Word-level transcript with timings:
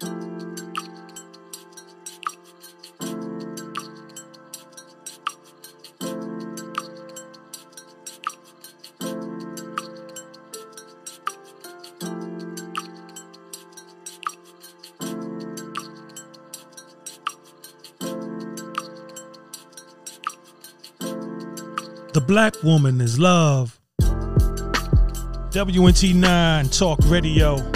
The 0.00 0.10
black 22.26 22.60
woman 22.62 23.00
is 23.00 23.18
love. 23.18 23.78
WNT9 25.50 26.76
Talk 26.76 26.98
Radio. 27.04 27.73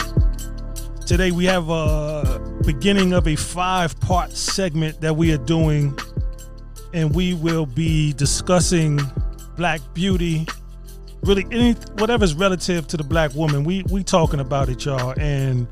Today 1.08 1.30
we 1.30 1.46
have 1.46 1.70
a 1.70 2.38
beginning 2.66 3.14
of 3.14 3.26
a 3.26 3.34
five 3.34 3.98
part 3.98 4.30
segment 4.30 5.00
that 5.00 5.16
we 5.16 5.32
are 5.32 5.38
doing, 5.38 5.98
and 6.92 7.14
we 7.14 7.32
will 7.32 7.64
be 7.64 8.12
discussing 8.12 9.00
black 9.56 9.80
beauty, 9.94 10.46
really 11.22 11.46
any 11.50 11.72
whatever's 11.96 12.34
relative 12.34 12.86
to 12.88 12.98
the 12.98 13.04
black 13.04 13.34
woman. 13.34 13.64
We 13.64 13.84
we 13.90 14.04
talking 14.04 14.38
about 14.38 14.68
it, 14.68 14.84
y'all. 14.84 15.18
And 15.18 15.66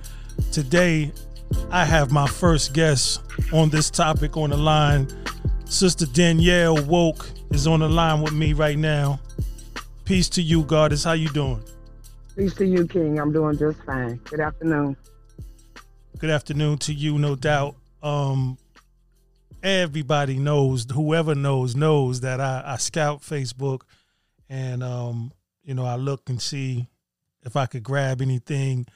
today 0.53 1.13
I 1.71 1.85
have 1.85 2.11
my 2.11 2.27
first 2.27 2.73
guest 2.73 3.21
on 3.53 3.69
this 3.69 3.91
topic 3.91 4.39
on 4.39 4.49
the 4.49 4.57
line. 4.57 5.07
Sister 5.67 6.07
Danielle 6.07 6.83
Woke 6.87 7.31
is 7.51 7.67
on 7.67 7.81
the 7.81 7.91
line 7.91 8.23
with 8.23 8.33
me 8.33 8.55
right 8.55 8.79
now. 8.79 9.21
Peace 10.07 10.31
to 10.31 10.41
you, 10.41 10.63
Goddess. 10.65 11.05
How 11.05 11.13
you 11.13 11.29
doing? 11.29 11.63
Peace 12.35 12.55
to 12.55 12.65
you, 12.65 12.87
King. 12.87 13.19
I'm 13.19 13.33
doing 13.35 13.59
just 13.59 13.83
fine. 13.83 14.17
Good 14.25 14.41
afternoon. 14.41 14.97
Good 16.19 16.31
afternoon 16.31 16.79
to 16.79 16.95
you, 16.95 17.19
no 17.19 17.37
doubt. 17.37 17.75
Um, 18.03 18.57
everybody 19.63 20.39
knows, 20.39 20.87
whoever 20.91 21.35
knows, 21.35 21.77
knows 21.77 22.23
that 22.23 22.41
I, 22.41 22.63
I 22.65 22.77
scout 22.77 23.21
Facebook 23.21 23.83
and 24.49 24.83
um, 24.83 25.31
you 25.63 25.75
know, 25.75 25.85
I 25.85 25.97
look 25.97 26.31
and 26.31 26.41
see 26.41 26.87
if 27.45 27.55
I 27.55 27.67
could 27.67 27.83
grab 27.83 28.23
anything 28.23 28.87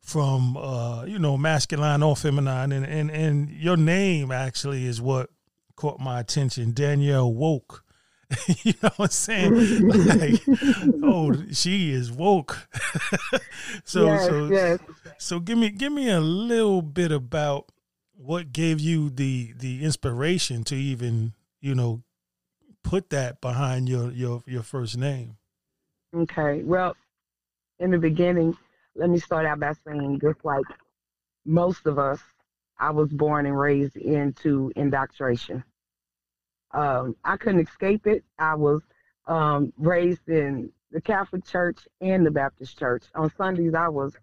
from 0.00 0.56
uh, 0.56 1.04
you 1.04 1.18
know, 1.18 1.36
masculine 1.36 2.02
or 2.02 2.16
feminine 2.16 2.72
and, 2.72 2.86
and 2.86 3.10
and 3.10 3.50
your 3.50 3.76
name 3.76 4.32
actually 4.32 4.86
is 4.86 4.98
what 4.98 5.28
caught 5.74 6.00
my 6.00 6.20
attention. 6.20 6.72
Danielle 6.72 7.34
Woke. 7.34 7.84
you 8.62 8.72
know 8.82 8.90
what 8.96 9.06
I'm 9.06 9.08
saying? 9.08 9.88
like, 9.88 10.42
oh, 11.02 11.34
she 11.52 11.92
is 11.92 12.10
woke. 12.10 12.68
so 13.84 14.06
yes, 14.06 14.26
so 14.26 14.46
yes. 14.46 14.78
so 15.18 15.40
give 15.40 15.58
me 15.58 15.70
give 15.70 15.92
me 15.92 16.10
a 16.10 16.20
little 16.20 16.82
bit 16.82 17.12
about 17.12 17.70
what 18.16 18.52
gave 18.52 18.80
you 18.80 19.10
the 19.10 19.52
the 19.56 19.84
inspiration 19.84 20.64
to 20.64 20.74
even, 20.74 21.34
you 21.60 21.74
know, 21.74 22.02
put 22.82 23.10
that 23.10 23.40
behind 23.40 23.88
your 23.88 24.10
your 24.10 24.42
your 24.46 24.62
first 24.62 24.96
name. 24.96 25.36
Okay. 26.14 26.62
Well, 26.62 26.96
in 27.78 27.90
the 27.90 27.98
beginning, 27.98 28.56
let 28.94 29.10
me 29.10 29.18
start 29.18 29.46
out 29.46 29.60
by 29.60 29.74
saying 29.86 30.20
just 30.20 30.44
like 30.44 30.64
most 31.44 31.86
of 31.86 31.98
us, 31.98 32.20
I 32.78 32.90
was 32.90 33.10
born 33.10 33.46
and 33.46 33.58
raised 33.58 33.96
into 33.96 34.72
indoctrination. 34.76 35.62
Um, 36.76 37.16
I 37.24 37.36
couldn't 37.38 37.66
escape 37.66 38.06
it. 38.06 38.22
I 38.38 38.54
was 38.54 38.82
um, 39.26 39.72
raised 39.78 40.28
in 40.28 40.70
the 40.92 41.00
Catholic 41.00 41.44
Church 41.46 41.88
and 42.02 42.24
the 42.24 42.30
Baptist 42.30 42.78
Church. 42.78 43.04
On 43.14 43.32
Sundays, 43.36 43.74
I 43.74 43.88
was 43.88 44.14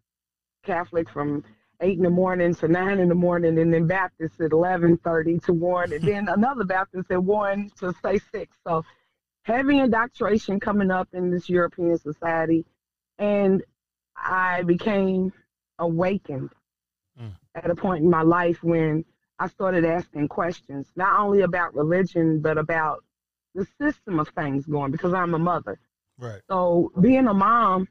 Catholic 0.63 1.09
from 1.09 1.43
eight 1.81 1.97
in 1.97 2.03
the 2.03 2.09
morning 2.11 2.53
to 2.55 2.67
nine 2.67 2.99
in 2.99 3.09
the 3.09 3.15
morning, 3.15 3.57
and 3.57 3.73
then 3.73 3.87
Baptist 3.87 4.39
at 4.39 4.51
eleven 4.51 4.97
thirty 4.97 5.39
to 5.39 5.51
one, 5.53 5.91
and 5.91 6.03
then 6.03 6.29
another 6.37 6.63
Baptist 6.63 7.09
at 7.11 7.23
one 7.23 7.71
to 7.79 7.91
say 8.03 8.19
six. 8.31 8.55
So 8.65 8.85
heavy 9.41 9.79
indoctrination 9.79 10.59
coming 10.59 10.91
up 10.91 11.09
in 11.13 11.31
this 11.31 11.49
European 11.49 11.97
society, 11.97 12.65
and 13.17 13.63
I 14.15 14.61
became 14.63 15.33
awakened 15.79 16.51
Mm. 17.21 17.31
at 17.53 17.69
a 17.69 17.75
point 17.75 18.03
in 18.03 18.09
my 18.09 18.23
life 18.23 18.63
when 18.63 19.05
I 19.39 19.47
started 19.47 19.85
asking 19.85 20.27
questions, 20.27 20.87
not 20.95 21.19
only 21.19 21.41
about 21.41 21.75
religion, 21.75 22.39
but 22.41 22.57
about 22.57 23.03
the 23.55 23.67
system 23.79 24.19
of 24.19 24.29
things 24.29 24.65
going 24.65 24.91
because 24.91 25.13
I'm 25.13 25.33
a 25.33 25.39
mother. 25.39 25.79
Right. 26.17 26.41
So 26.49 26.91
being 26.99 27.27
a 27.27 27.33
mom, 27.33 27.87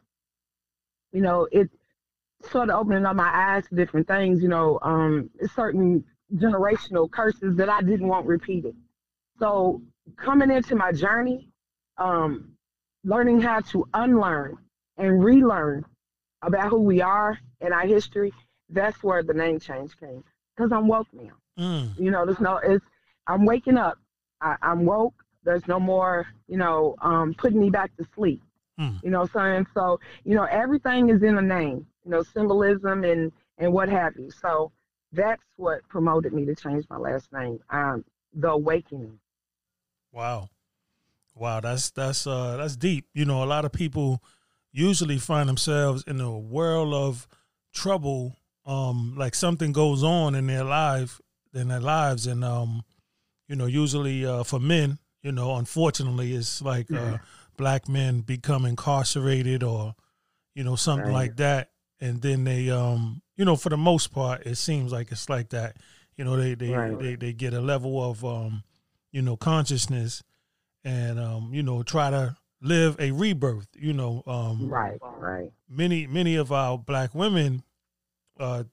you 1.13 1.21
know, 1.21 1.49
it 1.51 1.71
sort 2.51 2.71
of 2.71 2.81
opening 2.81 3.07
up 3.07 3.17
my 3.17 3.31
eyes 3.33 3.69
to 3.69 3.75
different 3.75 4.09
things, 4.09 4.43
you 4.43 4.49
know, 4.49 4.79
um, 4.83 5.31
certain 5.55 6.05
generational 6.35 7.11
curses 7.11 7.57
that 7.57 7.69
I 7.69 7.83
didn't 7.83 8.09
want 8.09 8.27
repeated. 8.27 8.75
So 9.39 9.83
coming 10.17 10.51
into 10.51 10.75
my 10.75 10.93
journey, 10.93 11.49
um, 11.99 12.53
learning 13.05 13.41
how 13.41 13.61
to 13.61 13.87
unlearn 13.95 14.59
and 14.97 15.23
relearn 15.23 15.85
about 16.43 16.71
who 16.71 16.81
we 16.81 17.01
are 17.01 17.39
and 17.61 17.73
our 17.73 17.87
history, 17.87 18.33
that's 18.69 19.03
where 19.03 19.23
the 19.23 19.35
name 19.35 19.61
change 19.61 19.97
came. 19.99 20.25
Because 20.57 20.73
I'm 20.73 20.89
woke 20.89 21.09
now. 21.13 21.33
Mm. 21.59 21.99
You 21.99 22.11
know, 22.11 22.25
there's 22.27 22.41
no, 22.41 22.57
it's, 22.59 22.85
I'm 23.27 23.45
waking 23.45 23.77
up. 23.77 23.99
I, 24.41 24.57
I'm 24.63 24.85
woke. 24.85 25.15
There's 25.45 25.67
no 25.67 25.81
more, 25.81 26.27
you 26.49 26.57
know, 26.57 26.95
um, 27.03 27.35
putting 27.35 27.61
me 27.61 27.71
back 27.71 27.97
to 27.97 28.07
sleep. 28.15 28.43
Mm. 28.79 29.03
You 29.03 29.11
know 29.11 29.21
what 29.21 29.37
I'm 29.37 29.55
saying? 29.55 29.67
So, 29.75 30.01
you 30.25 30.35
know, 30.35 30.45
everything 30.45 31.11
is 31.11 31.23
in 31.23 31.39
a 31.39 31.43
name, 31.43 31.87
you 32.05 32.11
know, 32.11 32.23
symbolism 32.23 33.05
and, 33.05 33.33
and 33.59 33.73
what 33.73 33.89
have 33.89 34.15
you. 34.17 34.31
So 34.31 34.73
that's 35.12 35.43
what 35.57 35.87
promoted 35.89 36.33
me 36.33 36.45
to 36.47 36.55
change 36.55 36.85
my 36.89 36.97
last 36.97 37.33
name. 37.33 37.61
Um, 37.71 38.05
the 38.35 38.51
awakening. 38.51 39.19
Wow. 40.11 40.49
Wow, 41.35 41.61
that's 41.61 41.91
that's 41.91 42.27
uh 42.27 42.59
that's 42.59 42.77
deep. 42.77 43.07
You 43.15 43.25
know, 43.25 43.43
a 43.43 43.47
lot 43.47 43.65
of 43.65 43.73
people 43.73 44.23
usually 44.71 45.19
find 45.19 45.49
themselves 45.49 46.05
in 46.07 46.21
a 46.21 46.39
world 46.39 46.93
of 46.93 47.27
trouble 47.73 48.37
um 48.65 49.15
like 49.17 49.34
something 49.34 49.73
goes 49.73 50.03
on 50.03 50.34
in 50.34 50.47
their 50.47 50.65
life 50.65 51.21
in 51.55 51.69
their 51.69 51.81
lives 51.81 52.27
and 52.27 52.45
um 52.45 52.83
you 53.49 53.56
know 53.56 53.67
usually 53.67 54.25
uh 54.25 54.43
for 54.43 54.61
men 54.61 54.99
you 55.23 55.33
know 55.33 55.56
unfortunately 55.56 56.33
it's 56.34 56.62
like 56.62 56.93
uh 56.93 57.19
black 57.56 57.89
men 57.89 58.21
become 58.21 58.65
incarcerated 58.65 59.62
or 59.62 59.95
you 60.55 60.62
know 60.65 60.77
something 60.77 61.06
Right. 61.06 61.12
like 61.12 61.37
that 61.37 61.71
and 62.00 62.23
then 62.23 62.45
they 62.45 62.71
um 62.71 63.21
you 63.37 63.45
know 63.45 63.56
for 63.56 63.69
the 63.69 63.77
most 63.77 64.12
part 64.12 64.47
it 64.47 64.56
seems 64.56 64.93
like 64.93 65.11
it's 65.12 65.29
like 65.29 65.50
that 65.50 65.77
you 66.17 66.25
know 66.25 66.37
they 66.37 66.55
they 66.55 66.71
Right. 66.71 66.99
they, 66.99 67.15
they 67.17 67.33
get 67.33 67.55
a 67.55 67.61
level 67.61 68.03
of 68.03 68.25
um 68.25 68.62
you 69.11 69.23
know 69.23 69.37
consciousness 69.37 70.23
and 70.84 71.19
um 71.19 71.50
you 71.53 71.62
know 71.62 71.83
try 71.83 72.11
to 72.11 72.37
live 72.61 72.97
a 73.00 73.11
rebirth 73.11 73.67
you 73.77 73.93
know 73.93 74.23
um 74.27 74.69
Right, 74.71 74.99
right. 75.21 75.50
many 75.69 76.06
many 76.06 76.37
of 76.37 76.53
our 76.53 76.79
black 76.79 77.15
women 77.15 77.62
uh 78.38 78.65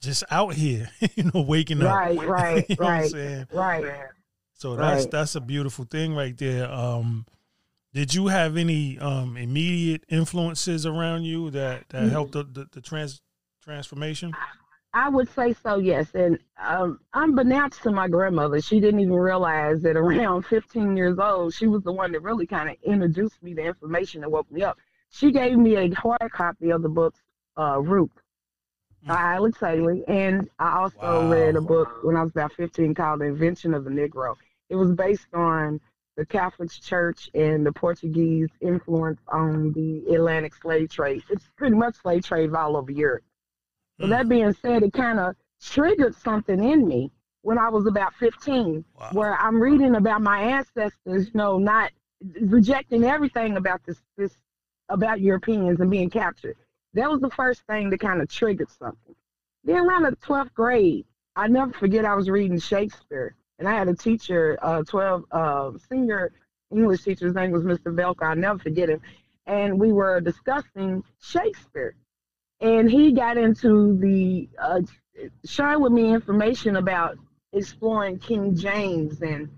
just 0.00 0.24
out 0.30 0.54
here 0.54 0.88
you 1.16 1.30
know 1.34 1.42
waking 1.42 1.82
up 1.82 1.94
Right, 1.94 2.28
right, 2.28 2.64
you 2.68 2.76
know 2.78 2.86
right, 2.86 3.14
right. 3.52 3.84
so 4.54 4.76
that's 4.76 5.02
Right. 5.02 5.10
that's 5.10 5.34
a 5.34 5.40
beautiful 5.40 5.84
thing 5.84 6.14
right 6.14 6.36
there 6.38 6.70
um 6.70 7.26
did 7.94 8.14
you 8.14 8.28
have 8.28 8.56
any 8.56 8.98
um 8.98 9.36
immediate 9.36 10.04
influences 10.08 10.86
around 10.86 11.24
you 11.24 11.50
that 11.50 11.88
that 11.88 12.06
Mhm. 12.06 12.10
helped 12.10 12.32
the, 12.32 12.44
the, 12.44 12.66
the 12.72 12.80
trans 12.80 13.20
transformation 13.62 14.36
I 14.94 15.08
would 15.10 15.28
say 15.28 15.52
so, 15.52 15.78
yes. 15.78 16.14
And 16.14 16.38
um, 16.58 16.98
unbeknownst 17.12 17.82
to 17.82 17.90
my 17.90 18.08
grandmother, 18.08 18.60
she 18.60 18.80
didn't 18.80 19.00
even 19.00 19.12
realize 19.14 19.82
that 19.82 19.96
around 19.96 20.44
15 20.46 20.96
years 20.96 21.18
old, 21.18 21.54
she 21.54 21.66
was 21.66 21.82
the 21.82 21.92
one 21.92 22.10
that 22.12 22.22
really 22.22 22.46
kind 22.46 22.70
of 22.70 22.76
introduced 22.82 23.42
me 23.42 23.54
to 23.54 23.62
information 23.62 24.22
that 24.22 24.30
woke 24.30 24.50
me 24.50 24.62
up. 24.62 24.78
She 25.10 25.30
gave 25.30 25.56
me 25.58 25.76
a 25.76 25.90
hard 25.94 26.30
copy 26.32 26.70
of 26.70 26.82
the 26.82 26.88
book, 26.88 27.14
uh, 27.58 27.80
Root 27.82 28.10
by 29.04 29.16
Alex 29.34 29.58
Haley. 29.60 30.04
And 30.08 30.48
I 30.58 30.78
also 30.78 30.98
Wow. 31.00 31.28
read 31.28 31.56
a 31.56 31.60
book 31.60 31.88
when 32.04 32.16
I 32.16 32.22
was 32.22 32.32
about 32.32 32.52
15 32.52 32.94
called 32.94 33.20
The 33.20 33.26
Invention 33.26 33.74
of 33.74 33.84
the 33.84 33.90
Negro. 33.90 34.36
It 34.70 34.76
was 34.76 34.92
based 34.92 35.28
on 35.34 35.80
the 36.16 36.26
Catholic 36.26 36.70
Church 36.70 37.30
and 37.34 37.64
the 37.64 37.72
Portuguese 37.72 38.50
influence 38.60 39.20
on 39.28 39.72
the 39.72 40.04
Atlantic 40.14 40.54
slave 40.54 40.90
trade. 40.90 41.22
It's 41.30 41.48
pretty 41.56 41.76
much 41.76 41.96
slave 41.96 42.24
trade 42.24 42.54
all 42.54 42.76
over 42.76 42.90
Europe. 42.90 43.24
So 44.00 44.06
Mm. 44.06 44.10
that 44.10 44.28
being 44.28 44.52
said, 44.52 44.82
it 44.82 44.92
kind 44.92 45.18
of 45.20 45.36
triggered 45.60 46.14
something 46.14 46.62
in 46.62 46.86
me 46.86 47.10
when 47.42 47.58
I 47.58 47.68
was 47.68 47.86
about 47.86 48.14
15, 48.14 48.84
Wow. 48.98 49.10
where 49.12 49.34
I'm 49.36 49.60
reading 49.60 49.94
about 49.96 50.22
my 50.22 50.40
ancestors, 50.40 51.26
you 51.26 51.32
know, 51.34 51.58
not 51.58 51.92
rejecting 52.42 53.04
everything 53.04 53.56
about 53.56 53.84
this, 53.84 54.02
this 54.16 54.36
about 54.88 55.20
Europeans 55.20 55.80
and 55.80 55.90
being 55.90 56.10
captured. 56.10 56.56
That 56.94 57.10
was 57.10 57.20
the 57.20 57.30
first 57.30 57.62
thing 57.68 57.90
that 57.90 58.00
kind 58.00 58.22
of 58.22 58.28
triggered 58.28 58.70
something. 58.70 59.14
Then 59.64 59.76
around 59.78 60.04
the 60.04 60.16
12th 60.16 60.54
grade, 60.54 61.06
I 61.36 61.48
never 61.48 61.72
forget 61.72 62.04
I 62.04 62.14
was 62.14 62.30
reading 62.30 62.58
Shakespeare, 62.58 63.36
and 63.58 63.68
I 63.68 63.74
had 63.74 63.88
a 63.88 63.94
teacher, 63.94 64.58
uh, 64.62 64.82
12 64.84 65.24
uh, 65.32 65.70
senior 65.90 66.32
English 66.72 67.02
teacher. 67.04 67.26
His 67.26 67.34
name 67.34 67.52
was 67.52 67.64
Mr. 67.64 67.94
Velker. 67.94 68.28
I'll 68.28 68.36
never 68.36 68.58
forget 68.58 68.90
him. 68.90 69.00
And 69.46 69.78
we 69.80 69.92
were 69.92 70.20
discussing 70.20 71.04
Shakespeare. 71.22 71.94
and 72.60 72.90
he 72.90 73.12
got 73.12 73.36
into 73.38 73.98
the 73.98 74.48
uh, 74.58 74.80
sharing 75.46 75.82
with 75.82 75.92
me 75.92 76.12
information 76.14 76.76
about 76.76 77.18
exploring 77.52 78.18
King 78.18 78.54
James 78.56 79.22
and 79.22 79.48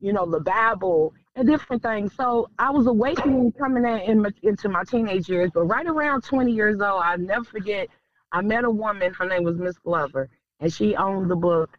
you 0.00 0.12
know 0.12 0.26
the 0.26 0.40
Bible 0.40 1.14
and 1.34 1.48
different 1.48 1.82
things. 1.82 2.12
So 2.14 2.48
I 2.58 2.70
was 2.70 2.86
awakening 2.86 3.52
coming 3.52 3.84
in, 3.84 4.00
in 4.00 4.34
into 4.42 4.68
my 4.68 4.84
teenage 4.84 5.28
years, 5.28 5.50
but 5.52 5.64
right 5.64 5.86
around 5.86 6.22
20 6.22 6.52
years 6.52 6.80
old, 6.80 7.02
I 7.02 7.16
never 7.16 7.44
forget. 7.44 7.88
I 8.32 8.40
met 8.40 8.64
a 8.64 8.70
woman. 8.70 9.12
Her 9.12 9.26
name 9.26 9.44
was 9.44 9.58
Miss 9.58 9.78
Glover, 9.78 10.28
and 10.60 10.72
she 10.72 10.96
owned 10.96 11.30
the 11.30 11.36
book 11.36 11.78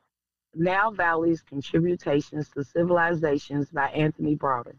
"Nile 0.56 0.92
Valley's 0.92 1.42
Contributions 1.42 2.50
to 2.50 2.64
Civilizations 2.64 3.70
by 3.70 3.88
Anthony 3.90 4.36
Browder. 4.36 4.76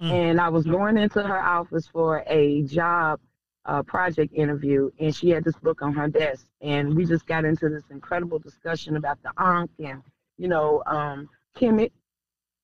Mm. 0.00 0.10
And 0.10 0.40
I 0.40 0.48
was 0.48 0.64
going 0.64 0.96
into 0.96 1.22
her 1.22 1.42
office 1.42 1.86
for 1.86 2.24
a 2.26 2.62
job 2.62 3.20
uh, 3.64 3.82
project 3.82 4.32
interview, 4.34 4.90
and 4.98 5.14
she 5.14 5.28
had 5.28 5.44
this 5.44 5.56
book 5.56 5.82
on 5.82 5.92
her 5.92 6.08
desk, 6.08 6.46
and 6.62 6.94
we 6.94 7.04
just 7.04 7.26
got 7.26 7.44
into 7.44 7.68
this 7.68 7.84
incredible 7.90 8.38
discussion 8.38 8.96
about 8.96 9.18
the 9.22 9.30
Ankh 9.38 9.70
and 9.78 10.02
you 10.38 10.48
know 10.48 10.82
um, 10.86 11.28
Kemet, 11.56 11.92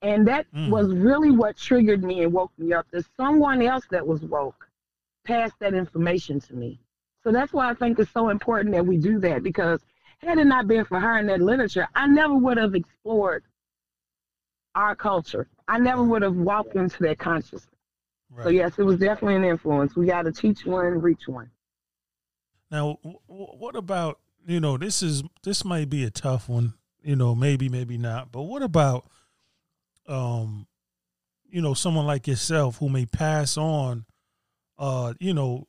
and 0.05 0.29
that 0.29 0.47
mm. 0.55 0.69
was 0.69 0.93
really 0.93 1.31
what 1.31 1.57
triggered 1.57 2.05
me 2.05 2.23
and 2.23 2.33
woke 2.33 2.53
me 2.59 2.75
up. 2.75 2.87
There's 2.91 3.09
someone 3.17 3.63
else 3.63 3.85
that 3.91 4.07
was 4.07 4.21
woke, 4.21 4.69
passed 5.25 5.55
that 5.61 5.73
information 5.73 6.41
to 6.41 6.55
me. 6.55 6.79
So 7.23 7.33
that's 7.33 7.55
why 7.55 7.71
I 7.71 7.75
think 7.75 7.99
it's 7.99 8.13
so 8.13 8.29
important 8.29 8.75
that 8.75 8.85
we 8.85 8.99
do 8.99 9.19
that 9.21 9.43
because 9.43 9.81
had 10.19 10.39
it 10.39 10.45
not 10.45 10.69
been 10.69 10.85
for 10.85 11.01
her 11.01 11.17
and 11.17 11.29
that 11.31 11.41
literature, 11.41 11.89
I 11.95 12.07
never 12.07 12.35
would 12.35 12.59
have 12.59 12.75
explored 12.75 13.45
our 14.75 14.95
culture. 14.95 15.49
I 15.69 15.79
never 15.79 16.03
would 16.03 16.21
have 16.21 16.37
walked 16.37 16.77
into 16.77 17.03
that 17.05 17.19
consciousness. 17.19 17.67
Right. 18.31 18.45
So 18.45 18.51
yes, 18.51 18.79
it 18.79 18.83
was 18.83 18.99
definitely 18.99 19.37
an 19.37 19.45
influence. 19.45 19.97
We 19.97 20.07
got 20.07 20.23
to 20.23 20.33
teach 20.33 20.67
one, 20.67 21.01
reach 21.01 21.27
one. 21.27 21.51
Now, 22.71 22.99
what 23.27 23.75
about 23.75 24.19
you 24.47 24.61
know 24.61 24.77
this 24.77 25.03
is 25.03 25.23
this 25.45 25.65
might 25.65 25.89
be 25.89 26.05
a 26.05 26.11
tough 26.11 26.49
one. 26.49 26.75
You 27.03 27.17
know, 27.17 27.35
maybe 27.35 27.71
maybe 27.71 27.97
not. 27.97 28.33
But 28.33 28.43
what 28.43 28.63
about 28.63 29.07
um, 30.07 30.67
you 31.49 31.63
know, 31.63 31.75
someone 31.75 32.07
like 32.07 32.27
yourself 32.27 32.79
who 32.79 32.89
may 32.89 33.07
pass 33.07 33.57
on, 33.57 34.07
uh, 34.79 35.15
you 35.21 35.33
know, 35.33 35.69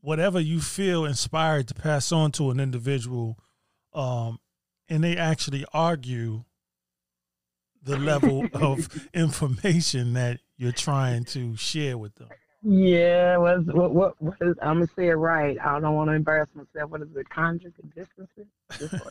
whatever 0.00 0.40
you 0.40 0.60
feel 0.60 1.04
inspired 1.04 1.68
to 1.68 1.74
pass 1.74 2.12
on 2.12 2.32
to 2.32 2.50
an 2.50 2.60
individual, 2.60 3.38
um, 3.92 4.38
and 4.88 5.02
they 5.02 5.16
actually 5.16 5.64
argue 5.72 6.44
the 7.82 7.96
level 7.98 8.46
of 8.52 9.08
information 9.14 10.14
that 10.14 10.40
you're 10.56 10.72
trying 10.72 11.24
to 11.24 11.56
share 11.56 11.98
with 11.98 12.14
them. 12.16 12.28
Yeah, 12.62 13.36
what, 13.36 13.64
what, 13.66 13.94
what, 13.94 14.22
what 14.22 14.36
is, 14.40 14.56
I'm 14.62 14.76
gonna 14.76 14.88
say 14.96 15.08
it 15.08 15.14
right. 15.14 15.56
I 15.60 15.78
don't 15.78 15.94
want 15.94 16.10
to 16.10 16.14
embarrass 16.14 16.48
myself. 16.54 16.90
What 16.90 17.02
is 17.02 17.08
it? 17.14 17.28
Conjugate 17.28 17.94
distances? 17.94 18.46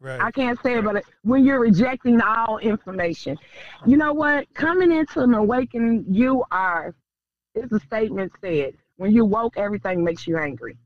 right. 0.00 0.20
I 0.20 0.30
can't 0.30 0.60
say 0.62 0.78
it, 0.78 0.84
but 0.84 1.04
when 1.22 1.44
you're 1.44 1.60
rejecting 1.60 2.20
all 2.20 2.58
information, 2.58 3.38
you 3.86 3.96
know 3.96 4.12
what? 4.12 4.52
Coming 4.54 4.92
into 4.92 5.20
an 5.20 5.34
awakening, 5.34 6.04
you 6.10 6.44
are. 6.50 6.94
It's 7.54 7.72
a 7.72 7.80
statement 7.80 8.32
said. 8.40 8.74
When 8.96 9.12
you 9.12 9.24
woke, 9.24 9.56
everything 9.56 10.02
makes 10.04 10.26
you 10.26 10.36
angry. 10.36 10.76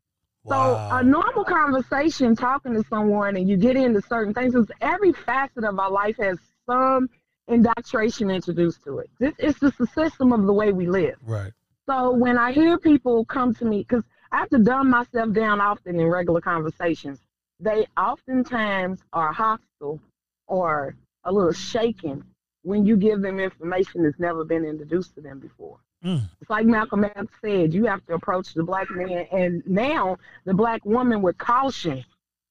Wow. 0.45 0.91
So 0.91 0.97
a 0.97 1.03
normal 1.03 1.45
conversation, 1.45 2.37
talking 2.37 2.75
to 2.75 2.85
someone, 2.89 3.37
and 3.37 3.49
you 3.49 3.57
get 3.57 3.77
into 3.77 4.03
certain 4.03 4.35
things, 4.35 4.53
because 4.53 4.71
every 4.81 5.13
facet 5.13 5.65
of 5.65 5.79
our 5.79 5.91
life 5.91 6.17
has 6.19 6.39
some 6.67 7.09
indoctrination 7.49 8.31
introduced 8.31 8.83
to 8.85 8.99
it. 8.99 9.11
This 9.19 9.35
it's 9.39 9.61
just 9.61 9.79
the 9.79 9.87
system 9.89 10.33
of 10.33 10.45
the 10.45 10.53
way 10.53 10.73
we 10.73 10.87
live. 10.87 11.17
Right. 11.25 11.53
So 11.89 12.13
when 12.13 12.39
I 12.39 12.53
hear 12.53 12.79
people 12.79 13.25
come 13.25 13.55
to 13.57 13.65
me, 13.65 13.79
because 13.79 14.05
I 14.31 14.39
have 14.39 14.51
to 14.51 14.59
dumb 14.59 14.91
myself 14.91 15.33
down 15.33 15.61
often 15.61 15.99
in 15.99 16.07
regular 16.07 16.41
conversations, 16.41 17.19
they 17.59 17.87
oftentimes 17.97 19.01
are 19.13 19.33
hostile 19.33 20.01
or 20.47 20.95
a 21.25 21.33
little 21.33 21.53
shaken 21.53 22.25
when 22.63 22.87
you 22.87 22.97
give 22.97 23.21
them 23.21 23.41
information 23.41 24.05
that's 24.05 24.19
never 24.19 24.45
been 24.45 24.65
introduced 24.65 25.15
to 25.17 25.21
them 25.21 25.39
before. 25.39 25.79
Mm. 26.05 26.23
It's 26.41 26.51
like 26.51 26.67
Malcolm 26.67 27.05
X 27.05 27.27
said, 27.45 27.75
you 27.75 27.85
have 27.87 28.05
to 28.07 28.15
approach 28.15 28.55
the 28.55 28.63
black 28.63 28.91
man 28.91 29.27
and 29.33 29.63
now 29.67 30.19
the 30.45 30.55
black 30.55 30.85
woman 30.85 31.23
with 31.23 31.39
caution, 31.39 32.05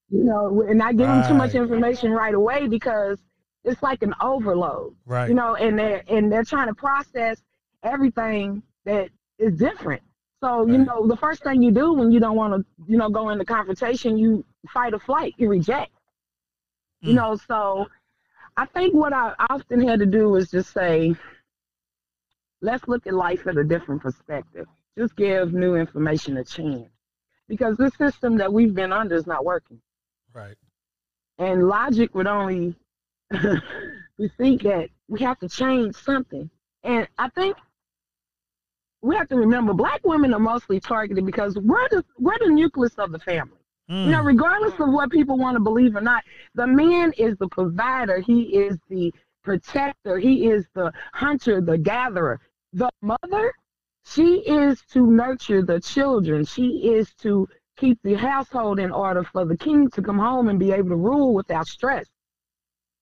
you 0.10 0.24
know, 0.24 0.62
and 0.62 0.78
not 0.78 0.98
giving 0.98 1.16
right. 1.16 1.28
too 1.28 1.34
much 1.34 1.54
information 1.54 2.12
right 2.12 2.34
away 2.34 2.68
because 2.68 3.20
it's 3.64 3.84
like 3.84 4.04
an 4.04 4.14
overload. 4.22 4.96
Right. 5.06 5.28
You 5.28 5.36
know, 5.36 5.56
and 5.56 5.78
they're 5.78 6.04
and 6.08 6.32
they're 6.32 6.46
trying 6.46 6.68
to 6.68 6.76
process 6.76 7.42
everything 7.84 8.64
that 8.86 9.10
is 9.42 9.58
different. 9.58 10.02
So, 10.44 10.66
you 10.66 10.80
know, 10.80 11.06
the 11.08 11.18
first 11.18 11.44
thing 11.44 11.62
you 11.62 11.72
do 11.72 11.94
when 11.94 12.12
you 12.12 12.20
don't 12.20 12.36
want 12.36 12.54
to, 12.54 12.66
you 12.88 12.98
know, 12.98 13.10
go 13.10 13.30
into 13.30 13.46
confrontation, 13.46 14.18
you 14.18 14.44
fight 14.74 14.94
or 14.94 15.00
flight, 15.00 15.36
you 15.38 15.50
reject. 15.50 15.92
Mm. 17.04 17.10
You 17.10 17.14
know, 17.14 17.38
so 17.48 17.88
I 18.58 18.66
think 18.66 18.94
what 18.94 19.14
I 19.14 19.34
often 19.50 19.88
had 19.88 20.00
to 20.00 20.06
do 20.06 20.36
is 20.36 20.50
just 20.50 20.74
say, 20.74 21.16
let's 22.62 22.88
look 22.88 23.06
at 23.06 23.14
life 23.14 23.46
at 23.46 23.58
a 23.58 23.64
different 23.64 24.02
perspective. 24.02 24.66
Just 24.98 25.16
give 25.16 25.54
new 25.54 25.76
information 25.76 26.38
a 26.38 26.44
chance. 26.44 26.90
Because 27.48 27.78
this 27.78 27.94
system 27.96 28.38
that 28.38 28.52
we've 28.52 28.74
been 28.74 28.92
under 28.92 29.16
is 29.16 29.28
not 29.28 29.46
working. 29.46 29.80
Right. 30.34 30.56
And 31.38 31.68
logic 31.68 32.16
would 32.16 32.28
only 32.28 32.76
we 34.18 34.28
think 34.38 34.64
that 34.64 34.90
we 35.08 35.20
have 35.22 35.40
to 35.40 35.50
change 35.50 35.96
something. 35.96 36.50
And 36.84 37.08
I 37.18 37.30
think 37.30 37.58
we 39.02 39.16
have 39.16 39.28
to 39.30 39.36
remember 39.36 39.74
black 39.74 40.02
women 40.04 40.34
are 40.34 40.40
mostly 40.40 40.80
targeted 40.80 41.26
because 41.26 41.58
we're 41.58 41.90
the 41.90 42.04
we're 42.18 42.38
the 42.40 42.50
nucleus 42.50 42.94
of 42.98 43.12
the 43.12 43.20
family. 43.20 43.58
Mm. 43.90 44.06
You 44.06 44.12
know, 44.12 44.22
regardless 44.22 44.74
of 44.80 44.90
what 44.90 45.10
people 45.10 45.38
want 45.38 45.56
to 45.56 45.60
believe 45.60 45.96
or 45.96 46.02
not, 46.02 46.24
the 46.56 46.68
man 46.68 47.14
is 47.18 47.36
the 47.38 47.48
provider, 47.48 48.20
he 48.20 48.44
is 48.56 48.78
the 48.90 49.14
protector, 49.44 50.18
he 50.18 50.48
is 50.48 50.66
the 50.76 50.92
hunter, 51.14 51.62
the 51.62 51.78
gatherer. 51.78 52.40
The 52.74 52.90
mother, 53.02 53.52
she 54.06 54.40
is 54.40 54.82
to 54.94 55.06
nurture 55.06 55.62
the 55.62 55.80
children. 55.80 56.46
She 56.46 56.94
is 56.94 57.14
to 57.16 57.50
keep 57.76 58.00
the 58.04 58.14
household 58.14 58.80
in 58.80 58.92
order 58.92 59.24
for 59.24 59.46
the 59.46 59.58
king 59.58 59.90
to 59.92 60.02
come 60.02 60.20
home 60.20 60.48
and 60.48 60.60
be 60.60 60.72
able 60.72 60.90
to 60.90 60.96
rule 60.96 61.34
without 61.34 61.68
stress. 61.68 62.06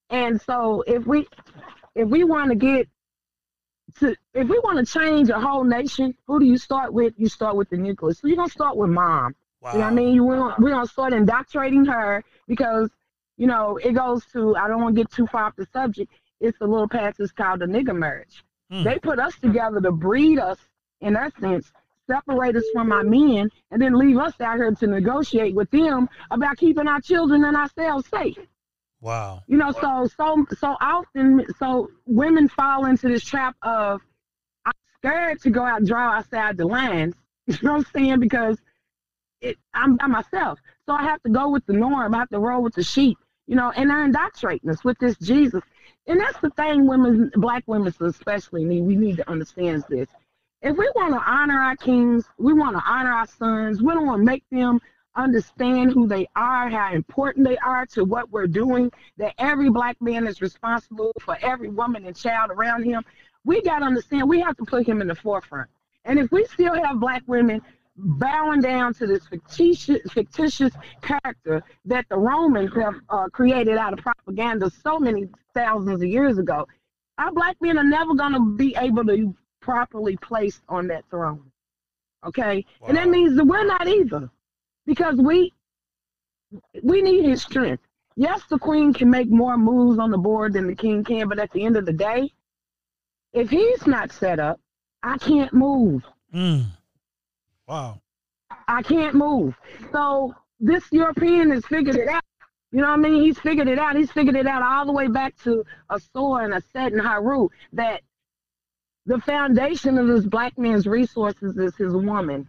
And 0.10 0.42
so 0.42 0.84
if 0.88 1.06
we 1.06 1.28
if 1.96 2.08
we 2.08 2.24
want 2.24 2.50
to 2.50 2.56
get 2.56 2.88
to 4.00 4.16
if 4.34 4.48
we 4.48 4.60
want 4.60 4.86
to 4.86 5.00
change 5.00 5.30
a 5.30 5.40
whole 5.40 5.64
nation, 5.64 6.16
who 6.28 6.40
do 6.40 6.46
you 6.46 6.58
start 6.58 6.94
with? 6.94 7.14
You 7.18 7.30
start 7.30 7.56
with 7.56 7.70
the 7.70 7.78
nucleus. 7.78 8.20
So 8.20 8.28
you're 8.28 8.38
gonna 8.38 8.50
start 8.50 8.76
with 8.78 8.90
mom. 8.90 9.36
Wow. 9.62 9.74
You 9.74 9.80
know 9.80 9.86
what 9.86 9.92
I 9.92 9.96
mean? 9.96 10.16
You 10.16 10.24
want 10.24 10.60
we're 10.60 10.72
gonna 10.72 10.88
start 10.88 11.14
indoctrinating 11.14 11.86
her 11.86 12.24
because, 12.48 12.90
you 13.38 13.48
know, 13.48 13.78
it 13.78 13.94
goes 13.94 14.26
to 14.34 14.56
I 14.56 14.68
don't 14.68 14.82
want 14.82 14.96
to 14.96 15.02
get 15.04 15.12
too 15.12 15.28
far 15.28 15.46
off 15.46 15.56
the 15.56 15.68
subject. 15.74 16.12
It's 16.40 16.60
a 16.62 16.66
little 16.66 16.88
passage 16.88 17.34
called 17.36 17.60
the 17.60 17.66
nigger 17.66 17.96
marriage. 17.96 18.44
Hmm. 18.72 18.84
They 18.84 19.00
put 19.00 19.20
us 19.20 19.38
together 19.40 19.82
to 19.82 19.92
breed 19.92 20.40
us 20.40 20.58
in 21.02 21.16
essence, 21.16 21.72
separate 22.08 22.56
us 22.56 22.64
from 22.74 22.92
our 22.92 23.04
men, 23.04 23.50
and 23.72 23.82
then 23.82 23.98
leave 23.98 24.18
us 24.18 24.34
out 24.40 24.58
here 24.58 24.72
to 24.72 24.88
negotiate 24.88 25.56
with 25.56 25.70
them 25.72 26.10
about 26.32 26.58
keeping 26.58 26.88
our 26.88 27.02
children 27.02 27.44
and 27.44 27.56
ourselves 27.56 28.08
safe. 28.08 28.38
Wow. 29.02 29.44
You 29.48 29.58
know, 29.58 29.72
so 29.72 30.10
so 30.18 30.46
so 30.58 30.76
often 30.82 31.46
so 31.58 31.90
women 32.06 32.50
fall 32.50 32.86
into 32.86 33.08
this 33.08 33.24
trap 33.24 33.56
of 33.62 34.02
I'm 34.66 34.74
scared 34.98 35.42
to 35.42 35.50
go 35.50 35.64
out 35.64 35.80
and 35.80 35.88
draw 35.88 36.12
outside 36.18 36.58
the 36.58 36.66
lines. 36.66 37.16
You 37.48 37.58
know 37.64 37.72
what 37.72 37.88
I'm 37.88 37.92
saying? 37.96 38.20
Because 38.20 38.60
it, 39.42 39.58
I'm 39.74 39.96
by 39.96 40.06
myself. 40.06 40.60
So 40.86 40.94
I 40.94 41.02
have 41.02 41.20
to 41.24 41.30
go 41.30 41.50
with 41.50 41.66
the 41.66 41.74
norm. 41.74 42.14
I 42.14 42.20
have 42.20 42.30
to 42.30 42.38
roll 42.38 42.62
with 42.62 42.76
the 42.76 42.84
sheep. 42.84 43.18
You 43.48 43.56
know, 43.56 43.72
and 43.76 43.90
they're 43.90 44.22
us 44.70 44.84
with 44.84 45.00
this 45.00 45.18
Jesus. 45.18 45.64
And 46.06 46.20
that's 46.20 46.40
the 46.40 46.52
thing 46.52 46.88
women, 46.88 47.32
black 47.36 47.64
women 47.66 47.92
especially, 48.00 48.64
need. 48.64 48.84
We 48.84 48.96
need 48.96 49.18
to 49.18 49.28
understand 49.28 49.84
this. 49.90 50.08
If 50.62 50.78
we 50.78 50.92
want 50.96 51.14
to 51.14 51.20
honor 51.20 51.60
our 51.60 51.76
kings, 51.76 52.26
we 52.38 52.54
want 52.54 52.76
to 52.76 52.84
honor 52.86 53.12
our 53.12 53.28
sons. 53.28 53.82
We 53.82 53.94
don't 53.94 54.06
want 54.06 54.22
to 54.22 54.26
make 54.26 54.44
them 54.52 54.80
understand 55.24 55.92
who 55.92 56.08
they 56.08 56.28
are, 56.36 56.70
how 56.70 56.94
important 56.94 57.48
they 57.48 57.58
are 57.58 57.86
to 57.88 58.04
what 58.04 58.32
we're 58.32 58.48
doing, 58.48 58.92
that 59.18 59.34
every 59.38 59.70
black 59.70 60.02
man 60.02 60.28
is 60.28 60.42
responsible 60.42 61.12
for 61.20 61.38
every 61.42 61.70
woman 61.70 62.06
and 62.06 62.16
child 62.16 62.52
around 62.52 62.84
him. 62.84 63.04
We 63.44 63.62
got 63.62 63.80
to 63.80 63.86
understand 63.86 64.28
we 64.28 64.42
have 64.42 64.58
to 64.58 64.66
put 64.66 64.88
him 64.88 65.02
in 65.02 65.08
the 65.08 65.16
forefront. 65.16 65.70
And 66.06 66.20
if 66.20 66.32
we 66.32 66.46
still 66.46 66.74
have 66.84 67.00
black 67.00 67.24
women 67.28 67.62
bowing 67.96 68.62
down 68.62 68.94
to 68.96 69.08
this 69.08 69.28
fictitious, 69.28 70.00
fictitious 70.12 70.74
character 71.02 71.62
that 71.86 72.06
the 72.10 72.18
Romans 72.18 72.72
have 72.76 72.96
uh, 73.10 73.28
created 73.28 73.78
out 73.78 73.94
of 73.94 74.00
propaganda 74.00 74.72
so 74.84 75.00
many 75.00 75.28
thousands 75.54 76.02
of 76.02 76.08
years 76.08 76.38
ago, 76.38 76.68
our 77.18 77.32
black 77.32 77.58
men 77.62 77.78
are 77.78 77.84
never 77.84 78.16
going 78.16 78.34
to 78.34 78.56
be 78.56 78.76
able 78.78 79.04
to 79.06 79.36
properly 79.60 80.16
placed 80.18 80.62
on 80.70 80.88
that 80.88 81.04
throne. 81.10 81.52
Okay? 82.26 82.66
Wow. 82.82 82.88
And 82.88 82.98
that 82.98 83.10
means 83.10 83.36
that 83.36 83.46
we're 83.46 83.66
not 83.66 83.88
either 83.88 84.30
because 84.90 85.18
we 85.18 85.54
we 86.82 87.02
need 87.04 87.24
his 87.24 87.44
strength. 87.44 87.84
Yes, 88.16 88.42
the 88.50 88.58
queen 88.58 88.92
can 88.92 89.10
make 89.10 89.30
more 89.30 89.56
moves 89.56 90.00
on 90.00 90.10
the 90.10 90.18
board 90.18 90.54
than 90.54 90.66
the 90.66 90.76
king 90.76 91.04
can, 91.04 91.30
but 91.30 91.38
at 91.38 91.52
the 91.52 91.64
end 91.64 91.78
of 91.78 91.86
the 91.86 91.94
day, 91.94 92.34
if 93.32 93.52
he's 93.52 93.86
not 93.86 94.12
set 94.12 94.40
up, 94.40 94.60
I 95.04 95.20
can't 95.20 95.54
move. 95.54 96.04
Mm. 96.34 96.66
Wow. 97.68 98.02
I 98.68 98.82
can't 98.82 99.14
move. 99.14 99.54
So 99.92 100.34
this 100.60 100.84
European 100.92 101.52
has 101.52 101.64
figured 101.66 101.96
it 101.96 102.08
out. 102.10 102.24
You 102.72 102.82
know 102.82 102.90
what 102.90 103.00
I 103.00 103.10
mean? 103.10 103.22
He's 103.22 103.40
figured 103.40 103.68
it 103.68 103.78
out. 103.78 103.96
He's 103.96 104.12
figured 104.12 104.36
it 104.36 104.48
out 104.48 104.64
all 104.64 104.88
the 104.88 104.92
way 104.92 105.08
back 105.08 105.36
to 105.44 105.64
Ausar 105.90 106.44
and 106.44 106.54
a 106.56 106.62
Set 106.74 106.92
and 106.94 107.02
Heru 107.02 107.50
that 107.74 108.02
the 109.06 109.20
foundation 109.20 110.00
of 110.00 110.08
this 110.08 110.26
black 110.26 110.58
man's 110.58 110.88
resources 110.88 111.58
is 111.58 111.76
his 111.78 111.94
woman. 111.94 112.48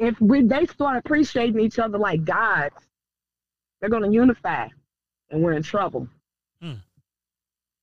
If 0.00 0.18
we 0.18 0.42
they 0.42 0.64
start 0.64 0.96
appreciating 0.96 1.60
each 1.60 1.78
other 1.78 1.98
like 1.98 2.24
gods, 2.24 2.74
they're 3.80 3.90
gonna 3.90 4.10
unify 4.10 4.68
and 5.30 5.42
we're 5.42 5.52
in 5.52 5.62
trouble. 5.62 6.08
Hmm. 6.62 6.76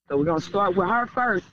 So 0.10 0.18
we're 0.18 0.26
gonna 0.26 0.42
start 0.42 0.76
with 0.76 0.90
her 0.90 1.06
first, 1.06 1.46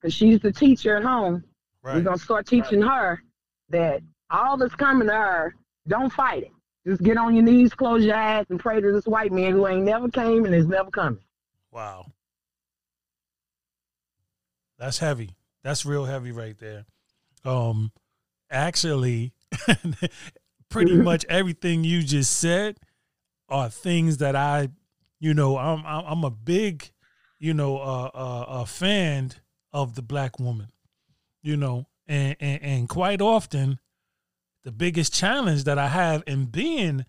because 0.00 0.14
she's 0.14 0.40
the 0.40 0.50
teacher 0.50 0.96
at 0.96 1.02
home. 1.04 1.44
Right. 1.82 1.96
We're 1.96 2.02
gonna 2.02 2.16
start 2.16 2.46
teaching 2.46 2.80
her 2.80 3.22
that 3.68 4.00
all 4.30 4.56
that's 4.56 4.74
coming 4.74 5.08
to 5.08 5.14
her, 5.14 5.54
don't 5.86 6.10
fight 6.10 6.44
it. 6.44 6.52
Just 6.86 7.02
get 7.02 7.18
on 7.18 7.34
your 7.34 7.44
knees, 7.44 7.74
close 7.74 8.02
your 8.02 8.16
eyes, 8.16 8.46
and 8.48 8.58
pray 8.58 8.80
to 8.80 8.92
this 8.92 9.06
white 9.06 9.30
man 9.30 9.52
who 9.52 9.66
ain't 9.66 9.84
never 9.84 10.08
came 10.08 10.46
and 10.46 10.54
is 10.54 10.66
never 10.66 10.90
coming. 10.90 11.20
Wow. 11.70 12.06
That's 14.78 14.98
heavy. 14.98 15.36
That's 15.62 15.84
real 15.84 16.06
heavy 16.06 16.32
right 16.32 16.56
there. 16.58 16.86
Um 17.44 17.92
actually 18.50 19.32
pretty 20.68 20.96
much 20.96 21.24
everything 21.28 21.84
you 21.84 22.02
just 22.02 22.38
said 22.38 22.78
are 23.48 23.68
things 23.68 24.18
that 24.18 24.34
I, 24.34 24.68
you 25.20 25.34
know, 25.34 25.56
I'm 25.58 25.84
I'm 25.86 26.24
a 26.24 26.30
big, 26.30 26.90
you 27.38 27.54
know, 27.54 27.78
uh, 27.78 28.10
uh, 28.14 28.44
a 28.48 28.66
fan 28.66 29.32
of 29.72 29.94
the 29.94 30.02
black 30.02 30.38
woman, 30.38 30.68
you 31.42 31.56
know, 31.56 31.86
and, 32.06 32.36
and 32.40 32.62
and 32.62 32.88
quite 32.88 33.20
often 33.20 33.78
the 34.64 34.72
biggest 34.72 35.12
challenge 35.12 35.64
that 35.64 35.78
I 35.78 35.88
have 35.88 36.22
in 36.26 36.46
being, 36.46 37.04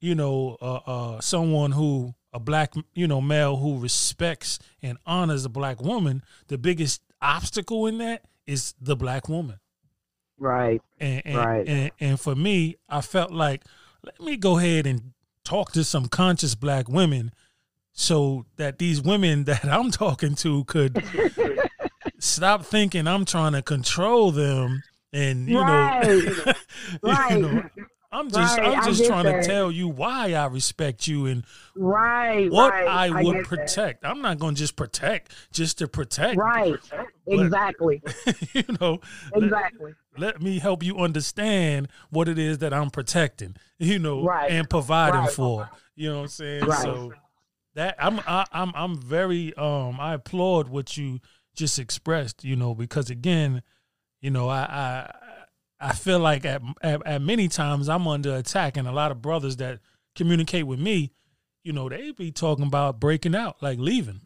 you 0.00 0.14
know, 0.14 0.56
uh, 0.60 0.80
uh, 0.86 1.20
someone 1.20 1.72
who 1.72 2.14
a 2.32 2.40
black, 2.40 2.74
you 2.94 3.06
know, 3.06 3.20
male 3.20 3.56
who 3.56 3.78
respects 3.78 4.58
and 4.82 4.98
honors 5.06 5.44
a 5.44 5.48
black 5.48 5.80
woman, 5.80 6.22
the 6.48 6.58
biggest 6.58 7.00
obstacle 7.22 7.86
in 7.86 7.98
that 7.98 8.24
is 8.46 8.74
the 8.80 8.96
black 8.96 9.28
woman. 9.28 9.60
Right. 10.38 10.82
And, 11.00 11.22
and 11.24 11.36
right. 11.36 11.68
And, 11.68 11.90
and 12.00 12.20
for 12.20 12.34
me, 12.34 12.76
I 12.88 13.00
felt 13.00 13.30
like 13.30 13.64
let 14.02 14.20
me 14.20 14.36
go 14.36 14.58
ahead 14.58 14.86
and 14.86 15.12
talk 15.44 15.72
to 15.72 15.84
some 15.84 16.08
conscious 16.08 16.54
black 16.54 16.88
women 16.88 17.32
so 17.92 18.46
that 18.56 18.78
these 18.78 19.00
women 19.00 19.44
that 19.44 19.64
I'm 19.64 19.90
talking 19.90 20.34
to 20.36 20.64
could 20.64 21.02
stop 22.18 22.64
thinking 22.64 23.06
I'm 23.06 23.24
trying 23.24 23.52
to 23.52 23.62
control 23.62 24.30
them 24.30 24.82
and 25.12 25.48
you 25.48 25.60
right. 25.60 26.06
know, 26.06 26.52
right. 27.02 27.30
you 27.36 27.38
know 27.42 27.62
I'm 28.14 28.30
just 28.30 28.58
right. 28.58 28.78
I'm 28.78 28.84
just 28.84 29.06
trying 29.06 29.24
that. 29.24 29.42
to 29.42 29.48
tell 29.48 29.72
you 29.72 29.88
why 29.88 30.34
I 30.34 30.46
respect 30.46 31.08
you 31.08 31.26
and 31.26 31.44
right 31.74 32.48
what 32.50 32.72
right. 32.72 32.86
I 32.86 33.22
would 33.22 33.38
I 33.38 33.42
protect. 33.42 34.02
That. 34.02 34.08
I'm 34.08 34.22
not 34.22 34.38
going 34.38 34.54
to 34.54 34.58
just 34.58 34.76
protect 34.76 35.32
just 35.52 35.78
to 35.78 35.88
protect. 35.88 36.36
Right. 36.36 36.76
Exactly. 37.26 38.02
you 38.52 38.64
know. 38.80 39.00
Exactly. 39.34 39.94
Let, 40.16 40.34
let, 40.34 40.42
me 40.42 40.58
help 40.58 40.82
you 40.82 40.98
understand 40.98 41.88
what 42.10 42.28
it 42.28 42.38
is 42.38 42.58
that 42.58 42.72
I'm 42.72 42.90
protecting, 42.90 43.56
you 43.78 43.98
know, 43.98 44.24
right. 44.24 44.50
and 44.50 44.68
providing 44.68 45.20
right. 45.20 45.30
for. 45.30 45.70
You 45.94 46.10
know 46.10 46.16
what 46.16 46.22
I'm 46.22 46.28
saying? 46.28 46.64
Right. 46.64 46.82
So 46.82 47.12
that 47.74 47.96
I'm 47.98 48.20
I, 48.26 48.44
I'm 48.52 48.72
I'm 48.74 49.00
very 49.00 49.54
um 49.54 49.98
I 50.00 50.14
applaud 50.14 50.68
what 50.68 50.96
you 50.96 51.20
just 51.54 51.78
expressed, 51.78 52.44
you 52.44 52.56
know, 52.56 52.74
because 52.74 53.10
again, 53.10 53.62
you 54.20 54.30
know, 54.30 54.48
I 54.48 54.60
I 54.60 55.10
I 55.80 55.92
feel 55.92 56.18
like 56.18 56.44
at, 56.44 56.62
at, 56.82 57.06
at 57.06 57.22
many 57.22 57.48
times 57.48 57.88
I'm 57.88 58.06
under 58.06 58.34
attack, 58.36 58.76
and 58.76 58.88
a 58.88 58.92
lot 58.92 59.10
of 59.10 59.20
brothers 59.20 59.56
that 59.56 59.80
communicate 60.14 60.66
with 60.66 60.78
me, 60.78 61.12
you 61.62 61.72
know, 61.72 61.88
they 61.88 62.12
be 62.12 62.30
talking 62.30 62.66
about 62.66 63.00
breaking 63.00 63.34
out, 63.34 63.62
like 63.62 63.78
leaving. 63.78 64.22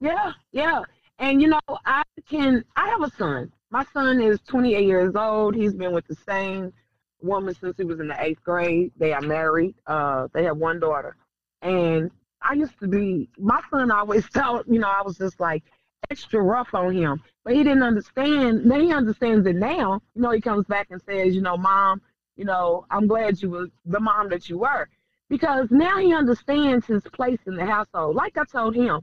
yeah, 0.00 0.32
yeah, 0.52 0.82
and 1.18 1.40
you 1.42 1.48
know, 1.48 1.60
I 1.84 2.02
can. 2.28 2.64
I 2.76 2.88
have 2.88 3.02
a 3.02 3.10
son. 3.16 3.52
My 3.70 3.84
son 3.92 4.20
is 4.20 4.40
28 4.48 4.86
years 4.86 5.14
old. 5.14 5.54
He's 5.54 5.74
been 5.74 5.92
with 5.92 6.06
the 6.06 6.16
same 6.26 6.72
woman 7.20 7.54
since 7.54 7.76
he 7.76 7.84
was 7.84 8.00
in 8.00 8.08
the 8.08 8.24
eighth 8.24 8.42
grade. 8.42 8.92
They 8.96 9.12
are 9.12 9.20
married. 9.20 9.74
Uh, 9.86 10.28
they 10.32 10.44
have 10.44 10.56
one 10.56 10.80
daughter, 10.80 11.16
and 11.62 12.10
I 12.42 12.54
used 12.54 12.78
to 12.80 12.88
be. 12.88 13.28
My 13.38 13.60
son 13.70 13.90
always 13.90 14.26
felt, 14.32 14.66
you 14.68 14.78
know, 14.78 14.88
I 14.88 15.02
was 15.02 15.18
just 15.18 15.40
like, 15.40 15.64
extra 16.10 16.40
rough 16.40 16.74
on 16.74 16.94
him. 16.94 17.22
But 17.44 17.54
he 17.54 17.62
didn't 17.62 17.82
understand. 17.82 18.64
Now 18.64 18.80
he 18.80 18.92
understands 18.92 19.46
it 19.46 19.56
now. 19.56 20.00
You 20.14 20.22
know, 20.22 20.30
he 20.30 20.40
comes 20.40 20.66
back 20.66 20.88
and 20.90 21.00
says, 21.02 21.34
you 21.34 21.40
know, 21.40 21.56
mom, 21.56 22.00
you 22.36 22.44
know, 22.44 22.86
I'm 22.90 23.06
glad 23.06 23.40
you 23.42 23.50
were 23.50 23.66
the 23.84 24.00
mom 24.00 24.28
that 24.30 24.48
you 24.48 24.58
were. 24.58 24.88
Because 25.28 25.68
now 25.70 25.98
he 25.98 26.14
understands 26.14 26.86
his 26.86 27.02
place 27.12 27.40
in 27.46 27.56
the 27.56 27.66
household. 27.66 28.16
Like 28.16 28.38
I 28.38 28.44
told 28.44 28.74
him, 28.74 29.00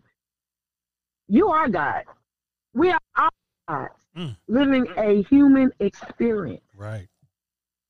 you 1.28 1.50
are 1.50 1.70
God. 1.70 2.04
We 2.74 2.92
are 2.92 3.00
all 3.18 3.30
gods 3.68 3.94
mm. 4.18 4.36
living 4.48 4.88
a 4.98 5.24
human 5.24 5.72
experience. 5.80 6.64
Right. 6.76 7.08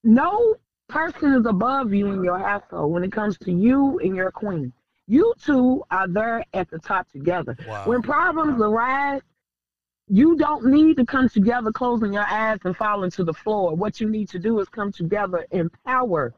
No 0.04 0.56
person 0.88 1.34
is 1.34 1.46
above 1.46 1.94
you 1.94 2.12
in 2.12 2.24
your 2.24 2.38
household 2.38 2.92
when 2.94 3.04
it 3.04 3.12
comes 3.12 3.38
to 3.40 3.52
you 3.52 4.00
and 4.00 4.16
your 4.16 4.32
queen. 4.32 4.72
You 5.08 5.34
two 5.44 5.84
are 5.92 6.08
there 6.08 6.44
at 6.54 6.70
the 6.70 6.80
top 6.80 7.10
together. 7.12 7.56
Wow. 7.68 7.84
When 7.86 8.02
problems 8.02 8.60
wow. 8.60 8.72
arise, 8.72 9.22
you 10.08 10.36
don't 10.38 10.66
need 10.66 10.98
to 10.98 11.06
come 11.06 11.30
together 11.30 11.72
closing 11.72 12.14
your 12.14 12.26
eyes 12.28 12.60
and 12.64 12.78
falling 12.78 13.12
to 13.12 13.24
the 13.24 13.34
floor. 13.34 13.76
What 13.76 14.00
you 14.00 14.10
need 14.10 14.30
to 14.30 14.40
do 14.40 14.60
is 14.60 14.70
come 14.70 14.92
together, 14.92 15.46
empower, 15.52 16.34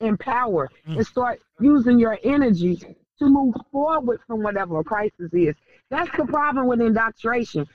empower, 0.00 0.70
mm. 0.86 0.96
and 0.96 1.06
start 1.06 1.40
using 1.60 1.98
your 1.98 2.18
energy 2.22 2.96
to 3.18 3.26
move 3.26 3.54
forward 3.72 4.20
from 4.26 4.42
whatever 4.42 4.78
a 4.78 4.84
crisis 4.84 5.30
is. 5.32 5.54
That's 5.90 6.14
the 6.16 6.26
problem 6.26 6.66
with 6.66 6.80
indoctrination. 6.80 7.66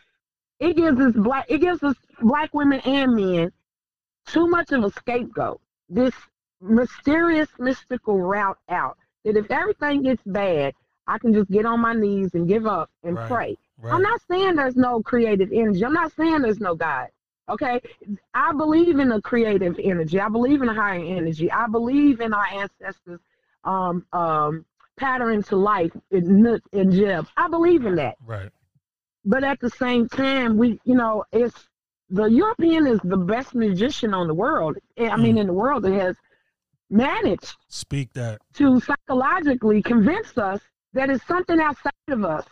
It 0.59 0.77
gives 0.77 0.99
us 0.99 1.13
black 1.13 1.45
it 1.49 1.59
gives 1.59 1.83
us 1.83 1.95
black 2.21 2.53
women 2.53 2.79
and 2.81 3.15
men 3.15 3.51
too 4.27 4.47
much 4.47 4.71
of 4.71 4.83
a 4.83 4.91
scapegoat. 4.91 5.59
This 5.89 6.13
mysterious 6.61 7.49
mystical 7.59 8.21
route 8.21 8.57
out 8.69 8.97
that 9.25 9.35
if 9.35 9.49
everything 9.51 10.03
gets 10.03 10.21
bad, 10.25 10.73
I 11.07 11.17
can 11.17 11.33
just 11.33 11.51
get 11.51 11.65
on 11.65 11.81
my 11.81 11.93
knees 11.93 12.33
and 12.33 12.47
give 12.47 12.65
up 12.65 12.89
and 13.03 13.15
right, 13.15 13.27
pray. 13.27 13.57
Right. 13.81 13.93
I'm 13.93 14.01
not 14.01 14.21
saying 14.29 14.55
there's 14.55 14.75
no 14.75 15.01
creative 15.01 15.51
energy. 15.51 15.83
I'm 15.83 15.93
not 15.93 16.13
saying 16.15 16.41
there's 16.41 16.61
no 16.61 16.75
God. 16.75 17.09
Okay. 17.49 17.81
I 18.33 18.53
believe 18.53 18.99
in 18.99 19.11
a 19.11 19.21
creative 19.21 19.77
energy. 19.83 20.19
I 20.19 20.29
believe 20.29 20.61
in 20.61 20.69
a 20.69 20.73
higher 20.73 21.03
energy. 21.03 21.51
I 21.51 21.67
believe 21.67 22.21
in 22.21 22.33
our 22.33 22.45
ancestors' 22.45 23.19
um, 23.65 24.05
um, 24.13 24.65
pattern 24.97 25.43
to 25.43 25.55
life 25.55 25.91
in 26.11 26.41
Nut 26.41 26.61
and 26.71 26.91
Geb. 26.91 27.27
I 27.37 27.47
believe 27.47 27.85
in 27.85 27.95
that. 27.95 28.15
Right. 28.25 28.49
But 29.25 29.43
at 29.43 29.59
the 29.59 29.69
same 29.69 30.09
time, 30.09 30.57
we, 30.57 30.79
you 30.83 30.95
know, 30.95 31.23
it's 31.31 31.69
the 32.09 32.25
European 32.25 32.85
is 32.85 32.99
the 33.03 33.17
best 33.17 33.55
magician 33.55 34.13
on 34.13 34.27
the 34.27 34.33
world. 34.33 34.77
I 34.99 35.15
mean, 35.17 35.35
mm. 35.35 35.41
in 35.41 35.47
the 35.47 35.53
world, 35.53 35.85
it 35.85 35.93
has 35.93 36.15
managed 36.89 37.55
speak 37.69 38.13
that 38.13 38.39
to 38.53 38.79
psychologically 38.79 39.81
convince 39.81 40.37
us 40.37 40.61
that 40.93 41.09
it's 41.09 41.25
something 41.25 41.59
outside 41.59 41.91
of 42.09 42.23
us 42.23 42.45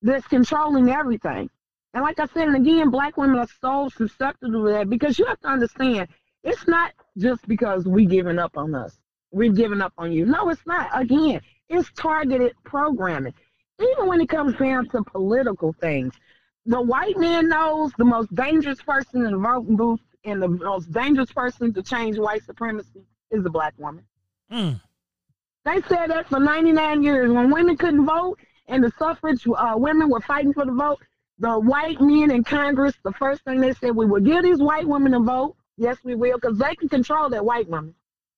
that's 0.00 0.26
controlling 0.26 0.88
everything. 0.88 1.50
And 1.94 2.02
like 2.02 2.18
I 2.18 2.26
said, 2.26 2.48
and 2.48 2.56
again, 2.56 2.90
black 2.90 3.18
women 3.18 3.38
are 3.38 3.48
so 3.60 3.90
susceptible 3.94 4.64
to 4.64 4.72
that 4.72 4.88
because 4.88 5.18
you 5.18 5.26
have 5.26 5.40
to 5.40 5.48
understand 5.48 6.08
it's 6.42 6.66
not 6.66 6.92
just 7.18 7.46
because 7.46 7.84
we 7.84 8.06
giving 8.06 8.38
up 8.38 8.56
on 8.56 8.74
us. 8.74 8.98
We've 9.32 9.54
given 9.54 9.80
up 9.80 9.94
on 9.98 10.12
you. 10.12 10.26
No, 10.26 10.50
it's 10.50 10.64
not. 10.66 10.90
Again, 10.94 11.40
it's 11.68 11.90
targeted 11.96 12.52
programming. 12.64 13.34
Even 13.80 14.06
when 14.06 14.20
it 14.20 14.28
comes 14.28 14.54
down 14.56 14.88
to 14.90 15.02
political 15.02 15.72
things, 15.80 16.14
the 16.66 16.80
white 16.80 17.16
man 17.16 17.48
knows 17.48 17.92
the 17.98 18.04
most 18.04 18.32
dangerous 18.34 18.80
person 18.82 19.24
in 19.24 19.32
the 19.32 19.38
voting 19.38 19.76
booth 19.76 20.00
and 20.24 20.40
the 20.40 20.48
most 20.48 20.92
dangerous 20.92 21.32
person 21.32 21.72
to 21.72 21.82
change 21.82 22.18
white 22.18 22.44
supremacy 22.44 23.02
is 23.30 23.44
a 23.44 23.50
black 23.50 23.74
woman. 23.78 24.04
Mm. 24.52 24.80
They 25.64 25.80
said 25.88 26.10
that 26.10 26.28
for 26.28 26.38
99 26.38 27.02
years. 27.02 27.30
When 27.32 27.50
women 27.50 27.76
couldn't 27.76 28.04
vote 28.04 28.38
and 28.68 28.84
the 28.84 28.92
suffrage 28.98 29.46
uh, 29.46 29.74
women 29.76 30.10
were 30.10 30.20
fighting 30.20 30.52
for 30.52 30.64
the 30.66 30.72
vote, 30.72 31.00
the 31.38 31.58
white 31.58 32.00
men 32.00 32.30
in 32.30 32.44
Congress, 32.44 32.94
the 33.02 33.12
first 33.12 33.42
thing 33.44 33.60
they 33.60 33.72
said, 33.72 33.96
we 33.96 34.06
will 34.06 34.20
give 34.20 34.44
these 34.44 34.58
white 34.58 34.86
women 34.86 35.14
a 35.14 35.20
vote. 35.20 35.56
Yes, 35.76 35.96
we 36.04 36.14
will, 36.14 36.38
because 36.38 36.58
they 36.58 36.74
can 36.74 36.88
control 36.88 37.30
that 37.30 37.44
white 37.44 37.68
woman. 37.68 37.94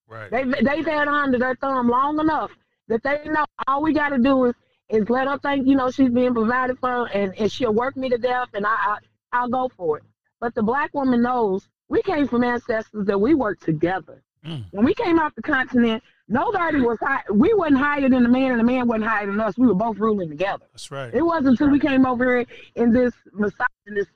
Right. 0.09 0.31
They've, 0.31 0.53
they've 0.65 0.87
had 0.87 1.09
under 1.09 1.39
their 1.39 1.55
thumb 1.57 1.89
long 1.89 2.21
enough 2.21 2.51
that 2.89 3.03
they 3.03 3.23
know 3.25 3.45
all 3.67 3.83
we 3.83 3.93
got 3.93 4.11
to 4.11 4.19
do 4.19 4.45
is, 4.45 4.55
is 4.91 5.09
let 5.09 5.29
her 5.29 5.39
think, 5.39 5.67
you 5.67 5.77
know, 5.77 5.91
she's 5.91 6.11
being 6.11 6.35
provided 6.35 6.79
for 6.79 7.07
and, 7.07 7.35
and 7.39 7.51
she'll 7.51 7.73
work 7.73 7.97
me 7.97 8.09
to 8.11 8.19
death 8.19 8.49
and 8.55 8.67
I, 8.67 8.75
I, 8.75 8.99
I'll 9.33 9.49
go 9.49 9.71
for 9.77 9.99
it. 9.99 10.05
But 10.41 10.55
the 10.55 10.63
black 10.63 10.93
woman 10.93 11.23
knows 11.23 11.69
we 11.89 12.03
came 12.03 12.29
from 12.29 12.45
ancestors 12.45 13.07
that 13.07 13.19
we 13.19 13.35
worked 13.35 13.63
together. 13.63 14.23
Mm. 14.45 14.67
When 14.73 14.85
we 14.85 14.95
came 14.95 15.19
off 15.19 15.35
the 15.35 15.43
continent, 15.43 16.03
nobody 16.29 16.81
was 16.81 16.99
high. 17.01 17.23
We 17.33 17.55
wasn't 17.55 17.79
higher 17.79 18.09
than 18.09 18.23
the 18.23 18.29
man, 18.29 18.51
and 18.53 18.61
the 18.61 18.65
man 18.65 18.87
wasn't 18.87 19.07
higher 19.07 19.27
than 19.27 19.41
us. 19.41 19.57
We 19.57 19.67
were 19.67 19.75
both 19.75 19.99
ruling 19.99 20.29
together. 20.29 20.67
That's 20.73 20.91
right. 20.91 21.15
It 21.15 21.23
wasn't 21.23 21.61
until 21.61 21.71
we 21.71 21.79
came 21.79 22.05
over 22.05 22.25
here 22.25 22.47
in 22.75 22.93
this 22.93 23.15
misogynist 23.33 24.11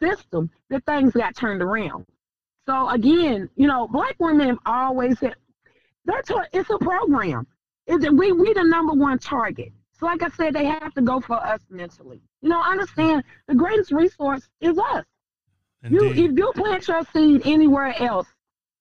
system 0.00 0.50
that 0.68 0.84
things 0.84 1.12
got 1.12 1.34
turned 1.34 1.62
around. 1.62 2.06
So 2.66 2.88
again, 2.88 3.50
you 3.56 3.66
know, 3.66 3.88
black 3.88 4.16
women 4.18 4.48
have 4.48 4.58
always 4.66 5.18
said 5.18 5.34
that's 6.04 6.30
a, 6.30 6.46
it's 6.52 6.70
a 6.70 6.78
program. 6.78 7.46
Is 7.86 8.04
it 8.04 8.14
we 8.14 8.32
we 8.32 8.52
the 8.52 8.62
number 8.62 8.92
one 8.92 9.18
target. 9.18 9.72
So 9.92 10.06
like 10.06 10.22
I 10.22 10.28
said, 10.30 10.54
they 10.54 10.64
have 10.64 10.94
to 10.94 11.02
go 11.02 11.20
for 11.20 11.36
us 11.36 11.60
mentally. 11.70 12.20
You 12.40 12.48
know, 12.48 12.60
understand 12.60 13.24
the 13.46 13.54
greatest 13.54 13.92
resource 13.92 14.48
is 14.60 14.78
us. 14.78 15.04
You 15.88 16.10
if 16.10 16.38
you 16.38 16.52
plant 16.54 16.86
your 16.86 17.02
seed 17.12 17.42
anywhere 17.44 17.94
else, 18.00 18.28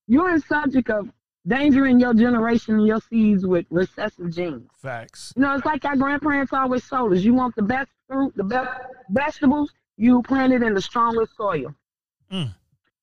you're 0.07 0.29
in 0.29 0.41
subject 0.41 0.89
of 0.89 1.09
endangering 1.45 1.99
your 1.99 2.13
generation 2.13 2.75
and 2.75 2.85
your 2.85 3.01
seeds 3.01 3.45
with 3.45 3.65
recessive 3.71 4.31
genes. 4.31 4.69
Facts. 4.77 5.33
You 5.35 5.41
know, 5.41 5.55
it's 5.55 5.65
like 5.65 5.83
our 5.85 5.95
grandparents 5.95 6.53
always 6.53 6.87
told 6.87 7.13
us: 7.13 7.21
you 7.21 7.33
want 7.33 7.55
the 7.55 7.63
best 7.63 7.89
fruit, 8.07 8.33
the 8.35 8.43
best 8.43 8.69
vegetables, 9.09 9.71
you 9.97 10.21
plant 10.21 10.53
it 10.53 10.61
in 10.61 10.75
the 10.75 10.81
strongest 10.81 11.35
soil. 11.35 11.73
Mm. 12.31 12.53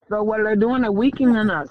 So 0.09 0.23
what 0.23 0.43
they're 0.43 0.57
doing, 0.57 0.83
they're 0.83 0.93
weakening 0.93 1.51
us. 1.51 1.69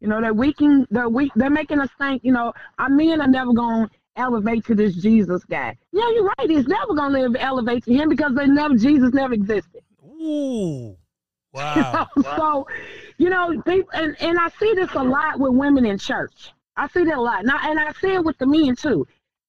You 0.00 0.08
know, 0.08 0.20
they're 0.20 0.34
weakening. 0.34 0.86
They're 0.90 1.08
weak. 1.08 1.32
They're 1.36 1.50
making 1.50 1.80
us 1.80 1.88
think. 1.98 2.22
You 2.24 2.32
know, 2.32 2.52
our 2.78 2.88
men 2.88 3.20
are 3.20 3.28
never 3.28 3.52
going 3.52 3.88
to 3.88 3.94
elevate 4.16 4.64
to 4.66 4.74
this 4.74 4.94
Jesus 4.96 5.44
guy. 5.44 5.76
Yeah, 5.92 6.10
you're 6.10 6.30
right. 6.38 6.50
He's 6.50 6.66
never 6.66 6.94
going 6.94 7.12
to 7.12 7.20
live 7.20 7.36
elevate 7.38 7.84
to 7.84 7.92
him 7.92 8.08
because 8.08 8.34
they 8.34 8.46
never 8.46 8.74
Jesus 8.74 9.12
never 9.14 9.34
existed. 9.34 9.82
Ooh. 10.04 10.96
Wow. 11.52 12.06
so, 12.22 12.68
you 13.16 13.30
know, 13.30 13.62
people, 13.62 13.88
and, 13.94 14.14
and 14.20 14.38
I 14.38 14.50
see 14.60 14.74
this 14.74 14.92
a 14.92 15.02
lot 15.02 15.40
with 15.40 15.54
women 15.54 15.86
in 15.86 15.96
church. 15.96 16.52
I 16.76 16.86
see 16.88 17.04
that 17.04 17.16
a 17.16 17.20
lot. 17.20 17.46
Now, 17.46 17.58
and 17.62 17.80
I 17.80 17.92
see 17.92 18.12
it 18.12 18.22
with 18.22 18.36
the 18.36 18.46
men 18.46 18.76
too. 18.76 19.06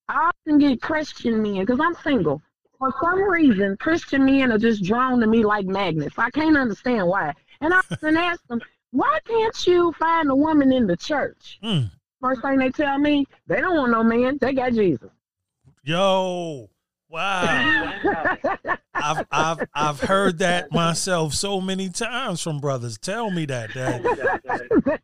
I 0.07 0.31
often 0.31 0.57
get 0.57 0.81
Christian 0.81 1.41
men 1.41 1.65
because 1.65 1.81
I'm 1.81 1.95
single. 1.95 2.41
For 2.79 2.93
some 3.01 3.23
reason, 3.23 3.75
Christian 3.77 4.23
men 4.23 4.53
are 4.53 4.57
just 4.57 4.83
drawn 4.83 5.19
to 5.19 5.27
me 5.27 5.43
like 5.43 5.65
magnets. 5.65 6.17
I 6.17 6.29
can't 6.29 6.55
understand 6.55 7.07
why. 7.07 7.33
And 7.61 7.73
I 7.73 7.77
often 7.77 8.17
ask 8.17 8.45
them, 8.47 8.61
why 8.91 9.19
can't 9.25 9.67
you 9.67 9.91
find 9.93 10.29
a 10.29 10.35
woman 10.35 10.71
in 10.71 10.87
the 10.87 10.97
church? 10.97 11.59
Mm. 11.63 11.91
First 12.21 12.41
thing 12.41 12.57
they 12.57 12.69
tell 12.69 12.97
me, 12.97 13.25
they 13.47 13.61
don't 13.61 13.77
want 13.77 13.91
no 13.91 14.03
man. 14.03 14.37
They 14.39 14.53
got 14.53 14.73
Jesus. 14.73 15.09
Yo. 15.83 16.69
Wow. 17.09 17.93
I've 18.93 19.25
I've 19.31 19.67
I've 19.73 19.99
heard 20.01 20.39
that 20.39 20.71
myself 20.71 21.33
so 21.33 21.61
many 21.61 21.89
times 21.89 22.41
from 22.41 22.59
brothers. 22.59 22.97
Tell 22.97 23.31
me 23.31 23.45
that 23.45 23.73
that 23.73 24.99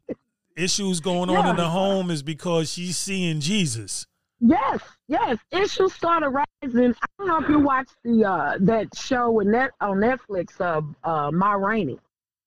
issues 0.58 1.00
going 1.00 1.30
on 1.30 1.48
in 1.48 1.56
the 1.56 1.70
home 1.70 2.12
is 2.12 2.22
because 2.22 2.72
she's 2.72 2.98
seeing 2.98 3.40
Jesus. 3.40 4.06
Yes, 4.40 4.82
yes. 5.08 5.38
Issues 5.52 5.94
started 5.94 6.30
rising. 6.30 6.94
I 7.02 7.08
don't 7.18 7.28
know 7.28 7.40
if 7.40 7.50
you 7.50 7.60
watched 7.60 7.96
the 8.04 8.26
uh, 8.26 8.58
that 8.60 8.94
show 8.96 9.32
with 9.32 9.48
net 9.48 9.72
on 9.80 9.98
Netflix, 9.98 10.60
uh, 10.60 10.82
uh, 11.08 11.32
Ma 11.32 11.54
Rainey, 11.54 12.00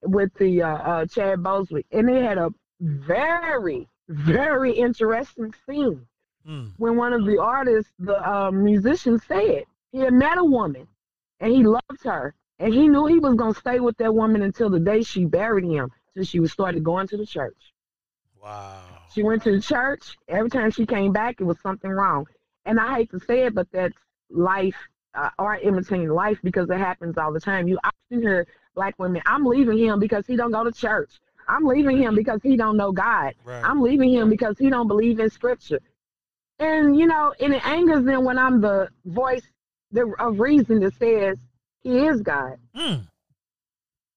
with 0.07 0.33
the 0.35 0.63
uh, 0.63 0.69
uh, 0.69 1.07
Chad 1.07 1.41
Boseman, 1.41 1.85
and 1.93 2.09
they 2.09 2.23
had 2.23 2.39
a 2.39 2.53
very, 2.81 3.89
very 4.09 4.73
interesting 4.73 5.53
scene 5.69 6.07
Mm. 6.49 6.75
when 6.77 6.97
one 6.97 7.13
of 7.13 7.25
the 7.27 7.39
artists, 7.39 7.91
the 7.99 8.17
uh, 8.25 8.53
musician, 8.53 9.19
said 9.19 9.65
he 9.91 9.99
had 9.99 10.13
met 10.13 10.39
a 10.39 10.45
woman 10.45 10.87
and 11.41 11.53
he 11.53 11.65
loved 11.65 12.05
her, 12.05 12.35
and 12.61 12.73
he 12.73 12.87
knew 12.87 13.07
he 13.07 13.19
was 13.19 13.35
gonna 13.35 13.53
stay 13.53 13.81
with 13.81 13.97
that 13.97 14.15
woman 14.15 14.43
until 14.43 14.71
the 14.71 14.79
day 14.79 15.03
she 15.03 15.25
buried 15.25 15.65
him, 15.65 15.91
till 16.15 16.23
she 16.23 16.39
was 16.39 16.53
started 16.53 16.85
going 16.85 17.09
to 17.09 17.17
the 17.17 17.27
church. 17.27 17.75
Wow. 18.41 18.79
She 19.13 19.25
went 19.25 19.43
to 19.43 19.51
the 19.51 19.61
church. 19.61 20.17
Every 20.29 20.49
time 20.49 20.71
she 20.71 20.87
came 20.87 21.13
back, 21.13 21.41
it 21.41 21.45
was 21.45 21.59
something 21.61 21.91
wrong. 21.91 22.27
And 22.65 22.79
I 22.79 22.95
hate 22.95 23.11
to 23.11 23.19
say 23.19 23.47
it, 23.47 23.55
but 23.55 23.67
that's 23.73 23.99
life, 24.31 24.77
uh, 25.15 25.31
art 25.41 25.65
imitating 25.65 26.11
life, 26.11 26.39
because 26.45 26.71
it 26.71 26.79
happens 26.79 27.19
all 27.19 27.33
the 27.33 27.41
time. 27.41 27.67
You 27.67 27.79
often 27.83 28.23
hear 28.23 28.47
black 28.77 28.95
women, 28.99 29.23
"I'm 29.27 29.45
leaving 29.45 29.79
him 29.79 29.99
because 29.99 30.25
he 30.27 30.37
don't 30.37 30.53
go 30.53 30.63
to 30.63 30.71
church. 30.71 31.11
I'm 31.49 31.65
leaving 31.65 31.99
him 31.99 32.15
because 32.15 32.41
he 32.43 32.57
don't 32.57 32.77
know 32.77 32.93
God. 32.93 33.35
Right. 33.45 33.65
I'm 33.65 33.81
leaving 33.81 34.13
him 34.13 34.31
because 34.31 34.57
he 34.59 34.71
don't 34.71 34.87
believe 34.87 35.19
in 35.19 35.29
Scripture." 35.31 35.81
And 36.61 36.97
you 36.97 37.07
know, 37.07 37.35
and 37.41 37.53
it 37.55 37.67
angers 37.67 38.05
them 38.05 38.25
when 38.25 38.39
I'm 38.39 38.61
the 38.61 38.89
voice 39.05 39.43
the, 39.91 40.15
of 40.19 40.39
reason 40.39 40.81
that 40.81 40.95
says 40.95 41.37
he 41.83 42.07
is 42.07 42.23
God. 42.23 42.59
Mm. 42.77 43.09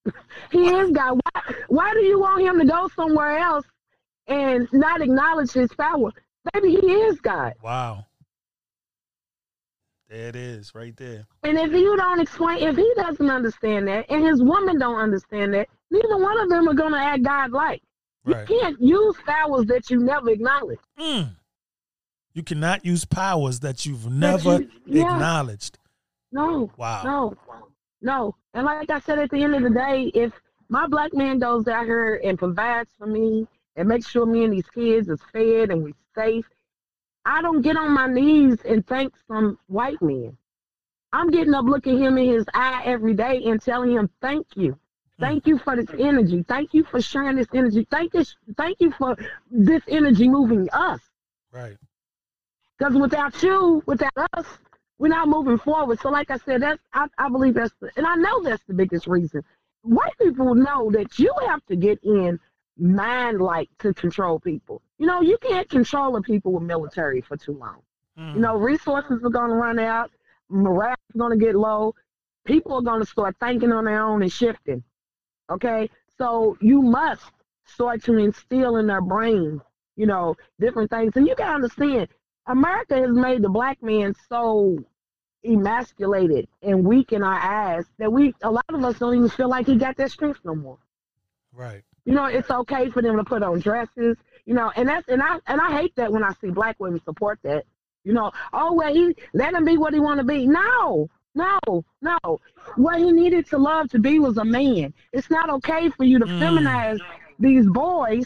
He 0.51 0.67
is 0.67 0.91
God. 0.91 1.19
Why, 1.21 1.41
why 1.67 1.93
do 1.93 1.99
you 1.99 2.19
want 2.19 2.41
him 2.41 2.59
to 2.59 2.65
go 2.65 2.89
somewhere 2.95 3.37
else 3.37 3.65
and 4.27 4.67
not 4.71 5.01
acknowledge 5.01 5.51
his 5.51 5.71
power? 5.73 6.11
Baby, 6.53 6.77
he 6.81 6.87
is 6.93 7.19
God. 7.19 7.53
Wow. 7.61 8.05
There 10.09 10.27
it 10.29 10.35
is, 10.35 10.73
right 10.73 10.95
there. 10.97 11.27
And 11.43 11.57
if 11.57 11.71
you 11.71 11.95
don't 11.95 12.19
explain, 12.19 12.63
if 12.67 12.75
he 12.75 12.91
doesn't 12.95 13.29
understand 13.29 13.87
that, 13.89 14.05
and 14.09 14.25
his 14.25 14.41
woman 14.41 14.79
don't 14.79 14.95
understand 14.99 15.53
that, 15.53 15.67
neither 15.91 16.17
one 16.17 16.39
of 16.39 16.49
them 16.49 16.67
are 16.67 16.73
going 16.73 16.93
to 16.93 16.99
act 16.99 17.21
God-like. 17.23 17.83
Right. 18.25 18.49
You 18.49 18.59
can't 18.59 18.81
use 18.81 19.15
powers 19.25 19.65
that 19.67 19.89
you 19.89 19.99
never 19.99 20.29
acknowledge. 20.31 20.79
Mm. 20.99 21.35
You 22.33 22.43
cannot 22.43 22.83
use 22.85 23.05
powers 23.05 23.59
that 23.61 23.85
you've 23.85 24.09
never 24.11 24.61
you- 24.61 24.69
yeah. 24.85 25.13
acknowledged. 25.13 25.77
No, 26.31 26.71
Wow. 26.77 27.01
no, 27.03 27.37
no. 28.01 28.35
And 28.53 28.65
like 28.65 28.89
I 28.89 28.99
said, 28.99 29.19
at 29.19 29.29
the 29.29 29.43
end 29.43 29.55
of 29.55 29.63
the 29.63 29.69
day, 29.69 30.11
if 30.15 30.33
my 30.69 30.87
black 30.87 31.13
man 31.13 31.39
goes 31.39 31.67
out 31.67 31.85
here 31.85 32.19
and 32.23 32.37
provides 32.37 32.89
for 32.97 33.07
me 33.07 33.47
and 33.75 33.87
makes 33.87 34.07
sure 34.09 34.25
me 34.25 34.43
and 34.43 34.53
these 34.53 34.69
kids 34.69 35.07
is 35.09 35.19
fed 35.31 35.69
and 35.71 35.83
we 35.83 35.93
safe, 36.15 36.45
I 37.29 37.43
don't 37.43 37.61
get 37.61 37.77
on 37.77 37.93
my 37.93 38.07
knees 38.07 38.57
and 38.65 38.85
thank 38.87 39.13
some 39.27 39.59
white 39.67 40.01
man. 40.01 40.35
I'm 41.13 41.29
getting 41.29 41.53
up 41.53 41.65
looking 41.65 42.01
him 42.01 42.17
in 42.17 42.27
his 42.27 42.45
eye 42.55 42.81
every 42.85 43.13
day 43.13 43.43
and 43.45 43.61
telling 43.61 43.91
him, 43.91 44.09
thank 44.19 44.47
you. 44.55 44.79
Thank 45.19 45.45
you 45.45 45.59
for 45.59 45.75
this 45.75 45.89
energy. 45.99 46.43
Thank 46.47 46.73
you 46.73 46.83
for 46.85 47.01
sharing 47.01 47.35
this 47.35 47.47
energy. 47.53 47.85
Thank 47.91 48.13
this. 48.13 48.35
Thank 48.57 48.77
you 48.79 48.91
for 48.97 49.15
this 49.51 49.83
energy 49.87 50.27
moving 50.27 50.69
us. 50.71 51.01
Right. 51.51 51.77
Because 52.77 52.95
without 52.95 53.43
you, 53.43 53.83
without 53.85 54.11
us, 54.33 54.45
we're 54.97 55.09
not 55.09 55.27
moving 55.27 55.59
forward. 55.59 55.99
So, 55.99 56.09
like 56.09 56.31
I 56.31 56.37
said, 56.37 56.61
that's 56.61 56.81
I, 56.93 57.07
I 57.17 57.29
believe 57.29 57.53
that's 57.53 57.73
the, 57.79 57.91
and 57.95 58.07
I 58.07 58.15
know 58.15 58.41
that's 58.43 58.63
the 58.65 58.73
biggest 58.73 59.07
reason. 59.07 59.43
White 59.81 60.17
people 60.19 60.55
know 60.55 60.89
that 60.91 61.19
you 61.19 61.33
have 61.47 61.63
to 61.65 61.75
get 61.75 61.99
in 62.03 62.39
mind 62.79 63.41
like 63.41 63.69
to 63.79 63.93
control 63.93 64.39
people. 64.39 64.81
You 64.97 65.07
know, 65.07 65.21
you 65.21 65.37
can't 65.41 65.69
control 65.69 66.13
the 66.13 66.21
people 66.21 66.53
with 66.53 66.63
military 66.63 67.21
for 67.21 67.37
too 67.37 67.53
long. 67.53 67.81
Mm. 68.17 68.35
You 68.35 68.41
know, 68.41 68.57
resources 68.57 69.23
are 69.23 69.29
going 69.29 69.49
to 69.49 69.55
run 69.55 69.79
out, 69.79 70.11
morale 70.49 70.95
is 71.09 71.19
going 71.19 71.37
to 71.37 71.43
get 71.43 71.55
low, 71.55 71.95
people 72.45 72.73
are 72.73 72.81
going 72.81 72.99
to 72.99 73.05
start 73.05 73.35
thinking 73.39 73.71
on 73.71 73.85
their 73.85 74.01
own 74.01 74.21
and 74.21 74.31
shifting. 74.31 74.83
Okay, 75.49 75.89
so 76.17 76.57
you 76.61 76.81
must 76.81 77.23
start 77.65 78.03
to 78.03 78.17
instill 78.17 78.77
in 78.77 78.87
their 78.87 79.01
brain, 79.01 79.61
you 79.95 80.05
know, 80.05 80.35
different 80.59 80.89
things, 80.89 81.13
and 81.15 81.27
you 81.27 81.35
got 81.35 81.47
to 81.47 81.53
understand. 81.53 82.07
America 82.47 82.95
has 82.95 83.11
made 83.11 83.41
the 83.41 83.49
black 83.49 83.81
man 83.81 84.13
so 84.27 84.77
emasculated 85.45 86.47
and 86.61 86.83
weak 86.83 87.13
in 87.13 87.23
our 87.23 87.39
eyes 87.39 87.85
that 87.97 88.11
we 88.11 88.33
a 88.41 88.51
lot 88.51 88.65
of 88.69 88.83
us 88.83 88.99
don't 88.99 89.15
even 89.15 89.29
feel 89.29 89.49
like 89.49 89.65
he 89.65 89.75
got 89.75 89.95
that 89.97 90.11
strength 90.11 90.39
no 90.43 90.55
more. 90.55 90.77
Right. 91.53 91.83
You 92.05 92.13
know, 92.13 92.25
it's 92.25 92.49
okay 92.49 92.89
for 92.89 93.01
them 93.01 93.17
to 93.17 93.23
put 93.23 93.43
on 93.43 93.59
dresses, 93.59 94.17
you 94.45 94.53
know, 94.53 94.71
and 94.75 94.87
that's 94.87 95.07
and 95.09 95.21
I 95.21 95.39
and 95.47 95.59
I 95.61 95.77
hate 95.79 95.95
that 95.97 96.11
when 96.11 96.23
I 96.23 96.33
see 96.41 96.49
black 96.49 96.75
women 96.79 97.01
support 97.03 97.39
that. 97.43 97.65
You 98.03 98.13
know, 98.13 98.31
oh 98.53 98.73
well 98.73 98.93
he 98.93 99.15
let 99.33 99.53
him 99.53 99.65
be 99.65 99.77
what 99.77 99.93
he 99.93 99.99
wanna 99.99 100.23
be. 100.23 100.47
No, 100.47 101.09
no, 101.35 101.59
no. 102.01 102.39
What 102.75 102.99
he 102.99 103.11
needed 103.11 103.47
to 103.47 103.57
love 103.57 103.89
to 103.91 103.99
be 103.99 104.19
was 104.19 104.37
a 104.37 104.45
man. 104.45 104.93
It's 105.13 105.29
not 105.29 105.49
okay 105.49 105.89
for 105.89 106.03
you 106.05 106.19
to 106.19 106.25
Mm. 106.25 106.39
feminize 106.39 106.99
these 107.39 107.65
boys, 107.67 108.25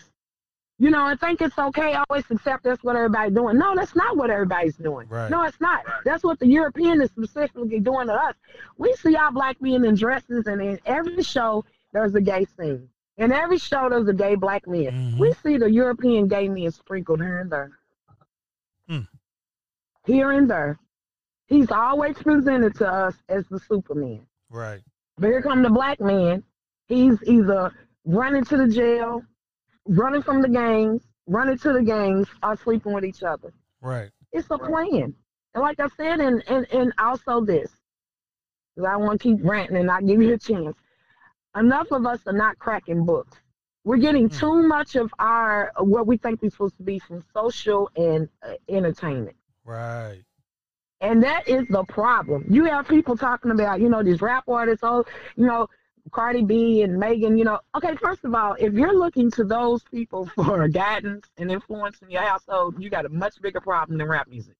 you 0.79 0.89
know, 0.89 1.07
and 1.07 1.19
think 1.19 1.41
it's 1.41 1.57
okay, 1.57 1.95
always 2.09 2.23
accept 2.31 2.63
that's 2.63 2.83
what 2.83 2.95
everybody's 2.95 3.33
doing. 3.35 3.57
No, 3.57 3.75
that's 3.75 3.95
not 3.95 4.15
what 4.17 4.29
everybody's 4.29 4.75
doing. 4.77 5.07
Right. 5.09 5.29
No, 5.29 5.43
it's 5.43 5.59
not. 5.59 5.83
That's 6.05 6.23
what 6.23 6.39
the 6.39 6.47
European 6.47 7.01
is 7.01 7.09
specifically 7.09 7.79
doing 7.79 8.07
to 8.07 8.13
us. 8.13 8.35
We 8.77 8.93
see 8.95 9.15
our 9.15 9.31
black 9.31 9.61
men 9.61 9.83
in 9.85 9.95
dresses 9.95 10.47
and 10.47 10.61
in 10.61 10.79
every 10.85 11.21
show 11.23 11.65
there's 11.91 12.15
a 12.15 12.21
gay 12.21 12.45
scene. 12.57 12.89
In 13.17 13.31
every 13.31 13.57
show 13.57 13.89
there's 13.89 14.07
a 14.07 14.13
gay 14.13 14.35
black 14.35 14.67
man. 14.67 15.13
Mhm. 15.13 15.19
We 15.19 15.33
see 15.33 15.57
the 15.57 15.69
European 15.69 16.27
gay 16.27 16.47
men 16.47 16.71
sprinkled 16.71 17.21
here 17.21 17.39
and 17.39 17.51
there. 17.51 17.71
Mm. 18.89 19.07
Here 20.05 20.31
and 20.31 20.49
there. 20.49 20.79
He's 21.47 21.71
always 21.71 22.17
presented 22.17 22.75
to 22.75 22.87
us 22.91 23.15
as 23.29 23.47
the 23.49 23.59
Superman. 23.59 24.25
Right. 24.49 24.81
But 25.17 25.27
here 25.27 25.41
come 25.41 25.61
the 25.61 25.69
black 25.69 25.99
man. 25.99 26.43
He's 26.87 27.21
either 27.23 27.71
running 28.05 28.43
to 28.45 28.57
the 28.57 28.67
jail, 28.67 29.23
running 29.87 30.23
from 30.23 30.41
the 30.41 30.49
gangs, 30.49 31.07
running 31.27 31.57
to 31.59 31.73
the 31.73 31.83
gangs, 31.83 32.27
or 32.41 32.55
sleeping 32.57 32.93
with 32.93 33.05
each 33.05 33.23
other. 33.23 33.53
Right. 33.81 34.11
It's 34.31 34.49
a 34.49 34.57
plan. 34.57 35.13
And 35.53 35.61
like 35.61 35.79
I 35.79 35.87
said, 35.95 36.19
and, 36.19 36.43
and, 36.49 36.65
and 36.73 36.93
also 36.97 37.45
this, 37.45 37.69
'cause 38.75 38.85
I 38.85 38.95
want 38.97 39.21
to 39.21 39.35
keep 39.35 39.45
ranting 39.45 39.77
and 39.77 39.85
not 39.85 40.05
give 40.05 40.21
you 40.21 40.33
a 40.33 40.37
chance. 40.37 40.75
Enough 41.55 41.91
of 41.91 42.05
us 42.05 42.19
are 42.25 42.33
not 42.33 42.57
cracking 42.59 43.05
books. 43.05 43.37
We're 43.85 43.97
getting 43.97 44.29
Hmm. 44.29 44.37
too 44.37 44.63
much 44.67 44.95
of 44.95 45.13
our 45.19 45.71
what 45.79 46.07
we 46.07 46.17
think 46.17 46.41
we're 46.41 46.49
supposed 46.49 46.77
to 46.77 46.83
be 46.83 46.99
from 46.99 47.23
social 47.33 47.89
and 47.95 48.29
uh, 48.41 48.53
entertainment. 48.69 49.35
Right. 49.65 50.23
And 51.01 51.21
that 51.23 51.47
is 51.49 51.67
the 51.69 51.83
problem. 51.83 52.45
You 52.49 52.63
have 52.65 52.87
people 52.87 53.17
talking 53.17 53.51
about, 53.51 53.81
you 53.81 53.89
know, 53.89 54.01
these 54.01 54.21
rap 54.21 54.45
artists, 54.47 54.83
oh, 54.83 55.03
you 55.35 55.45
know, 55.45 55.67
Cardi 56.11 56.43
B 56.43 56.81
and 56.81 56.97
Megan, 56.97 57.37
you 57.37 57.43
know, 57.43 57.59
okay, 57.75 57.95
first 57.97 58.23
of 58.23 58.33
all, 58.33 58.55
if 58.57 58.73
you're 58.73 58.97
looking 58.97 59.29
to 59.31 59.43
those 59.43 59.83
people 59.83 60.25
for 60.35 60.65
guidance 60.69 61.27
and 61.37 61.51
influence 61.51 62.01
in 62.01 62.09
your 62.09 62.21
household, 62.21 62.81
you 62.81 62.89
got 62.89 63.05
a 63.05 63.09
much 63.09 63.41
bigger 63.41 63.59
problem 63.59 63.97
than 63.97 64.07
rap 64.07 64.27
music. 64.29 64.55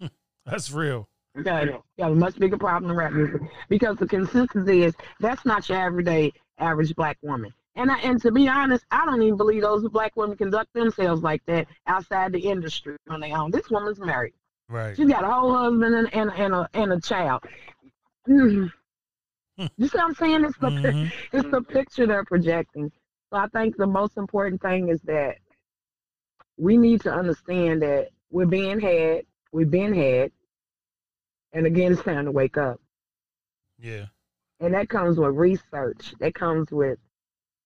That's 0.44 0.70
real. 0.70 1.08
Got 1.42 1.82
a 1.98 2.14
much 2.14 2.38
bigger 2.38 2.56
problem 2.56 2.88
than 2.88 2.96
rap 2.96 3.12
music 3.12 3.42
because 3.68 3.96
the 3.96 4.06
consistency 4.06 4.84
is 4.84 4.94
that's 5.20 5.44
not 5.44 5.68
your 5.68 5.78
everyday 5.78 6.32
average 6.58 6.94
black 6.94 7.18
woman. 7.22 7.52
And 7.74 7.90
I, 7.90 7.98
and 8.00 8.20
to 8.22 8.32
be 8.32 8.48
honest, 8.48 8.84
I 8.90 9.04
don't 9.04 9.20
even 9.22 9.36
believe 9.36 9.62
those 9.62 9.86
black 9.88 10.16
women 10.16 10.36
conduct 10.36 10.72
themselves 10.72 11.22
like 11.22 11.44
that 11.46 11.66
outside 11.86 12.32
the 12.32 12.40
industry 12.40 12.96
on 13.10 13.20
their 13.20 13.36
own. 13.36 13.50
This 13.50 13.68
woman's 13.70 14.00
married. 14.00 14.32
Right. 14.68 14.96
She's 14.96 15.08
got 15.08 15.24
a 15.24 15.30
whole 15.30 15.54
husband 15.54 15.94
and, 15.94 16.14
and, 16.14 16.32
and 16.32 16.54
a 16.54 16.68
and 16.72 16.92
a 16.94 17.00
child. 17.00 17.42
Mm. 18.28 18.72
you 19.58 19.88
see 19.88 19.98
what 19.98 20.04
I'm 20.04 20.14
saying? 20.14 20.44
It's 20.44 20.58
the 20.58 20.68
Mhm. 20.68 21.12
it's 21.32 21.50
the 21.50 21.62
picture 21.62 22.06
they're 22.06 22.24
projecting. 22.24 22.90
So 23.30 23.38
I 23.38 23.46
think 23.48 23.76
the 23.76 23.86
most 23.86 24.16
important 24.16 24.62
thing 24.62 24.88
is 24.88 25.00
that 25.02 25.36
we 26.56 26.76
need 26.76 27.02
to 27.02 27.12
understand 27.12 27.82
that 27.82 28.08
we're 28.30 28.46
being 28.46 28.80
had, 28.80 29.22
we've 29.52 29.70
been 29.70 29.94
had, 29.94 30.32
and 31.56 31.66
again, 31.66 31.92
it's 31.92 32.02
time 32.02 32.26
to 32.26 32.30
wake 32.30 32.58
up. 32.58 32.78
Yeah. 33.78 34.06
And 34.60 34.74
that 34.74 34.90
comes 34.90 35.18
with 35.18 35.34
research. 35.34 36.14
That 36.20 36.34
comes 36.34 36.70
with, 36.70 36.98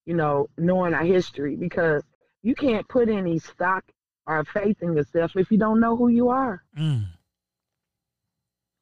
you 0.07 0.15
know, 0.15 0.49
knowing 0.57 0.95
our 0.95 1.05
history 1.05 1.57
because 1.57 2.05
you 2.43 2.55
can't 2.55 2.89
put 2.89 3.09
any 3.09 3.41
stock 3.41 3.85
or 4.29 4.45
faith 4.45 4.77
in 4.81 4.95
yourself 4.95 5.33
if 5.35 5.51
you 5.51 5.59
don't 5.59 5.81
know 5.81 5.97
who 5.97 6.07
you 6.07 6.29
are. 6.29 6.63
Mm. 6.79 7.07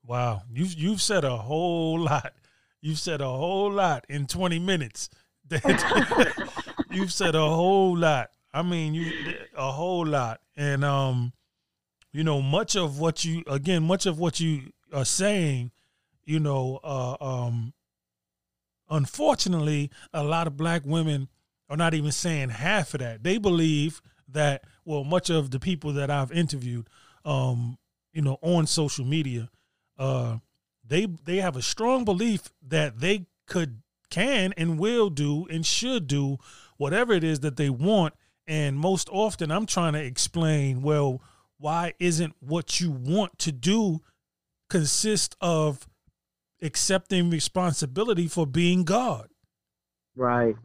Wow. 0.05 0.43
You've 0.53 0.75
you've 0.75 1.01
said 1.01 1.25
a 1.25 1.39
whole 1.39 2.01
lot. 2.01 2.35
You've 2.83 2.99
said 2.99 3.23
a 3.23 3.29
whole 3.29 3.73
lot 3.73 4.05
in 4.11 4.27
20 4.27 4.59
minutes. 4.59 5.09
you've 6.91 7.13
said 7.13 7.35
a 7.35 7.49
whole 7.49 7.97
lot. 7.97 8.29
I 8.53 8.61
mean, 8.61 8.93
you 8.93 9.11
a 9.57 9.73
whole 9.73 10.07
lot. 10.07 10.41
And 10.55 10.85
um, 10.85 11.33
you 12.13 12.25
know, 12.25 12.43
much 12.43 12.77
of 12.77 12.99
what 12.99 13.25
you 13.25 13.43
again, 13.47 13.85
much 13.85 14.05
of 14.05 14.19
what 14.19 14.39
you 14.39 14.71
are 14.93 15.05
saying, 15.05 15.71
you 16.25 16.41
know, 16.41 16.81
uh 16.83 17.17
um 17.21 17.73
unfortunately, 18.91 19.91
a 20.13 20.25
lot 20.25 20.47
of 20.47 20.57
black 20.57 20.83
women 20.85 21.29
are 21.69 21.77
not 21.77 21.95
even 21.95 22.13
saying 22.13 22.49
half 22.51 22.95
of 22.95 23.01
that. 23.01 23.23
They 23.23 23.39
believe 23.39 24.01
that 24.29 24.65
well, 24.85 25.05
much 25.05 25.31
of 25.31 25.51
the 25.51 25.61
people 25.61 25.93
that 25.95 26.11
I've 26.11 26.33
interviewed, 26.33 26.89
um, 27.25 27.79
you 28.13 28.23
know, 28.23 28.39
on 28.41 28.67
social 28.67 29.05
media, 29.05 29.51
uh, 29.99 30.39
they 30.85 31.07
they 31.07 31.37
have 31.37 31.57
a 31.57 31.63
strong 31.63 32.05
belief 32.05 32.51
that 32.67 33.01
they 33.01 33.27
could, 33.47 33.83
can, 34.11 34.55
and 34.57 34.79
will 34.79 35.11
do 35.11 35.47
and 35.51 35.65
should 35.65 36.07
do 36.07 36.39
whatever 36.77 37.13
it 37.13 37.25
is 37.25 37.41
that 37.41 37.57
they 37.57 37.71
want. 37.71 38.15
And 38.47 38.79
most 38.79 39.11
often, 39.13 39.51
I'm 39.51 39.67
trying 39.67 39.93
to 39.93 40.03
explain, 40.03 40.81
well, 40.81 41.21
why 41.59 41.93
isn't 41.99 42.35
what 42.41 42.81
you 42.81 42.91
want 42.91 43.39
to 43.41 43.53
do 43.53 44.01
consist 44.69 45.37
of 45.41 45.89
accepting 46.63 47.31
responsibility 47.31 48.27
for 48.29 48.47
being 48.47 48.85
God? 48.85 49.29
Right. 50.17 50.57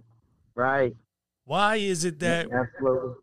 Right. 0.56 0.96
Why 1.46 1.76
is 1.76 2.06
it 2.06 2.20
that 2.20 2.48
Absolutely. 2.52 3.16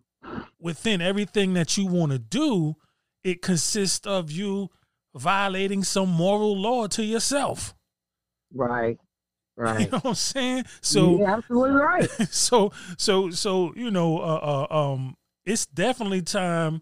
within 0.60 1.00
everything 1.00 1.54
that 1.54 1.76
you 1.76 1.86
want 1.86 2.12
to 2.12 2.18
do, 2.18 2.76
it 3.24 3.42
consists 3.42 4.06
of 4.06 4.30
you 4.30 4.70
violating 5.14 5.82
some 5.84 6.10
moral 6.10 6.56
law 6.56 6.86
to 6.88 7.04
yourself? 7.04 7.74
Right. 8.54 8.98
Right. 9.56 9.80
You 9.80 9.86
know 9.90 9.98
what 9.98 10.06
I'm 10.06 10.14
saying? 10.14 10.64
So 10.80 11.18
You're 11.18 11.28
absolutely 11.28 11.82
right. 11.82 12.10
so 12.30 12.72
so 12.96 13.28
so 13.28 13.74
you 13.76 13.90
know 13.90 14.18
uh, 14.18 14.66
uh 14.70 14.74
um 14.74 15.18
it's 15.44 15.66
definitely 15.66 16.22
time 16.22 16.80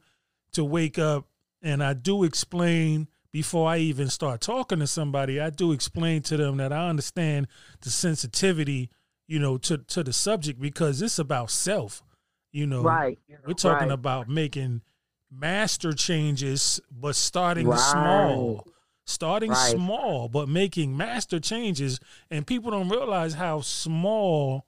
to 0.53 0.65
wake 0.65 0.97
up 0.97 1.27
and 1.61 1.83
I 1.83 1.95
do 1.95 2.23
explain 2.23 3.09
before 3.38 3.68
I 3.68 3.79
even 3.79 4.09
start 4.09 4.40
talking 4.40 4.81
to 4.81 4.87
somebody 4.88 5.38
I 5.38 5.51
do 5.51 5.70
explain 5.70 6.22
to 6.22 6.37
them 6.37 6.57
that 6.57 6.72
I 6.72 6.88
understand 6.88 7.46
the 7.83 7.88
sensitivity 7.88 8.90
you 9.29 9.38
know 9.38 9.59
to 9.59 9.79
to 9.79 10.03
the 10.03 10.12
subject 10.12 10.61
because 10.61 11.01
it's 11.01 11.20
about 11.20 11.53
self 11.53 12.03
you 12.51 12.66
know 12.66 12.83
Right. 12.83 13.16
we're 13.46 13.53
talking 13.55 13.90
Right. 13.90 13.94
about 13.94 14.29
making 14.29 14.83
master 15.31 15.92
changes 15.92 16.81
but 16.90 17.14
starting 17.14 17.68
Right. 17.68 17.79
small 17.79 18.66
starting 19.07 19.53
Right. 19.53 19.70
small 19.70 20.29
but 20.29 20.48
making 20.48 20.96
master 20.96 21.38
changes 21.38 22.01
and 22.33 22.44
people 22.44 22.72
don't 22.72 22.88
realize 22.88 23.35
how 23.35 23.61
small 23.61 24.66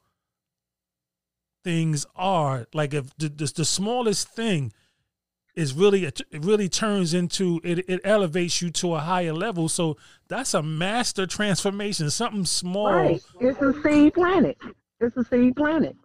things 1.65 2.07
are 2.15 2.69
like 2.73 2.95
if 2.95 3.17
the, 3.17 3.29
the, 3.29 3.47
the 3.47 3.65
smallest 3.65 4.29
thing 4.29 4.73
is 5.57 5.75
really 5.75 6.05
it 6.05 6.21
really 6.33 6.69
turns 6.69 7.13
into 7.15 7.61
it, 7.65 7.81
it 7.89 8.01
elevates 8.05 8.63
you 8.63 8.71
to 8.71 8.95
a 8.95 9.01
higher 9.01 9.33
level 9.33 9.69
so 9.69 9.97
that's 10.29 10.55
a 10.55 10.63
master 10.63 11.27
transformation 11.27 12.09
something 12.11 12.45
small 12.45 12.93
Right. 12.93 13.23
It's 13.41 13.61
a 13.61 13.73
seed 13.83 14.15
planet. 14.15 14.57
It's 15.01 15.17
a 15.17 15.25
seed 15.25 15.57
planet. 15.57 15.97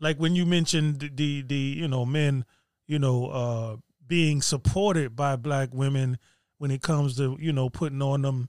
like 0.00 0.18
when 0.18 0.34
you 0.36 0.46
mentioned 0.46 1.00
the, 1.00 1.08
the 1.08 1.42
the 1.42 1.56
you 1.56 1.88
know 1.88 2.04
men 2.06 2.44
you 2.86 2.98
know 2.98 3.26
uh 3.26 3.76
being 4.06 4.42
supported 4.42 5.16
by 5.16 5.36
black 5.36 5.70
women 5.72 6.18
when 6.58 6.70
it 6.70 6.82
comes 6.82 7.16
to 7.16 7.36
you 7.40 7.52
know 7.52 7.68
putting 7.70 8.02
on 8.02 8.22
them 8.22 8.48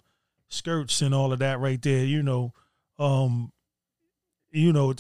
skirts 0.50 1.02
and 1.02 1.16
all 1.16 1.34
of 1.34 1.40
that 1.40 1.60
right 1.60 1.82
there 1.82 2.04
you 2.06 2.22
know 2.22 2.54
um 3.00 3.52
you 4.52 4.72
know 4.74 4.94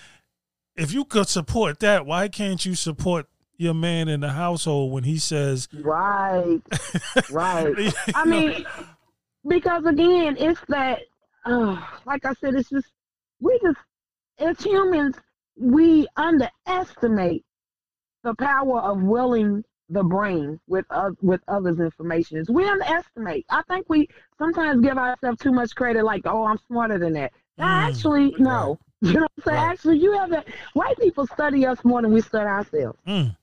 if 0.76 0.92
you 0.92 1.04
could 1.04 1.26
support 1.28 1.80
that 1.80 2.06
why 2.06 2.28
can't 2.28 2.64
you 2.66 2.74
support 2.74 3.26
your 3.58 3.74
man 3.74 4.08
in 4.08 4.20
the 4.20 4.30
household 4.30 4.92
when 4.92 5.04
he 5.04 5.18
says 5.18 5.68
Right. 5.72 6.60
Right. 7.30 7.94
I 8.14 8.24
mean, 8.24 8.64
because 9.46 9.84
again, 9.84 10.36
it's 10.38 10.60
that, 10.68 11.00
uh, 11.44 11.80
like 12.04 12.24
I 12.24 12.32
said, 12.34 12.54
it's 12.54 12.68
just, 12.68 12.88
we 13.40 13.58
just, 13.62 13.78
as 14.38 14.60
humans, 14.60 15.16
we 15.56 16.06
underestimate 16.16 17.44
the 18.22 18.34
power 18.34 18.80
of 18.80 19.02
willing 19.02 19.64
the 19.88 20.02
brain 20.02 20.58
with 20.66 20.84
uh, 20.90 21.10
with 21.22 21.40
others' 21.48 21.78
information. 21.78 22.44
We 22.48 22.66
underestimate. 22.68 23.46
I 23.50 23.62
think 23.68 23.88
we 23.88 24.08
sometimes 24.38 24.82
give 24.82 24.98
ourselves 24.98 25.38
too 25.40 25.52
much 25.52 25.74
credit, 25.74 26.04
like, 26.04 26.22
oh, 26.24 26.44
I'm 26.44 26.58
smarter 26.66 26.98
than 26.98 27.12
that. 27.14 27.32
Mm, 27.58 27.64
actually, 27.64 28.34
no. 28.38 28.78
You 29.02 29.12
know 29.12 29.20
what 29.20 29.30
I'm 29.36 29.44
saying? 29.44 29.56
Right. 29.58 29.70
Actually, 29.70 29.98
you 29.98 30.12
have 30.12 30.32
a, 30.32 30.42
white 30.72 30.98
people 30.98 31.26
study 31.26 31.66
us 31.66 31.78
more 31.84 32.00
than 32.00 32.14
we 32.14 32.22
study 32.22 32.46
ourselves. 32.46 32.98
mm, 33.06 33.36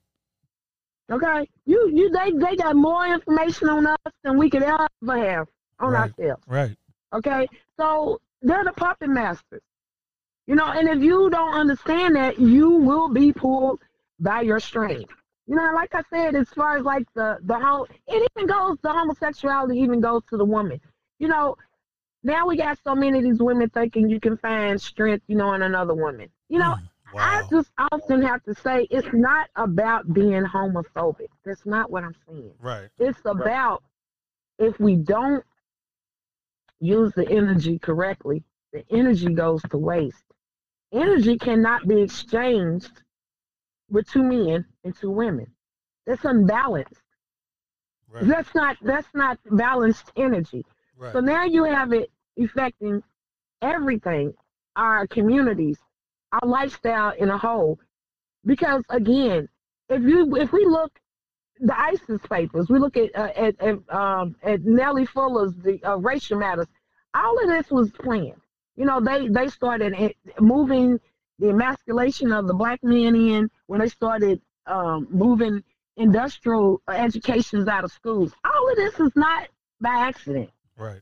Okay, 1.10 1.48
you 1.66 1.90
you 1.92 2.10
they 2.10 2.30
they 2.32 2.56
got 2.56 2.76
more 2.76 3.06
information 3.06 3.68
on 3.68 3.86
us 3.86 3.98
than 4.22 4.38
we 4.38 4.48
could 4.48 4.62
ever 4.62 4.88
have 5.06 5.48
on 5.78 5.92
Right. 5.92 6.10
ourselves. 6.18 6.42
right 6.46 6.76
Okay, 7.12 7.48
so 7.78 8.20
they're 8.42 8.64
the 8.64 8.72
puppet 8.72 9.10
masters, 9.10 9.62
you 10.46 10.54
know. 10.54 10.66
And 10.66 10.88
if 10.88 11.02
you 11.02 11.28
don't 11.30 11.54
understand 11.54 12.16
that, 12.16 12.38
you 12.38 12.70
will 12.70 13.08
be 13.08 13.32
pulled 13.32 13.80
by 14.18 14.40
your 14.42 14.60
strings. 14.60 15.08
You 15.46 15.56
know, 15.56 15.72
like 15.74 15.94
I 15.94 16.02
said, 16.10 16.34
as 16.34 16.48
far 16.48 16.78
as 16.78 16.84
like 16.84 17.06
the 17.14 17.38
the 17.42 17.58
whole, 17.58 17.86
it 18.08 18.30
even 18.36 18.46
goes 18.48 18.78
the 18.82 18.90
homosexuality 18.92 19.78
even 19.80 20.00
goes 20.00 20.22
to 20.30 20.38
the 20.38 20.44
woman. 20.44 20.80
You 21.18 21.28
know, 21.28 21.56
now 22.22 22.46
we 22.46 22.56
got 22.56 22.78
so 22.82 22.94
many 22.94 23.18
of 23.18 23.24
these 23.24 23.40
women 23.40 23.68
thinking 23.68 24.08
you 24.08 24.20
can 24.20 24.38
find 24.38 24.80
strength, 24.80 25.24
you 25.28 25.36
know, 25.36 25.52
in 25.52 25.62
another 25.62 25.94
woman. 25.94 26.30
You 26.48 26.58
know, 26.60 26.76
mm, 26.76 26.88
I 27.16 27.42
just 27.50 27.70
often 27.92 28.22
have 28.22 28.42
to 28.44 28.54
say 28.54 28.86
it's 28.90 29.08
not 29.12 29.48
about 29.56 30.12
being 30.12 30.42
homophobic. 30.44 31.28
That's 31.44 31.64
not 31.66 31.90
what 31.90 32.04
I'm 32.04 32.14
saying. 32.26 32.52
right 32.60 32.88
It's 32.98 33.20
about 33.24 33.82
if 34.58 34.78
we 34.80 34.96
don't 34.96 35.44
use 36.80 37.12
the 37.14 37.28
energy 37.28 37.78
correctly, 37.78 38.42
the 38.72 38.84
energy 38.90 39.32
goes 39.32 39.62
to 39.70 39.78
waste. 39.78 40.24
Energy 40.92 41.38
cannot 41.38 41.86
be 41.88 42.02
exchanged 42.02 43.02
with 43.90 44.08
two 44.08 44.22
men 44.22 44.64
and 44.84 44.96
two 44.96 45.10
women. 45.10 45.46
That's 46.06 46.24
unbalanced. 46.24 47.00
right 48.10 48.26
That's 48.26 48.54
not 48.54 48.76
that's 48.82 49.08
not 49.14 49.38
balanced 49.50 50.12
energy. 50.16 50.64
right 50.96 51.12
So 51.12 51.20
now 51.20 51.44
you 51.44 51.64
have 51.64 51.92
it 51.92 52.10
affecting 52.38 53.02
everything, 53.62 54.34
our 54.76 55.06
communities, 55.06 55.78
our 56.34 56.48
lifestyle 56.48 57.12
in 57.18 57.30
a 57.30 57.38
whole. 57.38 57.78
Because 58.44 58.82
again, 58.88 59.48
if 59.88 60.02
you 60.02 60.36
if 60.36 60.52
we 60.52 60.64
look 60.64 60.98
the 61.60 61.78
Isis 61.78 62.20
papers, 62.28 62.68
we 62.68 62.78
look 62.78 62.96
at 62.96 63.14
uh, 63.16 63.32
at 63.36 63.60
at, 63.60 63.94
um, 63.94 64.36
at 64.42 64.64
Neely 64.64 65.06
Fuller's 65.06 65.54
the 65.62 65.82
uh, 65.84 65.96
racial 65.96 66.38
matters. 66.38 66.66
All 67.14 67.38
of 67.42 67.48
this 67.48 67.70
was 67.70 67.90
planned. 67.92 68.40
You 68.76 68.84
know, 68.84 69.00
they 69.00 69.28
they 69.28 69.48
started 69.48 69.94
moving 70.40 71.00
the 71.38 71.50
emasculation 71.50 72.32
of 72.32 72.46
the 72.46 72.54
black 72.54 72.82
men 72.82 73.14
in 73.14 73.50
when 73.66 73.80
they 73.80 73.88
started 73.88 74.40
um, 74.66 75.06
moving 75.10 75.62
industrial 75.96 76.80
educations 76.88 77.68
out 77.68 77.84
of 77.84 77.92
schools. 77.92 78.32
All 78.44 78.70
of 78.70 78.76
this 78.76 78.98
is 78.98 79.12
not 79.14 79.48
by 79.80 79.94
accident. 79.94 80.50
right 80.76 81.00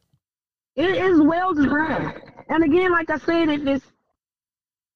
It 0.77 0.91
is 0.91 1.21
well 1.21 1.55
designed. 1.55 2.21
And 2.49 2.65
again, 2.65 2.93
like 2.93 3.11
I 3.11 3.19
said, 3.19 3.49
if 3.49 3.67
it's 3.67 3.87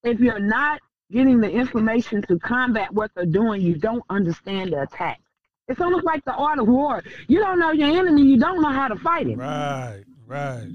if 0.03 0.19
you're 0.19 0.39
not 0.39 0.79
getting 1.11 1.39
the 1.39 1.49
information 1.49 2.21
to 2.23 2.37
combat 2.39 2.93
what 2.93 3.11
they're 3.15 3.25
doing, 3.25 3.61
you 3.61 3.75
don't 3.75 4.03
understand 4.09 4.73
the 4.73 4.81
attack. 4.81 5.21
It's 5.67 5.81
almost 5.81 6.05
like 6.05 6.23
the 6.25 6.33
art 6.33 6.59
of 6.59 6.67
war. 6.67 7.03
You 7.27 7.39
don't 7.39 7.59
know 7.59 7.71
your 7.71 7.89
enemy, 7.89 8.23
you 8.23 8.37
don't 8.37 8.61
know 8.61 8.71
how 8.71 8.87
to 8.87 8.95
fight 8.95 9.27
it. 9.27 9.37
Right, 9.37 10.03
right. 10.25 10.67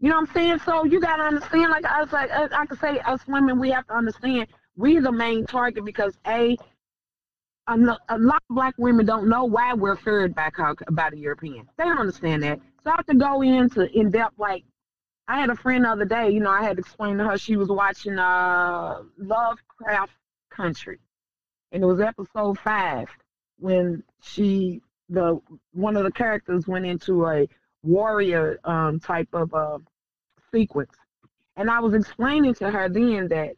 You 0.00 0.10
know 0.10 0.16
what 0.16 0.28
I'm 0.28 0.34
saying? 0.34 0.58
So 0.64 0.84
you 0.84 1.00
gotta 1.00 1.22
understand. 1.22 1.70
Like 1.70 1.84
uh, 1.84 1.94
I 1.94 2.02
was 2.02 2.12
like, 2.12 2.30
I, 2.30 2.46
I 2.52 2.66
could 2.66 2.78
say, 2.78 2.98
us 3.00 3.20
women, 3.26 3.58
we 3.58 3.70
have 3.70 3.86
to 3.86 3.94
understand 3.94 4.48
we're 4.76 5.00
the 5.00 5.10
main 5.10 5.46
target 5.46 5.84
because 5.84 6.18
a 6.26 6.56
a, 7.68 7.76
lot 7.76 8.02
of 8.10 8.20
black 8.50 8.74
women 8.76 9.06
don't 9.06 9.28
know 9.28 9.44
why 9.44 9.72
we're 9.72 9.96
feared 9.96 10.34
by 10.34 10.50
about 10.86 11.14
a 11.14 11.16
European. 11.16 11.66
They 11.78 11.84
don't 11.84 11.98
understand 11.98 12.42
that. 12.42 12.60
So 12.82 12.90
I 12.90 12.96
have 12.96 13.06
to 13.06 13.14
go 13.14 13.40
into 13.40 13.90
in 13.98 14.10
depth. 14.10 14.38
Like 14.38 14.64
I 15.26 15.40
had 15.40 15.50
a 15.50 15.56
friend 15.56 15.84
the 15.84 15.90
other 15.90 16.04
day. 16.04 16.30
You 16.30 16.40
know, 16.40 16.50
I 16.50 16.62
had 16.62 16.76
to 16.76 16.80
explain 16.80 17.18
to 17.18 17.24
her 17.24 17.38
she 17.38 17.56
was 17.56 17.68
watching 17.68 18.18
uh 18.18 19.02
Lovecraft 19.18 20.12
Country, 20.50 20.98
and 21.72 21.82
it 21.82 21.86
was 21.86 22.00
episode 22.00 22.58
five 22.58 23.08
when 23.58 24.02
she 24.22 24.82
the 25.08 25.40
one 25.72 25.96
of 25.96 26.04
the 26.04 26.12
characters 26.12 26.66
went 26.66 26.86
into 26.86 27.26
a 27.26 27.48
warrior 27.82 28.58
um, 28.64 28.98
type 29.00 29.28
of 29.32 29.52
uh, 29.54 29.78
sequence. 30.52 30.92
And 31.56 31.70
I 31.70 31.80
was 31.80 31.94
explaining 31.94 32.54
to 32.54 32.70
her 32.70 32.88
then 32.88 33.28
that 33.28 33.52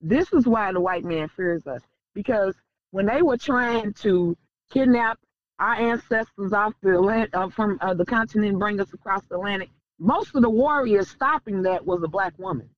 this 0.00 0.32
is 0.32 0.46
why 0.46 0.72
the 0.72 0.80
white 0.80 1.04
man 1.04 1.28
fears 1.28 1.66
us 1.66 1.82
because 2.14 2.54
when 2.90 3.06
they 3.06 3.22
were 3.22 3.36
trying 3.36 3.92
to 3.94 4.36
kidnap 4.70 5.18
our 5.58 5.74
ancestors 5.74 6.52
off 6.52 6.74
the 6.82 7.00
land, 7.00 7.28
uh, 7.34 7.48
from 7.48 7.78
uh, 7.80 7.94
the 7.94 8.04
continent 8.04 8.58
bring 8.58 8.80
us 8.80 8.92
across 8.92 9.22
the 9.28 9.36
Atlantic, 9.36 9.70
most 10.00 10.34
of 10.34 10.42
the 10.42 10.50
warriors 10.50 11.08
stopping 11.08 11.62
that 11.62 11.86
was 11.86 12.02
a 12.02 12.08
black 12.08 12.32
woman. 12.38 12.68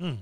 Mm. 0.00 0.18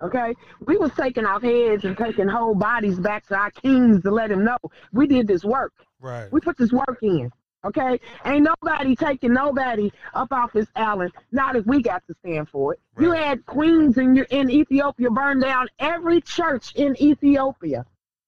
Okay, 0.00 0.34
we 0.66 0.76
was 0.76 0.92
taking 0.92 1.24
our 1.24 1.40
heads 1.40 1.84
and 1.84 1.96
taking 1.96 2.28
whole 2.28 2.54
bodies 2.54 3.00
back 3.00 3.26
to 3.28 3.36
our 3.36 3.50
kings 3.50 4.02
to 4.02 4.10
let 4.10 4.28
them 4.28 4.44
know 4.44 4.58
we 4.92 5.06
did 5.06 5.26
this 5.26 5.44
work. 5.44 5.72
Right. 6.00 6.30
We 6.30 6.40
put 6.40 6.56
this 6.56 6.72
work 6.72 6.98
in. 7.02 7.32
Okay, 7.64 7.98
ain't 8.24 8.46
nobody 8.62 8.94
taking 8.94 9.32
nobody 9.32 9.90
up 10.14 10.32
off 10.32 10.52
this 10.52 10.68
island. 10.76 11.12
Not 11.32 11.56
if 11.56 11.66
we 11.66 11.82
got 11.82 12.04
to 12.06 12.14
stand 12.20 12.48
for 12.48 12.74
it. 12.74 12.80
Right. 12.94 13.04
You 13.04 13.12
had 13.12 13.46
queens 13.46 13.98
in 13.98 14.14
your 14.14 14.26
in 14.30 14.50
Ethiopia 14.50 15.10
burn 15.10 15.40
down 15.40 15.66
every 15.80 16.20
church 16.20 16.74
in 16.76 17.00
Ethiopia 17.02 17.84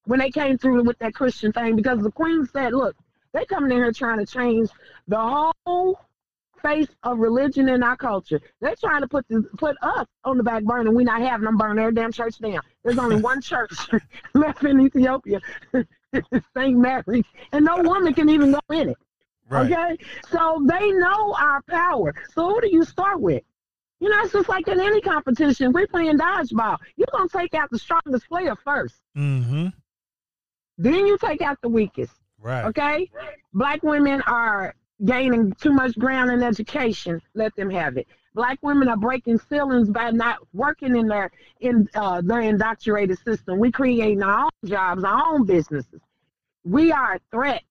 when 0.06 0.18
they 0.18 0.30
came 0.30 0.58
through 0.58 0.82
with 0.82 0.98
that 0.98 1.14
Christian 1.14 1.52
thing 1.52 1.76
because 1.76 2.02
the 2.02 2.10
queen 2.10 2.48
said, 2.52 2.72
"Look, 2.72 2.96
they 3.32 3.44
coming 3.44 3.70
in 3.70 3.76
here 3.76 3.92
trying 3.92 4.18
to 4.18 4.26
change 4.26 4.70
the 5.06 5.52
whole 5.64 6.00
face 6.62 6.88
of 7.02 7.18
religion 7.18 7.68
in 7.68 7.82
our 7.82 7.96
culture. 7.96 8.40
They're 8.60 8.76
trying 8.76 9.02
to 9.02 9.08
put 9.08 9.26
this, 9.28 9.42
put 9.58 9.76
us 9.82 10.06
on 10.24 10.36
the 10.36 10.42
back 10.42 10.64
burner. 10.64 10.90
We 10.90 11.04
not 11.04 11.20
having 11.20 11.44
them 11.44 11.56
burn 11.56 11.76
their 11.76 11.90
damn 11.90 12.12
church 12.12 12.38
down. 12.38 12.60
There's 12.84 12.98
only 12.98 13.16
one 13.20 13.40
church 13.40 13.72
left 14.34 14.64
in 14.64 14.80
Ethiopia, 14.80 15.40
St. 16.56 16.76
Mary's, 16.76 17.24
and 17.52 17.64
no 17.64 17.78
woman 17.82 18.14
can 18.14 18.28
even 18.28 18.52
go 18.52 18.60
in 18.70 18.90
it. 18.90 18.98
Right. 19.48 19.70
Okay? 19.70 20.04
So 20.30 20.64
they 20.64 20.92
know 20.92 21.34
our 21.38 21.62
power. 21.62 22.14
So 22.32 22.48
who 22.48 22.60
do 22.60 22.68
you 22.68 22.84
start 22.84 23.20
with? 23.20 23.42
You 23.98 24.08
know, 24.08 24.22
it's 24.22 24.32
just 24.32 24.48
like 24.48 24.66
in 24.68 24.80
any 24.80 25.00
competition. 25.00 25.72
We're 25.72 25.86
playing 25.86 26.18
dodgeball. 26.18 26.78
You're 26.96 27.08
going 27.12 27.28
to 27.28 27.38
take 27.38 27.54
out 27.54 27.68
the 27.70 27.78
strongest 27.78 28.28
player 28.28 28.56
1st 28.66 28.92
mm-hmm. 29.16 29.66
Then 30.78 31.06
you 31.06 31.18
take 31.18 31.42
out 31.42 31.58
the 31.60 31.68
weakest. 31.68 32.14
Right. 32.38 32.64
Okay? 32.64 33.10
Black 33.52 33.82
women 33.82 34.22
are 34.22 34.74
gaining 35.04 35.52
too 35.52 35.72
much 35.72 35.98
ground 35.98 36.30
in 36.30 36.42
education. 36.42 37.20
Let 37.34 37.54
them 37.56 37.70
have 37.70 37.96
it. 37.96 38.06
Black 38.34 38.58
women 38.62 38.88
are 38.88 38.96
breaking 38.96 39.40
ceilings 39.48 39.88
by 39.88 40.10
not 40.10 40.38
working 40.52 40.96
in 40.96 41.08
their 41.08 41.30
in 41.60 41.88
uh, 41.94 42.20
their 42.20 42.40
indoctrinated 42.40 43.18
system. 43.24 43.58
We 43.58 43.72
creating 43.72 44.22
our 44.22 44.44
own 44.44 44.50
jobs, 44.64 45.02
our 45.04 45.34
own 45.34 45.46
businesses. 45.46 46.00
We 46.64 46.92
are 46.92 47.14
a 47.14 47.20
threat 47.30 47.62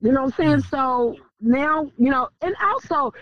you 0.00 0.12
know 0.12 0.24
what 0.24 0.34
I'm 0.38 0.44
saying? 0.44 0.58
Mm. 0.58 0.70
So 0.70 1.16
now, 1.40 1.90
you 1.98 2.10
know, 2.10 2.28
and 2.40 2.54
also 2.62 3.12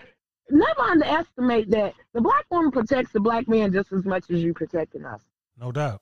never 0.49 0.81
underestimate 0.81 1.69
that 1.71 1.93
the 2.13 2.21
black 2.21 2.45
woman 2.51 2.71
protects 2.71 3.11
the 3.11 3.19
black 3.19 3.47
man 3.47 3.71
just 3.71 3.91
as 3.91 4.05
much 4.05 4.29
as 4.29 4.43
you 4.43 4.53
protecting 4.53 5.05
us. 5.05 5.21
No 5.59 5.71
doubt. 5.71 6.01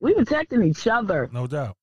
We 0.00 0.14
protecting 0.14 0.62
each 0.62 0.86
other. 0.86 1.28
No 1.32 1.46
doubt. 1.46 1.76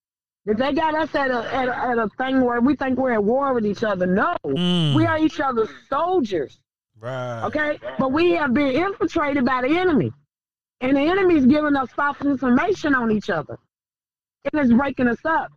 If 0.47 0.57
they 0.57 0.71
got 0.71 0.95
us 0.95 1.13
at 1.13 1.29
a, 1.29 1.53
at 1.53 1.67
a, 1.67 1.77
at 1.77 1.97
a 1.97 2.09
thing 2.17 2.39
where 2.41 2.61
we 2.61 2.75
think 2.77 2.97
we're 2.97 3.11
at 3.11 3.23
war 3.23 3.53
with 3.53 3.65
each 3.65 3.83
other, 3.83 4.05
no. 4.05 4.37
Mm. 4.45 4.95
We 4.95 5.05
are 5.05 5.19
each 5.19 5.41
other's 5.41 5.69
soldiers. 5.89 6.57
Right. 6.97 7.43
Okay? 7.43 7.79
But 7.99 8.13
we 8.13 8.31
have 8.31 8.53
been 8.53 8.71
infiltrated 8.71 9.43
by 9.45 9.63
the 9.63 9.77
enemy. 9.77 10.11
And 10.79 10.95
the 10.95 11.01
enemy's 11.01 11.45
giving 11.45 11.75
us 11.75 11.89
false 11.91 12.21
information 12.21 12.95
on 12.95 13.11
each 13.11 13.29
other. 13.29 13.57
And 14.45 14.61
it's 14.61 14.71
breaking 14.71 15.09
us 15.09 15.19
up. 15.25 15.51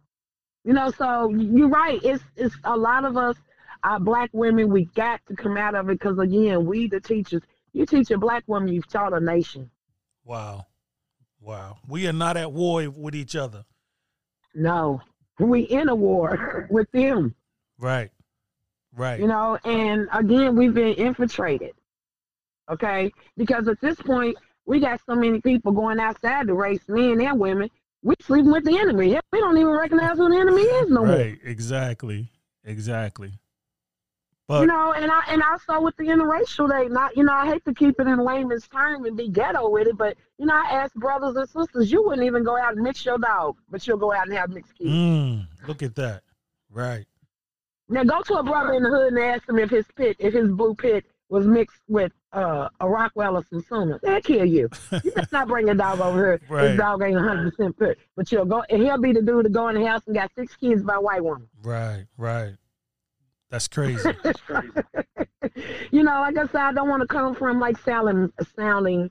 You 0.65 0.73
know, 0.73 0.91
so 0.91 1.31
you're 1.31 1.69
right. 1.69 2.01
It's 2.03 2.23
it's 2.37 2.55
a 2.65 2.77
lot 2.77 3.05
of 3.05 3.17
us, 3.17 3.37
our 3.85 4.01
black 4.01 4.31
women, 4.33 4.71
we 4.71 4.87
got 4.95 5.21
to 5.29 5.37
come 5.37 5.57
out 5.57 5.75
of 5.75 5.89
it 5.89 5.99
because 5.99 6.19
again, 6.19 6.67
we 6.67 6.89
the 6.89 7.01
teachers. 7.01 7.43
You 7.73 7.87
teach 7.87 8.11
a 8.11 8.19
black 8.19 8.43
woman, 8.47 8.73
you've 8.73 8.89
taught 8.89 9.13
a 9.13 9.21
nation. 9.21 9.71
Wow, 10.25 10.67
wow. 11.41 11.79
We 11.89 12.07
are 12.09 12.13
not 12.13 12.37
at 12.37 12.53
war 12.53 12.91
with 12.91 13.15
each 13.15 13.37
other. 13.37 13.65
No, 14.55 15.01
we 15.39 15.63
in 15.63 15.89
a 15.89 15.95
war 15.95 16.67
with 16.71 16.91
them. 16.93 17.35
Right, 17.79 18.11
right. 18.95 19.21
You 19.21 19.27
know, 19.27 19.59
and 19.65 20.09
again, 20.13 20.57
we've 20.57 20.75
been 20.75 20.95
infiltrated. 20.95 21.73
Okay, 22.71 23.13
because 23.37 23.67
at 23.67 23.81
this 23.81 23.97
point, 23.97 24.37
we 24.67 24.79
got 24.79 25.01
so 25.05 25.17
many 25.17 25.41
people 25.41 25.73
going 25.73 25.99
outside 25.99 26.47
the 26.47 26.55
race, 26.55 26.81
men 26.89 27.21
and 27.21 27.41
women, 27.41 27.69
we 28.03 28.15
sleeping 28.21 28.53
with 28.53 28.65
the 28.65 28.79
enemy. 28.79 29.19
We 29.33 29.41
don't 29.41 29.57
even 29.57 29.73
recognize 29.73 30.17
who 30.17 30.29
the 30.29 30.37
enemy 30.37 30.63
is 30.63 30.91
no 30.91 31.01
right, 31.01 31.09
more. 31.09 31.17
Right, 31.17 31.39
exactly, 31.45 32.31
exactly. 32.65 33.33
But 34.51 34.63
you 34.63 34.67
know, 34.67 34.93
and 34.93 35.13
I 35.13 35.23
and 35.29 35.41
also 35.45 35.81
with 35.81 35.97
the 35.97 36.07
interracial, 36.07 36.69
they 36.69 36.89
not 36.89 37.17
you 37.17 37.23
know 37.23 37.33
I 37.33 37.47
hate 37.47 37.65
to 37.67 37.73
keep 37.73 38.01
it 38.01 38.09
in 38.09 38.19
layman's 38.19 38.67
term 38.67 39.05
and 39.05 39.17
be 39.17 39.29
ghetto 39.29 39.71
with 39.71 39.87
it, 39.87 39.97
but 39.97 40.17
you 40.39 40.47
know 40.47 40.55
I 40.57 40.73
ask 40.73 40.93
brothers 40.97 41.37
and 41.37 41.49
sisters, 41.49 41.93
you 41.93 42.03
wouldn't 42.03 42.27
even 42.27 42.43
go 42.43 42.59
out 42.59 42.73
and 42.73 42.83
mix 42.83 43.05
your 43.05 43.17
dog, 43.17 43.59
but 43.71 43.87
you'll 43.87 43.97
go 43.97 44.13
out 44.13 44.27
and 44.27 44.37
have 44.37 44.51
mixed 44.51 44.77
kids. 44.77 44.91
Mm, 44.91 45.47
look 45.69 45.85
at 45.85 45.95
that, 45.95 46.25
right? 46.69 47.07
Now 47.89 48.03
go 48.03 48.23
to 48.23 48.39
a 48.39 48.43
brother 48.43 48.73
in 48.73 48.83
the 48.83 48.89
hood 48.89 49.13
and 49.13 49.21
ask 49.21 49.49
him 49.49 49.57
if 49.61 49.71
his 49.71 49.87
pit, 49.95 50.17
if 50.19 50.35
his 50.35 50.51
blue 50.51 50.75
pit 50.75 51.05
was 51.29 51.47
mixed 51.47 51.83
with 51.87 52.11
uh, 52.33 52.71
a 52.81 52.89
Rockwell 52.89 53.37
or 53.37 53.45
some 53.51 53.63
Sooner, 53.63 54.01
they'll 54.03 54.21
kill 54.21 54.45
you. 54.45 54.69
You 55.05 55.13
better 55.13 55.29
not 55.31 55.47
bring 55.47 55.69
a 55.69 55.77
dog 55.77 56.01
over 56.01 56.19
here. 56.19 56.41
right. 56.49 56.69
This 56.71 56.77
dog 56.77 57.03
ain't 57.05 57.15
100% 57.15 57.77
put. 57.77 57.99
But 58.17 58.33
you'll 58.33 58.47
go, 58.47 58.65
and 58.69 58.83
he'll 58.83 58.99
be 59.01 59.13
the 59.13 59.23
dude 59.23 59.45
to 59.45 59.49
go 59.49 59.69
in 59.69 59.77
the 59.77 59.87
house 59.87 60.03
and 60.07 60.17
got 60.17 60.33
six 60.35 60.57
kids 60.57 60.83
by 60.83 60.97
a 60.97 61.01
white 61.01 61.23
woman. 61.23 61.49
Right, 61.63 62.07
right. 62.17 62.55
That's 63.51 63.69
crazy. 63.69 64.11
you 65.91 66.05
know, 66.05 66.21
like 66.21 66.39
I 66.39 66.47
said, 66.47 66.61
I 66.61 66.73
don't 66.73 66.89
want 66.89 67.03
to 67.03 67.09
come 67.09 67.35
from 67.35 67.59
like 67.59 67.79
sounding, 67.79 68.33
sounding 68.57 69.11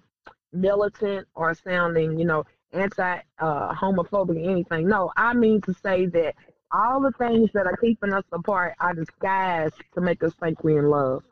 militant 0.54 1.28
or 1.36 1.54
sounding, 1.54 2.18
you 2.18 2.26
know, 2.26 2.46
anti 2.72 3.20
uh, 3.40 3.74
homophobic 3.74 4.38
or 4.38 4.50
anything. 4.50 4.88
No, 4.88 5.12
I 5.18 5.34
mean 5.34 5.62
to 5.62 5.74
say 5.74 6.06
that 6.08 6.36
all 6.72 7.02
the 7.02 7.12
things 7.12 7.50
that 7.54 7.66
are 7.66 7.76
keeping 7.78 8.14
us 8.14 8.24
apart 8.32 8.76
are 8.80 8.94
disguised 8.94 9.76
to 9.96 10.02
make 10.02 10.24
us 10.24 10.34
think 10.42 10.64
we're 10.64 10.80
in 10.80 10.90
love. 10.90 11.24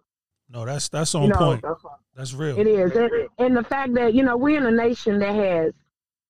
No, 0.50 0.66
that's 0.66 0.90
that's 0.90 1.16
on 1.16 1.24
you 1.24 1.30
know, 1.30 1.36
point. 1.38 1.62
That's, 1.62 1.84
that's, 2.16 2.34
real. 2.34 2.60
It 2.60 2.68
is, 2.68 2.92
and, 2.94 3.12
and 3.38 3.58
the 3.58 3.64
fact 3.64 3.94
that 3.94 4.14
you 4.14 4.24
know 4.24 4.36
we're 4.36 4.58
in 4.58 4.66
a 4.66 4.72
nation 4.72 5.20
that 5.20 5.36
has 5.36 5.74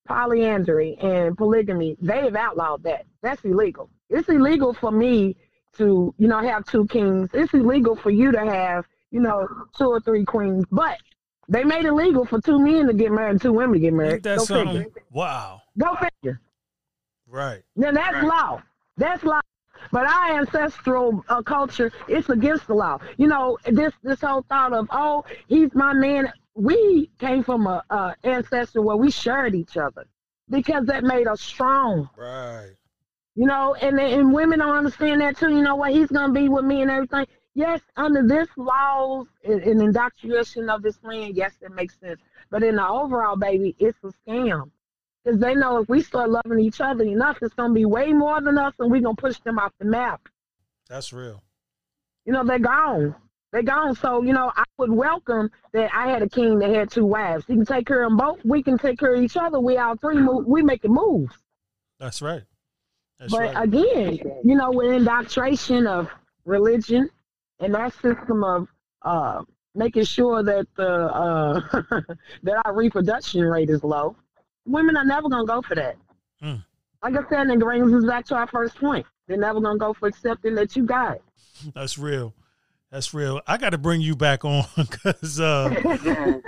polyandry 0.08 0.98
and 1.02 1.38
polygamy. 1.38 1.98
They've 2.02 2.36
outlawed 2.36 2.84
that. 2.84 3.06
That's 3.22 3.44
illegal. 3.44 3.90
It's 4.10 4.30
illegal 4.30 4.74
for 4.74 4.92
me 4.92 5.36
to 5.78 6.14
you 6.18 6.28
know 6.28 6.40
have 6.40 6.66
two 6.66 6.86
kings. 6.88 7.30
It's 7.34 7.54
illegal 7.54 7.96
for 7.96 8.10
you 8.10 8.32
to 8.32 8.40
have 8.40 8.86
you 9.12 9.20
know 9.20 9.48
two 9.78 9.90
or 9.90 10.00
three 10.00 10.26
queens. 10.26 10.66
But 10.72 10.98
they 11.50 11.64
made 11.64 11.86
it 11.86 11.94
legal 11.94 12.26
for 12.26 12.42
two 12.42 12.60
men 12.60 12.88
to 12.88 12.94
get 12.94 13.12
married 13.12 13.32
and 13.32 13.42
two 13.42 13.54
women 13.54 13.74
to 13.74 13.80
get 13.80 13.94
married. 13.94 14.24
That's 14.24 14.48
Go 14.48 14.66
figure. 14.66 14.86
Wow. 15.12 15.62
Go 15.78 15.96
figure. 15.96 16.42
Right. 17.28 17.62
Now 17.76 17.92
that's 17.92 18.14
right. 18.14 18.24
law. 18.24 18.62
That's 18.98 19.24
law. 19.24 19.42
But 19.92 20.08
our 20.08 20.40
ancestral 20.40 21.24
uh, 21.30 21.42
culture, 21.42 21.92
it's 22.08 22.30
against 22.30 22.68
the 22.68 22.74
law. 22.74 23.00
You 23.18 23.28
know, 23.28 23.58
this 23.66 23.94
this 24.04 24.22
whole 24.22 24.44
thought 24.50 24.74
of, 24.74 24.88
oh, 24.92 25.24
he's 25.48 25.74
my 25.74 25.94
man. 25.94 26.32
We 26.56 27.10
came 27.20 27.44
from 27.44 27.68
a, 27.68 27.84
a 27.90 28.16
ancestor 28.24 28.82
where 28.82 28.98
we 28.98 29.12
shared 29.12 29.54
each 29.54 29.78
other 29.78 30.08
because 30.50 30.86
that 30.88 31.04
made 31.04 31.28
us 31.28 31.42
strong. 31.42 32.10
Right. 32.18 32.72
You 33.38 33.46
know, 33.46 33.76
and 33.76 34.00
and 34.00 34.34
women 34.34 34.60
don't 34.60 34.76
understand 34.76 35.22
that 35.22 35.38
too. 35.38 35.50
You 35.50 35.62
know 35.62 35.76
what? 35.76 35.92
He's 35.92 36.10
gonna 36.10 36.34
be 36.34 36.50
with 36.50 36.66
me 36.66 36.82
and 36.82 36.92
everything. 36.92 37.28
Yes, 37.54 37.82
under 37.96 38.28
this 38.28 38.48
laws 38.58 39.28
and, 39.44 39.62
and 39.62 39.82
indoctrination 39.82 40.70
of 40.70 40.82
this 40.82 40.98
land, 41.04 41.36
yes, 41.36 41.54
it 41.62 41.72
makes 41.72 41.98
sense. 42.00 42.20
But 42.50 42.64
in 42.64 42.76
the 42.76 42.88
overall, 42.88 43.36
baby, 43.36 43.76
it's 43.80 43.98
a 44.04 44.12
scam 44.28 44.72
because 45.24 45.40
they 45.40 45.56
know 45.56 45.80
if 45.80 45.90
we 45.90 46.02
start 46.02 46.30
loving 46.30 46.60
each 46.60 46.82
other 46.82 47.04
enough, 47.04 47.38
it's 47.42 47.54
going 47.54 47.72
to 47.72 47.76
be 47.76 47.86
way 47.86 48.14
more 48.14 48.42
than 48.42 48.58
us, 48.58 48.74
and 48.80 48.90
we're 48.90 49.02
going 49.02 49.16
to 49.16 49.22
push 49.22 49.38
them 49.40 49.60
off 49.60 49.74
the 49.78 49.86
map. 49.86 50.22
That's 50.88 51.12
real. 51.12 51.44
You 52.26 52.34
know, 52.34 52.44
they're 52.46 52.60
gone. 52.60 53.14
They're 53.52 53.64
gone. 53.64 53.96
So, 53.96 54.22
you 54.22 54.34
know, 54.34 54.52
I 54.56 54.64
would 54.78 54.92
welcome 54.92 55.50
that 55.74 55.90
I 55.94 56.10
had 56.10 56.22
a 56.22 56.30
king 56.30 56.60
that 56.60 56.70
had 56.70 56.90
two 56.90 57.06
wives. 57.06 57.44
He 57.48 57.56
can 57.56 57.66
take 57.66 57.86
care 57.86 58.04
of 58.04 58.12
them 58.12 58.18
both. 58.18 58.40
We 58.46 58.64
can 58.64 58.78
take 58.78 59.00
care 59.00 59.16
of 59.16 59.22
each 59.22 59.36
other. 59.36 59.60
We 59.60 59.78
all 59.78 59.98
three 59.98 60.18
move, 60.18 60.46
we 60.46 60.62
making 60.62 60.94
moves. 60.94 61.36
That's 62.00 62.22
right. 62.22 62.44
That's 63.20 63.32
but 63.32 63.56
right. 63.56 63.64
again, 63.64 64.20
you 64.44 64.56
know, 64.56 64.72
with 64.72 64.92
indoctrination 64.92 65.88
of 65.88 66.10
religion 66.46 67.10
and 67.60 67.74
that 67.74 67.94
system 67.94 68.44
of 68.44 68.68
uh, 69.02 69.44
making 69.74 70.04
sure 70.04 70.44
that 70.44 70.68
the 70.76 70.88
uh, 70.88 71.60
that 72.44 72.62
our 72.66 72.74
reproduction 72.74 73.42
rate 73.42 73.70
is 73.70 73.84
low, 73.84 74.16
women 74.66 74.98
are 74.98 75.06
never 75.06 75.30
gonna 75.30 75.46
go 75.46 75.62
for 75.62 75.76
that. 75.76 75.96
Mm. 76.44 76.64
Like 77.04 77.14
I 77.16 77.30
said, 77.30 77.50
it 77.50 77.60
brings 77.60 77.94
us 77.94 78.06
back 78.06 78.26
to 78.26 78.36
our 78.36 78.48
first 78.48 78.76
point. 78.76 79.06
They're 79.28 79.38
never 79.38 79.60
gonna 79.62 79.80
go 79.80 79.94
for 79.94 80.08
accepting 80.08 80.56
that 80.56 80.76
you 80.76 80.84
got 80.84 81.16
it. 81.16 81.24
That's 81.74 81.98
real. 81.98 82.34
That's 82.92 83.14
real. 83.14 83.42
I 83.48 83.58
got 83.58 83.72
to 83.72 83.78
bring 83.78 84.00
you 84.02 84.16
back 84.16 84.46
on 84.46 84.64
because 84.78 85.40
uh, 85.40 86.40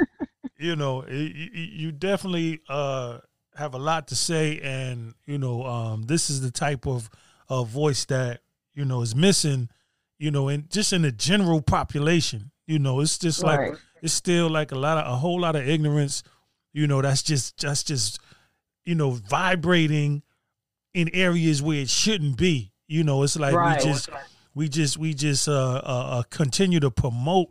you 0.58 0.76
know 0.76 1.06
you, 1.08 1.50
you 1.54 1.92
definitely 1.92 2.62
uh, 2.70 3.20
have 3.56 3.74
a 3.74 3.78
lot 3.78 4.08
to 4.10 4.16
say, 4.16 4.60
and 4.60 5.14
you 5.26 5.38
know 5.38 5.66
um, 5.66 6.04
this 6.04 6.30
is 6.30 6.42
the 6.42 6.52
type 6.52 6.88
of 6.88 7.10
uh, 7.50 7.64
voice 7.64 8.06
that 8.06 8.42
you 8.74 8.86
know 8.86 9.02
is 9.02 9.16
missing. 9.16 9.70
You 10.18 10.32
know, 10.32 10.50
and 10.50 10.70
just 10.70 10.92
in 10.92 11.04
the 11.04 11.12
general 11.12 11.62
population, 11.62 12.52
you 12.68 12.78
know, 12.78 13.00
it's 13.00 13.18
just 13.18 13.42
like 13.42 13.60
Right. 13.60 13.78
it's 14.02 14.14
still 14.14 14.50
like 14.50 14.72
a 14.72 14.78
lot 14.78 14.98
of 14.98 15.12
a 15.12 15.16
whole 15.16 15.40
lot 15.40 15.56
of 15.56 15.68
ignorance. 15.68 16.24
You 16.74 16.88
know, 16.88 17.02
that's 17.02 17.24
just 17.24 17.62
that's 17.62 17.84
just 17.84 18.20
you 18.86 18.96
know 18.96 19.12
vibrating 19.12 20.24
in 20.94 21.10
areas 21.14 21.62
where 21.62 21.80
it 21.80 21.90
shouldn't 21.90 22.38
be. 22.38 22.74
You 22.88 23.04
know, 23.04 23.24
it's 23.24 23.38
like 23.38 23.56
Right. 23.56 23.78
we 23.78 23.92
just 23.92 24.10
we 24.56 24.70
just 24.70 24.98
we 24.98 25.14
just 25.14 25.48
uh, 25.48 25.82
uh, 25.84 26.08
uh 26.20 26.24
continue 26.24 26.80
to 26.80 26.92
promote 26.92 27.50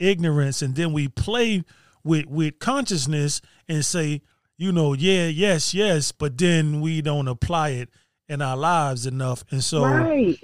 ignorance 0.00 0.62
and 0.62 0.76
then 0.76 0.92
we 0.92 1.08
play 1.08 1.64
with 2.04 2.26
with 2.26 2.58
consciousness 2.58 3.40
and 3.68 3.84
say 3.84 4.22
you 4.58 4.72
know 4.72 4.92
yeah 4.92 5.26
yes 5.26 5.72
yes 5.72 6.12
but 6.12 6.36
then 6.36 6.80
we 6.80 7.00
don't 7.00 7.28
apply 7.28 7.70
it 7.70 7.88
in 8.28 8.42
our 8.42 8.56
lives 8.56 9.06
enough 9.06 9.44
and 9.50 9.64
so 9.64 9.84
right. 9.84 10.38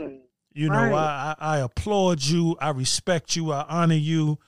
you 0.52 0.68
know 0.68 0.90
right. 0.90 0.92
I, 0.92 1.34
I 1.38 1.56
i 1.56 1.58
applaud 1.58 2.22
you 2.22 2.56
i 2.60 2.70
respect 2.70 3.36
you 3.36 3.52
i 3.52 3.66
honor 3.68 3.94
you 3.94 4.38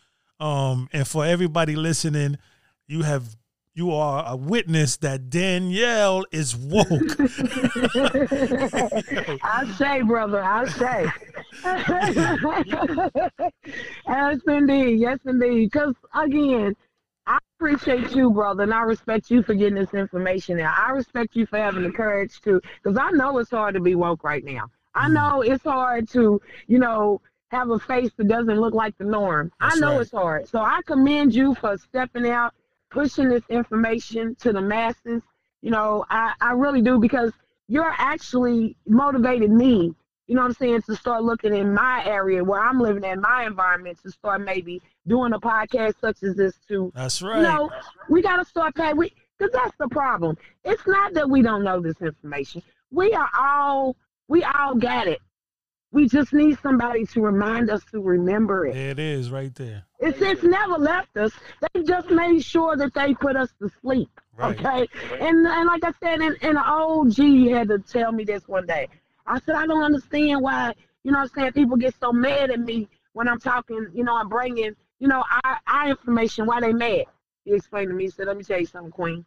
um 0.41 0.89
and 0.93 1.07
for 1.07 1.27
everybody 1.27 1.77
listening 1.77 2.39
you 2.87 3.03
have 3.03 3.37
you 3.75 3.93
are 3.93 4.25
a 4.27 4.37
witness 4.37 4.97
that 4.99 5.29
danielle 5.29 6.25
is 6.31 6.57
woke 6.57 7.17
I 9.43 9.75
say, 9.79 10.03
brother, 10.03 10.43
I 10.43 10.67
say. 10.69 11.07
yes, 14.09 14.41
indeed. 14.47 15.01
Yes, 15.01 15.19
indeed. 15.25 15.71
Because, 15.71 15.95
again, 16.15 16.77
I 17.27 17.39
appreciate 17.59 18.15
you, 18.15 18.31
brother, 18.31 18.63
and 18.63 18.75
I 18.75 18.83
respect 18.83 19.31
you 19.31 19.43
for 19.43 19.55
getting 19.55 19.75
this 19.75 19.95
information 19.95 20.61
out. 20.61 20.77
I 20.79 20.91
respect 20.93 21.35
you 21.35 21.47
for 21.47 21.59
having 21.59 21.83
the 21.83 21.91
courage 21.91 22.41
to, 22.43 22.61
because 22.83 22.97
I 22.99 23.11
know 23.11 23.39
it's 23.39 23.51
hard 23.51 23.75
to 23.75 23.81
be 23.81 23.95
woke 23.95 24.23
right 24.23 24.45
now. 24.45 24.71
I 24.95 25.09
Mm. 25.09 25.15
know 25.15 25.43
it's 25.43 25.65
hard 25.65 26.09
to, 26.11 26.41
you 26.69 26.79
know, 26.79 27.21
have 27.51 27.71
a 27.71 27.79
face 27.79 28.11
that 28.17 28.29
doesn't 28.29 28.61
look 28.61 28.75
like 28.75 28.97
the 28.99 29.05
norm. 29.05 29.53
That's 29.61 29.77
I 29.77 29.81
know 29.81 29.93
right. 29.93 30.01
it's 30.03 30.11
hard. 30.13 30.49
So 30.49 30.61
I 30.61 30.81
commend 30.87 31.35
you 31.35 31.55
for 31.55 31.77
stepping 31.77 32.29
out, 32.29 32.55
pushing 32.91 33.29
this 33.29 33.45
information 33.49 34.35
to 34.37 34.53
the 34.53 34.61
masses. 34.61 35.23
You 35.63 35.71
know, 35.71 36.05
I, 36.11 36.35
I 36.41 36.53
really 36.53 36.83
do 36.83 36.99
because 36.99 37.33
you're 37.69 37.95
actually 37.99 38.77
motivated 38.87 39.51
me, 39.51 39.95
you 40.29 40.35
know 40.35 40.43
what 40.43 40.49
I'm 40.49 40.55
saying, 40.55 40.83
to 40.83 40.95
start 40.97 41.25
looking 41.25 41.55
in 41.55 41.75
my 41.75 42.05
area 42.05 42.43
where 42.43 42.61
I'm 42.61 42.79
living 42.81 43.05
in 43.05 43.21
my 43.21 43.45
environment 43.47 43.99
to 44.03 44.11
start 44.11 44.41
maybe 44.41 44.83
doing 45.07 45.33
a 45.33 45.41
podcast 45.41 45.95
such 46.01 46.23
as 46.23 46.35
this 46.37 46.55
too. 46.69 46.93
that's 46.95 47.23
right 47.23 47.37
you 47.37 47.43
know, 47.43 47.71
we 48.09 48.23
got 48.23 48.37
to 48.37 48.45
start 48.45 48.75
paying. 48.75 48.97
We 48.97 49.13
because 49.39 49.53
that's 49.53 49.77
the 49.79 49.89
problem. 49.89 50.37
It's 50.65 50.87
not 50.87 51.15
that 51.15 51.29
we 51.29 51.43
don't 51.43 51.63
know 51.63 51.81
this 51.81 52.01
information. 52.01 52.63
We 52.91 53.13
are 53.13 53.29
all 53.39 53.97
we 54.29 54.43
all 54.45 54.75
got 54.75 55.07
it. 55.07 55.21
We 55.93 56.09
just 56.09 56.33
need 56.33 56.59
somebody 56.61 57.07
to 57.07 57.21
remind 57.21 57.71
us 57.71 57.83
to 57.93 58.01
remember 58.01 58.67
it. 58.67 58.75
there 58.75 58.91
it 58.91 58.99
is 58.99 59.31
right 59.31 59.55
there 59.55 59.85
It's 60.01 60.21
it's 60.21 60.43
never 60.43 60.75
left 60.75 61.17
us. 61.17 61.33
They 61.73 61.83
just 61.83 62.11
made 62.11 62.43
sure 62.45 62.77
that 62.77 62.95
they 62.95 63.15
put 63.15 63.37
us 63.37 63.51
to 63.61 63.71
sleep. 63.81 64.11
Right. 64.37 64.59
Okay. 64.59 64.89
And 65.21 65.47
and 65.47 65.67
like 65.67 65.85
I 65.85 65.93
said, 66.03 66.21
and, 66.21 66.37
and 66.43 66.59
an 66.59 66.65
old 66.67 67.13
G 67.13 67.49
had 67.49 67.69
to 67.69 67.79
tell 67.79 68.13
me 68.13 68.25
this 68.25 68.47
one 68.49 68.67
day. 68.67 68.89
I 69.27 69.41
said, 69.41 69.57
I 69.57 69.67
don't 69.67 69.83
understand 69.83 70.41
why, 70.41 70.73
you 71.03 71.11
know 71.11 71.19
what 71.19 71.31
I'm 71.37 71.43
saying, 71.43 71.53
people 71.53 71.77
get 71.77 71.95
so 72.01 72.13
mad 72.13 72.51
at 72.51 72.61
me 72.61 72.89
when 73.13 73.29
I'm 73.29 73.41
talking, 73.41 73.89
you 73.95 74.05
know, 74.05 74.17
I'm 74.17 74.29
bringing, 74.29 74.77
you 74.99 75.09
know, 75.09 75.25
our, 75.45 75.61
our 75.67 75.89
information, 75.91 76.47
why 76.47 76.61
they 76.61 76.73
mad. 76.73 77.05
He 77.45 77.55
explained 77.55 77.91
to 77.91 77.95
me, 77.95 78.05
he 78.05 78.11
said, 78.11 78.27
let 78.27 78.37
me 78.37 78.43
tell 78.43 78.61
you 78.61 78.67
something, 78.67 78.91
Queen. 78.91 79.25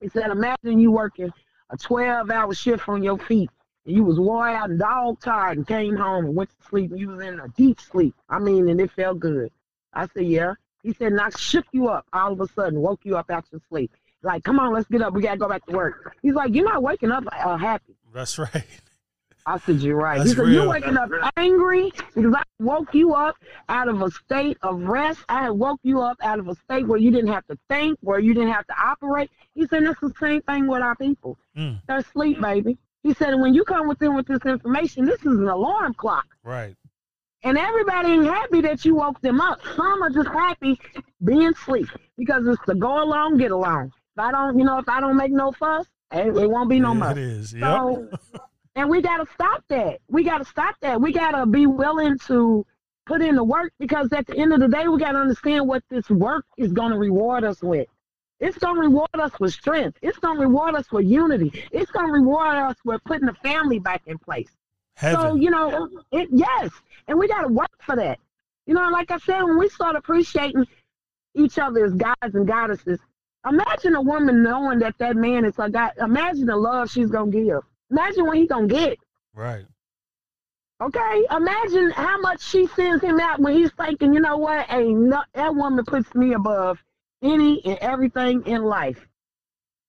He 0.00 0.08
said, 0.08 0.30
imagine 0.30 0.80
you 0.80 0.90
working 0.90 1.30
a 1.70 1.76
12 1.76 2.30
hour 2.30 2.54
shift 2.54 2.88
on 2.88 3.02
your 3.02 3.18
feet. 3.18 3.50
And 3.86 3.96
you 3.96 4.04
was 4.04 4.18
worn 4.18 4.54
out 4.54 4.70
and 4.70 4.78
dog 4.78 5.20
tired 5.20 5.58
and 5.58 5.66
came 5.66 5.96
home 5.96 6.26
and 6.26 6.36
went 6.36 6.50
to 6.50 6.68
sleep 6.68 6.90
and 6.90 7.00
you 7.00 7.08
was 7.08 7.24
in 7.24 7.40
a 7.40 7.48
deep 7.48 7.80
sleep. 7.80 8.14
I 8.28 8.38
mean, 8.38 8.68
and 8.68 8.80
it 8.80 8.90
felt 8.90 9.20
good. 9.20 9.50
I 9.92 10.06
said, 10.08 10.26
yeah. 10.26 10.54
He 10.82 10.92
said, 10.94 11.12
and 11.12 11.20
I 11.20 11.30
shook 11.30 11.66
you 11.72 11.88
up 11.88 12.06
all 12.12 12.32
of 12.32 12.40
a 12.40 12.48
sudden, 12.48 12.80
woke 12.80 13.00
you 13.04 13.16
up 13.16 13.30
out 13.30 13.44
your 13.52 13.60
sleep. 13.68 13.92
Like, 14.22 14.44
come 14.44 14.58
on, 14.58 14.72
let's 14.72 14.88
get 14.88 15.02
up. 15.02 15.14
We 15.14 15.22
got 15.22 15.32
to 15.32 15.38
go 15.38 15.48
back 15.48 15.64
to 15.66 15.76
work. 15.76 16.14
He's 16.22 16.34
like, 16.34 16.54
you're 16.54 16.64
not 16.64 16.82
waking 16.82 17.10
up 17.10 17.24
uh, 17.32 17.56
happy. 17.56 17.96
that's 18.12 18.38
right 18.54 18.64
said, 19.58 19.76
you're 19.80 19.96
right. 19.96 20.18
That's 20.18 20.30
he 20.30 20.36
said, 20.36 20.42
real. 20.46 20.52
you're 20.62 20.68
waking 20.68 20.96
up 20.96 21.10
angry 21.36 21.90
because 22.14 22.34
I 22.34 22.42
woke 22.58 22.94
you 22.94 23.14
up 23.14 23.36
out 23.68 23.88
of 23.88 24.02
a 24.02 24.10
state 24.10 24.58
of 24.62 24.80
rest. 24.82 25.20
I 25.28 25.42
had 25.42 25.50
woke 25.50 25.80
you 25.82 26.00
up 26.00 26.16
out 26.22 26.38
of 26.38 26.48
a 26.48 26.54
state 26.54 26.86
where 26.86 26.98
you 26.98 27.10
didn't 27.10 27.32
have 27.32 27.46
to 27.48 27.58
think, 27.68 27.98
where 28.02 28.18
you 28.18 28.34
didn't 28.34 28.52
have 28.52 28.66
to 28.66 28.74
operate. 28.82 29.30
He 29.54 29.66
said, 29.66 29.84
that's 29.86 30.00
the 30.00 30.12
same 30.20 30.42
thing 30.42 30.66
with 30.66 30.82
our 30.82 30.94
people. 30.96 31.38
Mm, 31.56 31.80
They're 31.86 31.98
asleep, 31.98 32.40
baby. 32.40 32.78
He 33.02 33.14
said, 33.14 33.34
when 33.34 33.54
you 33.54 33.64
come 33.64 33.88
within 33.88 34.14
with 34.14 34.26
this 34.26 34.44
information, 34.44 35.06
this 35.06 35.20
is 35.20 35.38
an 35.38 35.48
alarm 35.48 35.94
clock. 35.94 36.26
right 36.44 36.76
And 37.42 37.56
everybody 37.56 38.10
ain't 38.10 38.26
happy 38.26 38.60
that 38.62 38.84
you 38.84 38.94
woke 38.94 39.20
them 39.22 39.40
up. 39.40 39.60
Some 39.74 40.02
are 40.02 40.10
just 40.10 40.28
happy 40.28 40.78
being 41.24 41.48
asleep 41.48 41.88
because 42.18 42.46
it's 42.46 42.60
the 42.66 42.74
go 42.74 43.02
along, 43.02 43.38
get 43.38 43.50
along. 43.52 43.86
If 44.16 44.18
I 44.22 44.30
don't, 44.32 44.58
you 44.58 44.64
know, 44.66 44.78
if 44.78 44.88
I 44.88 45.00
don't 45.00 45.16
make 45.16 45.32
no 45.32 45.50
fuss, 45.52 45.86
eh, 46.12 46.24
it 46.26 46.50
won't 46.50 46.68
be 46.68 46.78
no 46.78 46.88
There 46.92 47.02
more. 47.02 47.10
it 47.12 47.18
is 47.18 47.54
yep 47.54 47.62
So, 47.62 48.08
and 48.76 48.88
we 48.88 49.02
got 49.02 49.18
to 49.18 49.32
stop 49.32 49.64
that. 49.68 50.00
We 50.08 50.22
got 50.24 50.38
to 50.38 50.44
stop 50.44 50.76
that. 50.80 51.00
We 51.00 51.12
got 51.12 51.32
to 51.32 51.46
be 51.46 51.66
willing 51.66 52.18
to 52.26 52.64
put 53.06 53.22
in 53.22 53.34
the 53.34 53.44
work 53.44 53.72
because 53.78 54.12
at 54.12 54.26
the 54.26 54.36
end 54.36 54.52
of 54.52 54.60
the 54.60 54.68
day, 54.68 54.86
we 54.88 54.98
got 54.98 55.12
to 55.12 55.18
understand 55.18 55.66
what 55.66 55.82
this 55.90 56.08
work 56.08 56.44
is 56.56 56.72
going 56.72 56.92
to 56.92 56.98
reward 56.98 57.44
us 57.44 57.62
with. 57.62 57.88
It's 58.38 58.56
going 58.56 58.76
to 58.76 58.80
reward 58.80 59.08
us 59.14 59.32
with 59.38 59.52
strength. 59.52 59.98
It's 60.00 60.18
going 60.18 60.36
to 60.36 60.42
reward 60.42 60.74
us 60.74 60.90
with 60.90 61.04
unity. 61.04 61.52
It's 61.72 61.90
going 61.90 62.06
to 62.06 62.12
reward 62.12 62.56
us 62.56 62.76
with 62.84 63.02
putting 63.04 63.26
the 63.26 63.34
family 63.34 63.78
back 63.78 64.02
in 64.06 64.16
place. 64.18 64.50
So, 65.14 65.34
you 65.34 65.50
know, 65.50 65.88
it, 66.12 66.28
yes, 66.30 66.70
and 67.08 67.18
we 67.18 67.28
got 67.28 67.42
to 67.42 67.48
work 67.48 67.70
for 67.80 67.96
that. 67.96 68.18
You 68.66 68.74
know, 68.74 68.88
like 68.90 69.10
I 69.10 69.18
said, 69.18 69.42
when 69.42 69.58
we 69.58 69.68
start 69.68 69.96
appreciating 69.96 70.66
each 71.34 71.58
other 71.58 71.84
as 71.84 71.92
guys 71.94 72.14
and 72.22 72.46
goddesses, 72.46 73.00
imagine 73.48 73.94
a 73.94 74.02
woman 74.02 74.42
knowing 74.42 74.78
that 74.80 74.96
that 74.98 75.16
man 75.16 75.44
is 75.44 75.58
a 75.58 75.70
guy. 75.70 75.90
Imagine 75.98 76.46
the 76.46 76.56
love 76.56 76.90
she's 76.90 77.10
going 77.10 77.32
to 77.32 77.44
give. 77.44 77.60
Imagine 77.90 78.26
what 78.26 78.36
he 78.36 78.46
going 78.46 78.68
to 78.68 78.74
get. 78.74 78.98
right 79.34 79.64
Okay, 80.82 81.26
imagine 81.30 81.90
how 81.90 82.18
much 82.20 82.42
she 82.42 82.66
sends 82.68 83.04
him 83.04 83.20
out 83.20 83.38
when 83.38 83.54
he's 83.54 83.70
thinking, 83.72 84.14
you 84.14 84.20
know 84.20 84.38
what, 84.38 84.64
ain't 84.72 84.98
no, 84.98 85.22
that 85.34 85.54
woman 85.54 85.84
puts 85.84 86.14
me 86.14 86.32
above 86.32 86.82
any 87.22 87.62
and 87.66 87.76
everything 87.80 88.42
in 88.46 88.64
life. 88.64 89.06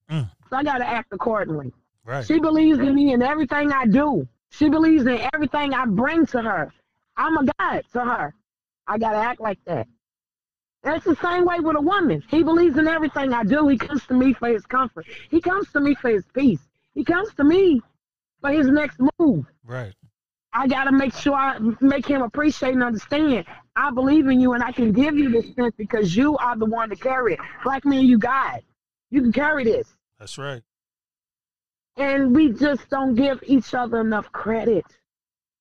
Mm. 0.10 0.30
So 0.50 0.58
I 0.58 0.64
got 0.64 0.80
to 0.80 0.88
act 0.88 1.14
accordingly. 1.14 1.72
right 2.04 2.26
She 2.26 2.40
believes 2.40 2.80
in 2.80 2.94
me 2.94 3.14
in 3.14 3.22
everything 3.22 3.72
I 3.72 3.86
do. 3.86 4.28
She 4.50 4.68
believes 4.68 5.06
in 5.06 5.22
everything 5.34 5.74
I 5.74 5.86
bring 5.86 6.26
to 6.28 6.42
her. 6.42 6.74
I'm 7.16 7.38
a 7.38 7.46
God 7.58 7.84
to 7.94 8.00
her. 8.02 8.34
I 8.86 8.98
got 8.98 9.12
to 9.12 9.18
act 9.18 9.40
like 9.40 9.60
that. 9.66 9.88
That's 10.84 11.06
the 11.06 11.16
same 11.18 11.46
way 11.46 11.60
with 11.62 11.78
a 11.78 11.82
woman. 11.82 12.22
He 12.30 12.44
believes 12.44 12.78
in 12.78 12.90
everything 12.90 13.32
I 13.32 13.46
do. 13.46 13.70
He 13.70 13.78
comes 13.78 14.06
to 14.08 14.14
me 14.14 14.34
for 14.34 14.50
his 14.50 14.66
comfort. 14.66 15.06
He 15.30 15.40
comes 15.40 15.72
to 15.72 15.80
me 15.80 15.96
for 15.96 16.10
his 16.10 16.26
peace. 16.34 16.60
He 16.96 17.06
comes 17.06 17.34
to 17.36 17.46
me 17.46 17.82
for 18.42 18.52
his 18.52 18.68
next 18.68 19.00
move. 19.20 19.46
right 19.64 19.94
I 20.54 20.68
got 20.68 20.84
to 20.84 20.92
make 20.92 21.14
sure 21.14 21.34
I 21.34 21.58
make 21.80 22.06
him 22.06 22.22
appreciate 22.22 22.74
and 22.74 22.84
understand. 22.84 23.46
I 23.78 23.90
believe 23.92 24.28
in 24.28 24.42
you 24.42 24.52
and 24.52 24.62
I 24.62 24.74
can 24.74 24.92
give 24.92 25.18
you 25.18 25.30
this 25.30 25.50
strength 25.52 25.78
because 25.78 26.14
you 26.14 26.36
are 26.38 26.58
the 26.58 26.66
one 26.66 26.90
to 26.90 26.96
carry 26.98 27.36
it. 27.36 27.40
Black 27.64 27.86
man, 27.86 28.04
you 28.06 28.18
got 28.18 28.58
it. 28.58 28.66
You 29.12 29.22
can 29.22 29.32
carry 29.32 29.64
this. 29.64 29.88
that's 30.20 30.38
right 30.38 30.62
And 31.96 32.36
we 32.36 32.52
just 32.52 32.90
don't 32.90 33.16
give 33.16 33.42
each 33.48 33.74
other 33.74 34.02
enough 34.02 34.30
credit. 34.34 34.84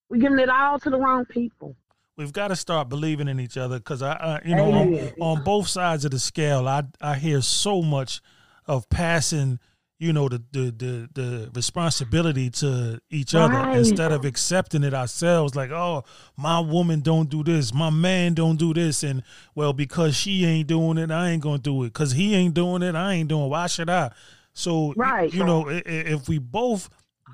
We're 0.08 0.20
giving 0.20 0.40
it 0.40 0.48
all 0.48 0.80
to 0.80 0.90
the 0.90 0.98
wrong 0.98 1.24
people. 1.24 1.76
we've 2.16 2.32
got 2.32 2.48
to 2.48 2.56
start 2.56 2.88
believing 2.88 3.28
in 3.28 3.38
each 3.38 3.56
other 3.56 3.78
because 3.78 4.02
I, 4.02 4.12
I, 4.12 4.40
you 4.44 4.56
know, 4.56 4.72
on, 4.72 5.12
on 5.20 5.44
both 5.44 5.68
sides 5.68 6.04
of 6.04 6.10
the 6.10 6.18
scale, 6.18 6.66
I, 6.66 6.82
I 7.00 7.14
hear 7.14 7.42
so 7.42 7.80
much 7.80 8.20
of 8.66 8.88
passing, 8.88 9.60
you 10.00 10.12
know 10.14 10.28
the 10.30 10.42
the 10.50 10.70
the, 10.72 11.08
the 11.12 11.50
responsibility 11.54 12.48
to 12.50 12.98
each 13.10 13.34
other 13.34 13.70
instead 13.78 14.10
of 14.10 14.24
accepting 14.24 14.82
it 14.82 14.94
ourselves 14.94 15.54
like 15.54 15.70
oh 15.70 16.02
my 16.36 16.58
woman 16.58 17.00
don't 17.00 17.28
do 17.28 17.44
this 17.44 17.72
my 17.74 17.90
man 17.90 18.32
don't 18.34 18.56
do 18.56 18.72
this 18.74 19.02
and 19.02 19.22
well 19.54 19.72
because 19.74 20.16
she 20.16 20.44
ain't 20.46 20.66
doing 20.66 20.96
it 20.98 21.10
i 21.10 21.28
ain't 21.28 21.42
gonna 21.42 21.58
do 21.58 21.84
it 21.84 21.88
because 21.92 22.12
he 22.12 22.34
ain't 22.34 22.54
doing 22.54 22.82
it 22.82 22.94
i 22.94 23.12
ain't 23.12 23.28
doing 23.28 23.44
it. 23.44 23.48
why 23.48 23.66
should 23.66 23.90
i 23.90 24.10
so 24.54 24.92
Right. 24.96 25.32
you 25.32 25.44
know 25.44 25.66
if 25.68 26.28
we 26.28 26.38
both 26.38 26.88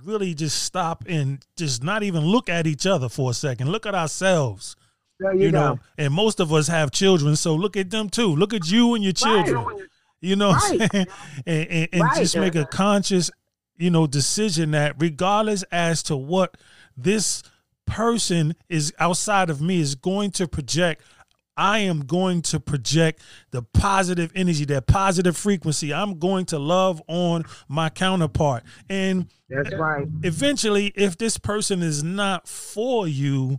really 0.04 0.34
just 0.34 0.62
stop 0.64 1.04
and 1.08 1.44
just 1.56 1.82
not 1.84 2.02
even 2.02 2.24
look 2.24 2.48
at 2.48 2.66
each 2.66 2.84
other 2.84 3.08
for 3.08 3.30
a 3.30 3.34
second 3.34 3.70
look 3.70 3.86
at 3.86 3.94
ourselves 3.94 4.74
There 5.20 5.34
you, 5.34 5.44
you, 5.44 5.50
go. 5.52 5.58
know 5.60 5.78
and 5.96 6.12
most 6.12 6.40
of 6.40 6.52
us 6.52 6.66
have 6.66 6.90
children 6.90 7.36
so 7.36 7.54
look 7.54 7.76
at 7.76 7.90
them 7.90 8.10
too 8.10 8.34
look 8.34 8.52
at 8.52 8.68
you 8.70 8.94
and 8.94 9.04
your 9.04 9.12
children 9.12 9.86
you 10.20 10.36
know 10.36 10.48
what 10.48 10.62
I'm 10.64 10.78
Right. 10.78 10.92
saying? 10.92 11.06
and, 11.46 11.68
and, 11.68 11.88
and 11.92 12.02
Right. 12.02 12.16
just 12.16 12.36
make 12.36 12.54
a 12.54 12.66
conscious 12.66 13.30
you 13.78 13.90
know 13.90 14.06
decision 14.06 14.70
that 14.70 14.94
regardless 14.98 15.62
as 15.64 16.02
to 16.04 16.16
what 16.16 16.56
this 16.96 17.42
person 17.86 18.54
is 18.68 18.92
outside 18.98 19.50
of 19.50 19.60
me 19.60 19.80
is 19.80 19.94
going 19.94 20.30
to 20.32 20.48
project 20.48 21.02
I 21.58 21.78
am 21.78 22.00
going 22.00 22.42
to 22.42 22.60
project 22.60 23.22
the 23.50 23.62
positive 23.62 24.30
energy, 24.34 24.66
that 24.66 24.86
positive 24.86 25.36
frequency. 25.38 25.92
I'm 25.94 26.18
going 26.18 26.44
to 26.46 26.58
love 26.58 27.00
on 27.08 27.44
my 27.66 27.88
counterpart. 27.88 28.62
And 28.90 29.28
That's 29.48 29.74
right. 29.74 30.06
eventually, 30.22 30.92
if 30.96 31.16
this 31.16 31.38
person 31.38 31.82
is 31.82 32.02
not 32.02 32.46
for 32.46 33.08
you, 33.08 33.56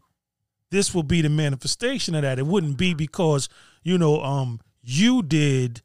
this 0.69 0.93
will 0.93 1.01
be 1.01 1.21
the 1.21 1.29
manifestation 1.29 2.13
of 2.13 2.21
that. 2.21 2.37
It 2.37 2.45
wouldn't 2.45 2.77
be 2.77 2.93
because, 2.93 3.49
you 3.81 3.97
know, 3.97 4.21
um, 4.21 4.59
you 4.83 5.23
did 5.23 5.81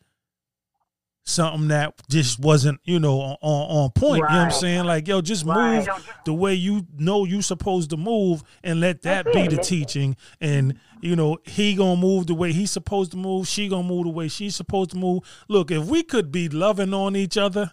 something 1.25 1.69
that 1.69 1.95
just 2.11 2.41
wasn't, 2.41 2.81
you 2.85 2.99
know, 2.99 3.21
on, 3.21 3.37
on 3.43 3.91
point. 3.91 4.17
You 4.17 4.23
know 4.23 4.27
what 4.27 4.47
I'm 4.47 4.51
saying? 4.51 4.85
Like, 4.85 5.07
yo, 5.07 5.21
just 5.21 5.45
Right. 5.47 5.87
move 5.87 5.89
the 6.25 6.33
way 6.33 6.55
you 6.55 6.87
know 6.97 7.25
you 7.25 7.43
supposed 7.43 7.91
to 7.91 7.97
move 7.97 8.43
and 8.65 8.81
let 8.81 9.03
that 9.03 9.27
That's 9.27 9.37
be 9.37 9.43
it. 9.43 9.51
the 9.51 9.57
teaching. 9.59 10.17
And, 10.41 10.79
you 11.01 11.15
know, 11.15 11.39
he 11.45 11.75
gonna 11.77 12.01
move 12.01 12.27
the 12.27 12.35
way 12.35 12.53
he's 12.53 12.71
supposed 12.73 13.13
to 13.13 13.17
move, 13.17 13.47
she 13.47 13.69
gonna 13.69 13.87
move 13.87 14.05
the 14.05 14.11
way 14.11 14.27
she's 14.29 14.57
supposed 14.57 14.91
to 14.91 14.97
move. 14.97 15.23
Look, 15.49 15.71
if 15.71 15.85
we 15.87 16.03
could 16.03 16.33
be 16.33 16.49
loving 16.49 16.93
on 16.93 17.15
each 17.17 17.37
other, 17.39 17.73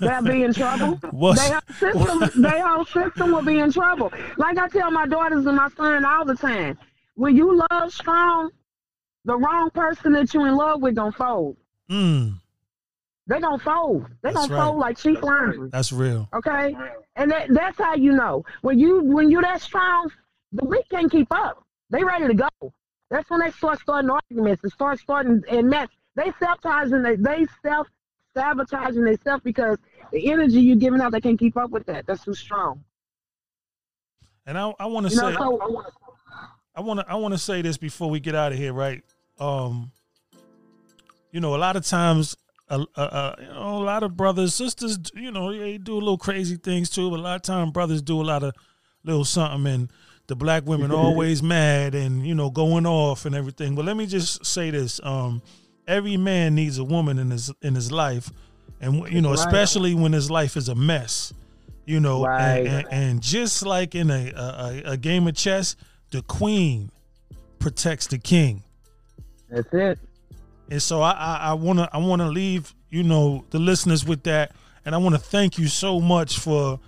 They'll 0.00 0.22
be 0.22 0.42
in 0.42 0.54
trouble. 0.54 0.98
What's- 1.10 1.46
They 1.46 1.52
whole 1.92 1.92
system, 2.18 2.42
they 2.42 2.60
whole 2.60 2.84
system 2.86 3.32
will 3.32 3.42
be 3.42 3.58
in 3.58 3.70
trouble. 3.70 4.10
Like 4.38 4.56
I 4.58 4.68
tell 4.68 4.90
my 4.90 5.06
daughters 5.06 5.44
and 5.46 5.56
my 5.56 5.68
son 5.76 6.04
all 6.04 6.24
the 6.24 6.34
time, 6.34 6.78
when 7.14 7.36
you 7.36 7.62
love 7.70 7.92
strong, 7.92 8.50
the 9.26 9.36
wrong 9.36 9.70
person 9.70 10.12
that 10.14 10.32
you 10.32 10.44
in 10.46 10.56
love 10.56 10.80
with 10.80 10.94
gonna 10.96 11.12
fold. 11.12 11.56
Mm, 11.90 12.34
They 13.26 13.40
gonna 13.40 13.58
fold. 13.58 14.06
They 14.22 14.30
That's 14.32 14.36
gonna 14.36 14.54
right. 14.54 14.66
fold 14.66 14.78
like 14.78 14.98
sheep 14.98 15.22
laundry. 15.22 15.68
that's 15.70 15.92
real. 15.92 16.28
Okay, 16.34 16.74
and 17.16 17.30
that, 17.30 17.48
that's 17.50 17.78
how 17.78 17.94
you 17.94 18.12
know 18.12 18.44
when 18.62 18.78
you 18.78 19.02
when 19.02 19.30
you 19.30 19.40
that 19.42 19.60
strong, 19.60 20.10
the 20.52 20.64
weak 20.64 20.88
can't 20.90 21.10
keep 21.10 21.28
up. 21.30 21.64
They 21.90 22.02
ready 22.04 22.26
to 22.26 22.34
go. 22.34 22.72
That's 23.10 23.28
when 23.30 23.40
they 23.40 23.50
start 23.52 23.80
starting 23.80 24.10
arguments 24.10 24.62
and 24.64 24.72
start 24.72 24.98
starting 24.98 25.42
and 25.50 25.68
mess. 25.68 25.88
They 26.16 26.32
self 26.40 26.60
sabotaging. 26.62 27.02
They 27.02 27.16
they 27.16 27.46
self 27.62 27.86
sabotaging 28.34 29.04
themselves 29.04 29.42
because 29.44 29.78
the 30.12 30.30
energy 30.30 30.60
you're 30.60 30.76
giving 30.76 31.00
out, 31.00 31.12
they 31.12 31.20
can't 31.20 31.38
keep 31.38 31.56
up 31.56 31.70
with 31.70 31.86
that. 31.86 32.06
That's 32.06 32.24
too 32.24 32.34
strong. 32.34 32.84
And 34.44 34.56
I, 34.56 34.72
I 34.78 34.86
want 34.86 35.08
to 35.08 35.14
You 35.14 35.20
know, 35.20 35.30
say, 35.30 35.36
so 35.36 35.84
I 36.74 36.80
want 36.80 37.00
to, 37.00 37.10
I 37.10 37.14
want 37.16 37.32
to 37.34 37.38
say 37.38 37.62
this 37.62 37.76
before 37.76 38.10
we 38.10 38.20
get 38.20 38.34
out 38.34 38.52
of 38.52 38.58
here, 38.58 38.72
right? 38.72 39.02
Um, 39.40 39.90
you 41.36 41.40
know, 41.40 41.54
a 41.54 41.58
lot 41.66 41.76
of 41.76 41.84
times, 41.84 42.34
a, 42.70 42.80
a, 42.96 43.02
a, 43.02 43.34
you 43.40 43.46
know, 43.48 43.76
a 43.82 43.84
lot 43.84 44.02
of 44.02 44.16
brothers, 44.16 44.54
sisters, 44.54 44.98
you 45.14 45.30
know, 45.30 45.52
they 45.52 45.76
do 45.76 45.92
a 45.94 46.02
little 46.06 46.16
crazy 46.16 46.56
things 46.56 46.88
too. 46.88 47.10
But 47.10 47.20
a 47.20 47.22
lot 47.22 47.36
of 47.36 47.42
times, 47.42 47.72
brothers 47.72 48.00
do 48.00 48.22
a 48.22 48.24
lot 48.24 48.42
of 48.42 48.54
little 49.04 49.24
something, 49.26 49.70
and 49.72 49.92
the 50.28 50.34
black 50.34 50.64
women 50.66 50.90
always 51.04 51.42
mad 51.42 51.94
and 51.94 52.26
you 52.26 52.34
know 52.34 52.48
going 52.50 52.86
off 52.86 53.26
and 53.26 53.34
everything. 53.34 53.74
But 53.74 53.84
let 53.84 53.96
me 53.98 54.06
just 54.06 54.46
say 54.46 54.70
this: 54.70 54.98
um, 55.04 55.42
every 55.86 56.16
man 56.16 56.54
needs 56.54 56.78
a 56.78 56.84
woman 56.84 57.18
in 57.18 57.30
his 57.30 57.52
in 57.60 57.74
his 57.74 57.92
life, 57.92 58.30
and 58.80 59.06
you 59.12 59.20
know, 59.20 59.30
Right. 59.34 59.38
especially 59.38 59.94
when 59.94 60.12
his 60.14 60.30
life 60.30 60.56
is 60.56 60.68
a 60.70 60.74
mess. 60.74 61.34
You 61.84 62.00
know, 62.00 62.24
and- 62.24 62.66
Right. 62.66 62.66
and, 62.66 62.86
and 62.90 63.22
just 63.22 63.64
like 63.66 63.94
in 63.94 64.10
a, 64.10 64.32
a 64.32 64.46
a- 64.86 64.90
a 64.92 64.96
game 64.96 65.28
of 65.28 65.34
chess, 65.36 65.76
the 66.10 66.22
queen 66.22 66.90
protects 67.60 68.06
the 68.08 68.18
king. 68.18 68.62
that's 69.50 69.72
it. 69.72 69.98
And 70.70 70.82
so 70.82 71.00
I 71.00 71.12
I, 71.12 71.36
I 71.50 71.52
wanna 71.54 71.88
I 71.92 71.98
wanna 71.98 72.28
leave 72.28 72.74
you 72.90 73.02
know 73.02 73.44
the 73.50 73.58
listeners 73.58 74.04
with 74.04 74.22
that, 74.24 74.52
and 74.84 74.94
I 74.94 74.98
want 74.98 75.14
to 75.14 75.20
thank 75.20 75.58
you 75.58 75.68
so 75.68 76.00
much 76.00 76.38
for 76.38 76.80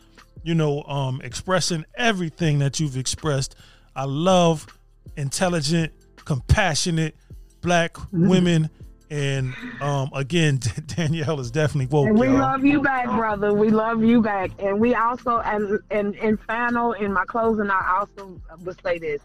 you 0.43 0.55
know 0.55 0.83
um 0.85 1.21
expressing 1.23 1.85
everything 1.97 2.59
that 2.61 2.81
you've 2.81 2.97
expressed. 2.97 3.55
I 3.95 4.05
love 4.05 4.67
intelligent, 5.17 5.93
compassionate 6.25 7.17
black 7.61 7.97
women, 8.13 8.71
and 9.11 9.55
um 9.81 10.11
again 10.15 10.61
Danielle 10.87 11.41
is 11.41 11.51
definitely 11.51 11.87
woke. 11.87 12.09
And 12.09 12.19
we 12.19 12.27
y'all. 12.29 12.39
love 12.39 12.65
you 12.65 12.81
back, 12.81 13.07
brother. 13.07 13.53
We 13.53 13.71
love 13.71 14.03
you 14.03 14.23
back. 14.23 14.51
And 14.59 14.81
we 14.81 14.95
also, 14.95 15.39
and 15.39 15.79
and 15.91 16.15
in 16.17 16.37
final, 16.37 16.93
in 16.93 17.13
my 17.13 17.25
closing, 17.25 17.71
I 17.71 17.99
also 18.01 18.41
would 18.65 18.81
say 18.83 18.99
this: 18.99 19.21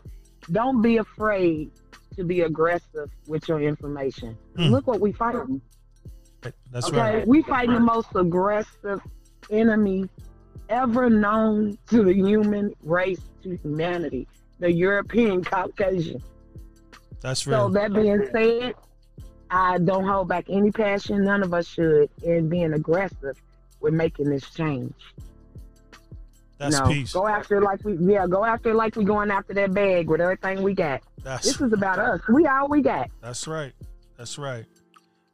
don't 0.52 0.82
be 0.82 0.98
afraid 0.98 1.72
to 2.16 2.24
be 2.24 2.42
aggressive 2.42 3.10
with 3.28 3.48
your 3.48 3.62
information. 3.62 4.38
Mm. 4.58 4.72
Look 4.72 4.88
what 4.88 5.00
we 5.00 5.12
fighting. 5.12 5.62
That's 6.72 6.88
okay, 6.88 6.98
right. 6.98 7.28
we 7.28 7.42
fighting 7.44 7.74
the 7.74 7.80
most 7.80 8.10
aggressive 8.16 9.02
enemy 9.50 10.10
ever 10.70 11.10
known 11.10 11.78
to 11.88 12.04
the 12.04 12.14
human 12.14 12.74
race, 12.84 13.22
to 13.44 13.58
humanity, 13.58 14.28
the 14.60 14.72
European 14.72 15.44
Caucasian. 15.44 16.22
That's 17.22 17.48
right. 17.48 17.58
So 17.58 17.70
that 17.70 17.94
being 17.94 18.28
said, 18.34 18.76
I 19.50 19.78
don't 19.78 20.06
hold 20.06 20.28
back 20.28 20.46
any 20.50 20.72
passion. 20.72 21.24
None 21.24 21.44
of 21.44 21.54
us 21.54 21.68
should 21.68 22.10
in 22.24 22.50
being 22.50 22.74
aggressive 22.74 23.42
with 23.80 23.94
making 23.94 24.30
this 24.30 24.50
change. 24.50 24.94
That's 26.58 26.80
no, 26.80 26.88
peace. 26.88 27.14
go 27.14 27.28
after 27.28 27.62
like 27.62 27.84
we 27.84 27.96
yeah, 27.98 28.28
go 28.28 28.46
after 28.46 28.74
like 28.74 28.96
we 28.96 29.04
going 29.04 29.32
after 29.32 29.54
that 29.56 29.74
bag 29.74 30.08
with 30.08 30.22
everything 30.22 30.62
we 30.62 30.74
got. 30.74 31.02
That's 31.24 31.46
This 31.46 31.62
is 31.62 31.74
about 31.74 32.00
us. 32.00 32.22
We 32.30 32.46
all 32.46 32.68
we 32.70 32.82
got. 32.82 33.10
That's 33.22 33.48
right. 33.48 33.74
That's 34.18 34.38
right. 34.38 34.66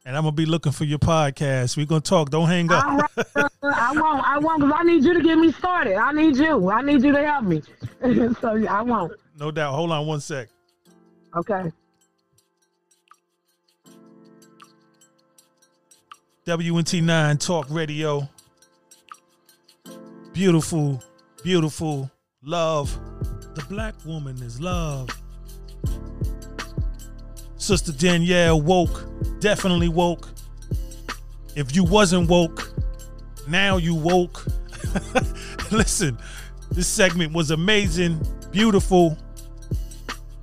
And 0.05 0.15
I'm 0.15 0.23
gonna 0.23 0.31
be 0.31 0.45
looking 0.45 0.71
for 0.71 0.85
your 0.85 0.97
podcast. 0.99 1.77
We're 1.77 1.85
gonna 1.85 2.01
talk. 2.01 2.29
Don't 2.29 2.47
hang 2.47 2.71
up. 2.71 2.83
Right, 2.85 3.27
I 3.63 3.91
won't. 3.93 4.27
I 4.27 4.39
won't 4.39 4.61
because 4.61 4.75
I 4.75 4.83
need 4.83 5.03
you 5.03 5.13
to 5.13 5.21
get 5.21 5.37
me 5.37 5.51
started. 5.51 5.95
I 5.97 6.11
need 6.13 6.37
you. 6.37 6.71
I 6.71 6.81
need 6.81 7.03
you 7.03 7.11
to 7.11 7.25
help 7.25 7.43
me. 7.43 7.61
so 8.41 8.65
I 8.67 8.81
won't. 8.81 9.13
no 9.37 9.51
doubt. 9.51 9.75
Hold 9.75 9.91
on 9.91 10.07
one 10.07 10.21
sec. 10.21 10.47
Okay. 11.35 11.71
WNT9 16.47 17.39
Talk 17.45 17.67
Radio. 17.69 18.27
Beautiful, 20.33 21.03
beautiful 21.43 22.09
love. 22.43 22.97
The 23.55 23.63
black 23.69 23.95
woman 24.05 24.41
is 24.41 24.59
love. 24.59 25.09
Sister 27.57 27.91
Danielle 27.91 28.61
woke, 28.61 29.05
definitely 29.39 29.89
woke. 29.89 30.29
If 31.55 31.75
you 31.75 31.83
wasn't 31.83 32.29
woke, 32.29 32.73
now 33.47 33.77
you 33.77 33.95
woke. 33.95 34.45
Listen, 35.71 36.17
this 36.71 36.87
segment 36.87 37.33
was 37.33 37.51
amazing, 37.51 38.21
beautiful. 38.51 39.17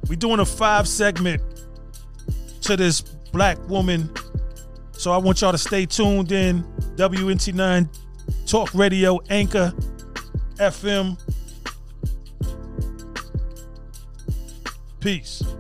we 0.09 0.17
doing 0.17 0.41
a 0.41 0.45
five 0.47 0.87
segment 0.87 1.43
to 2.63 2.77
this 2.77 3.01
black 3.01 3.59
woman 3.69 4.11
so 4.97 5.13
I 5.13 5.19
want 5.19 5.41
y'all 5.41 5.53
to 5.53 5.59
stay 5.59 5.87
tuned 5.87 6.33
in. 6.33 6.65
WNT9 6.97 7.89
Talk 8.47 8.75
Radio, 8.75 9.21
Anchor, 9.29 9.73
FM. 10.59 11.17
Peace. 15.01 15.56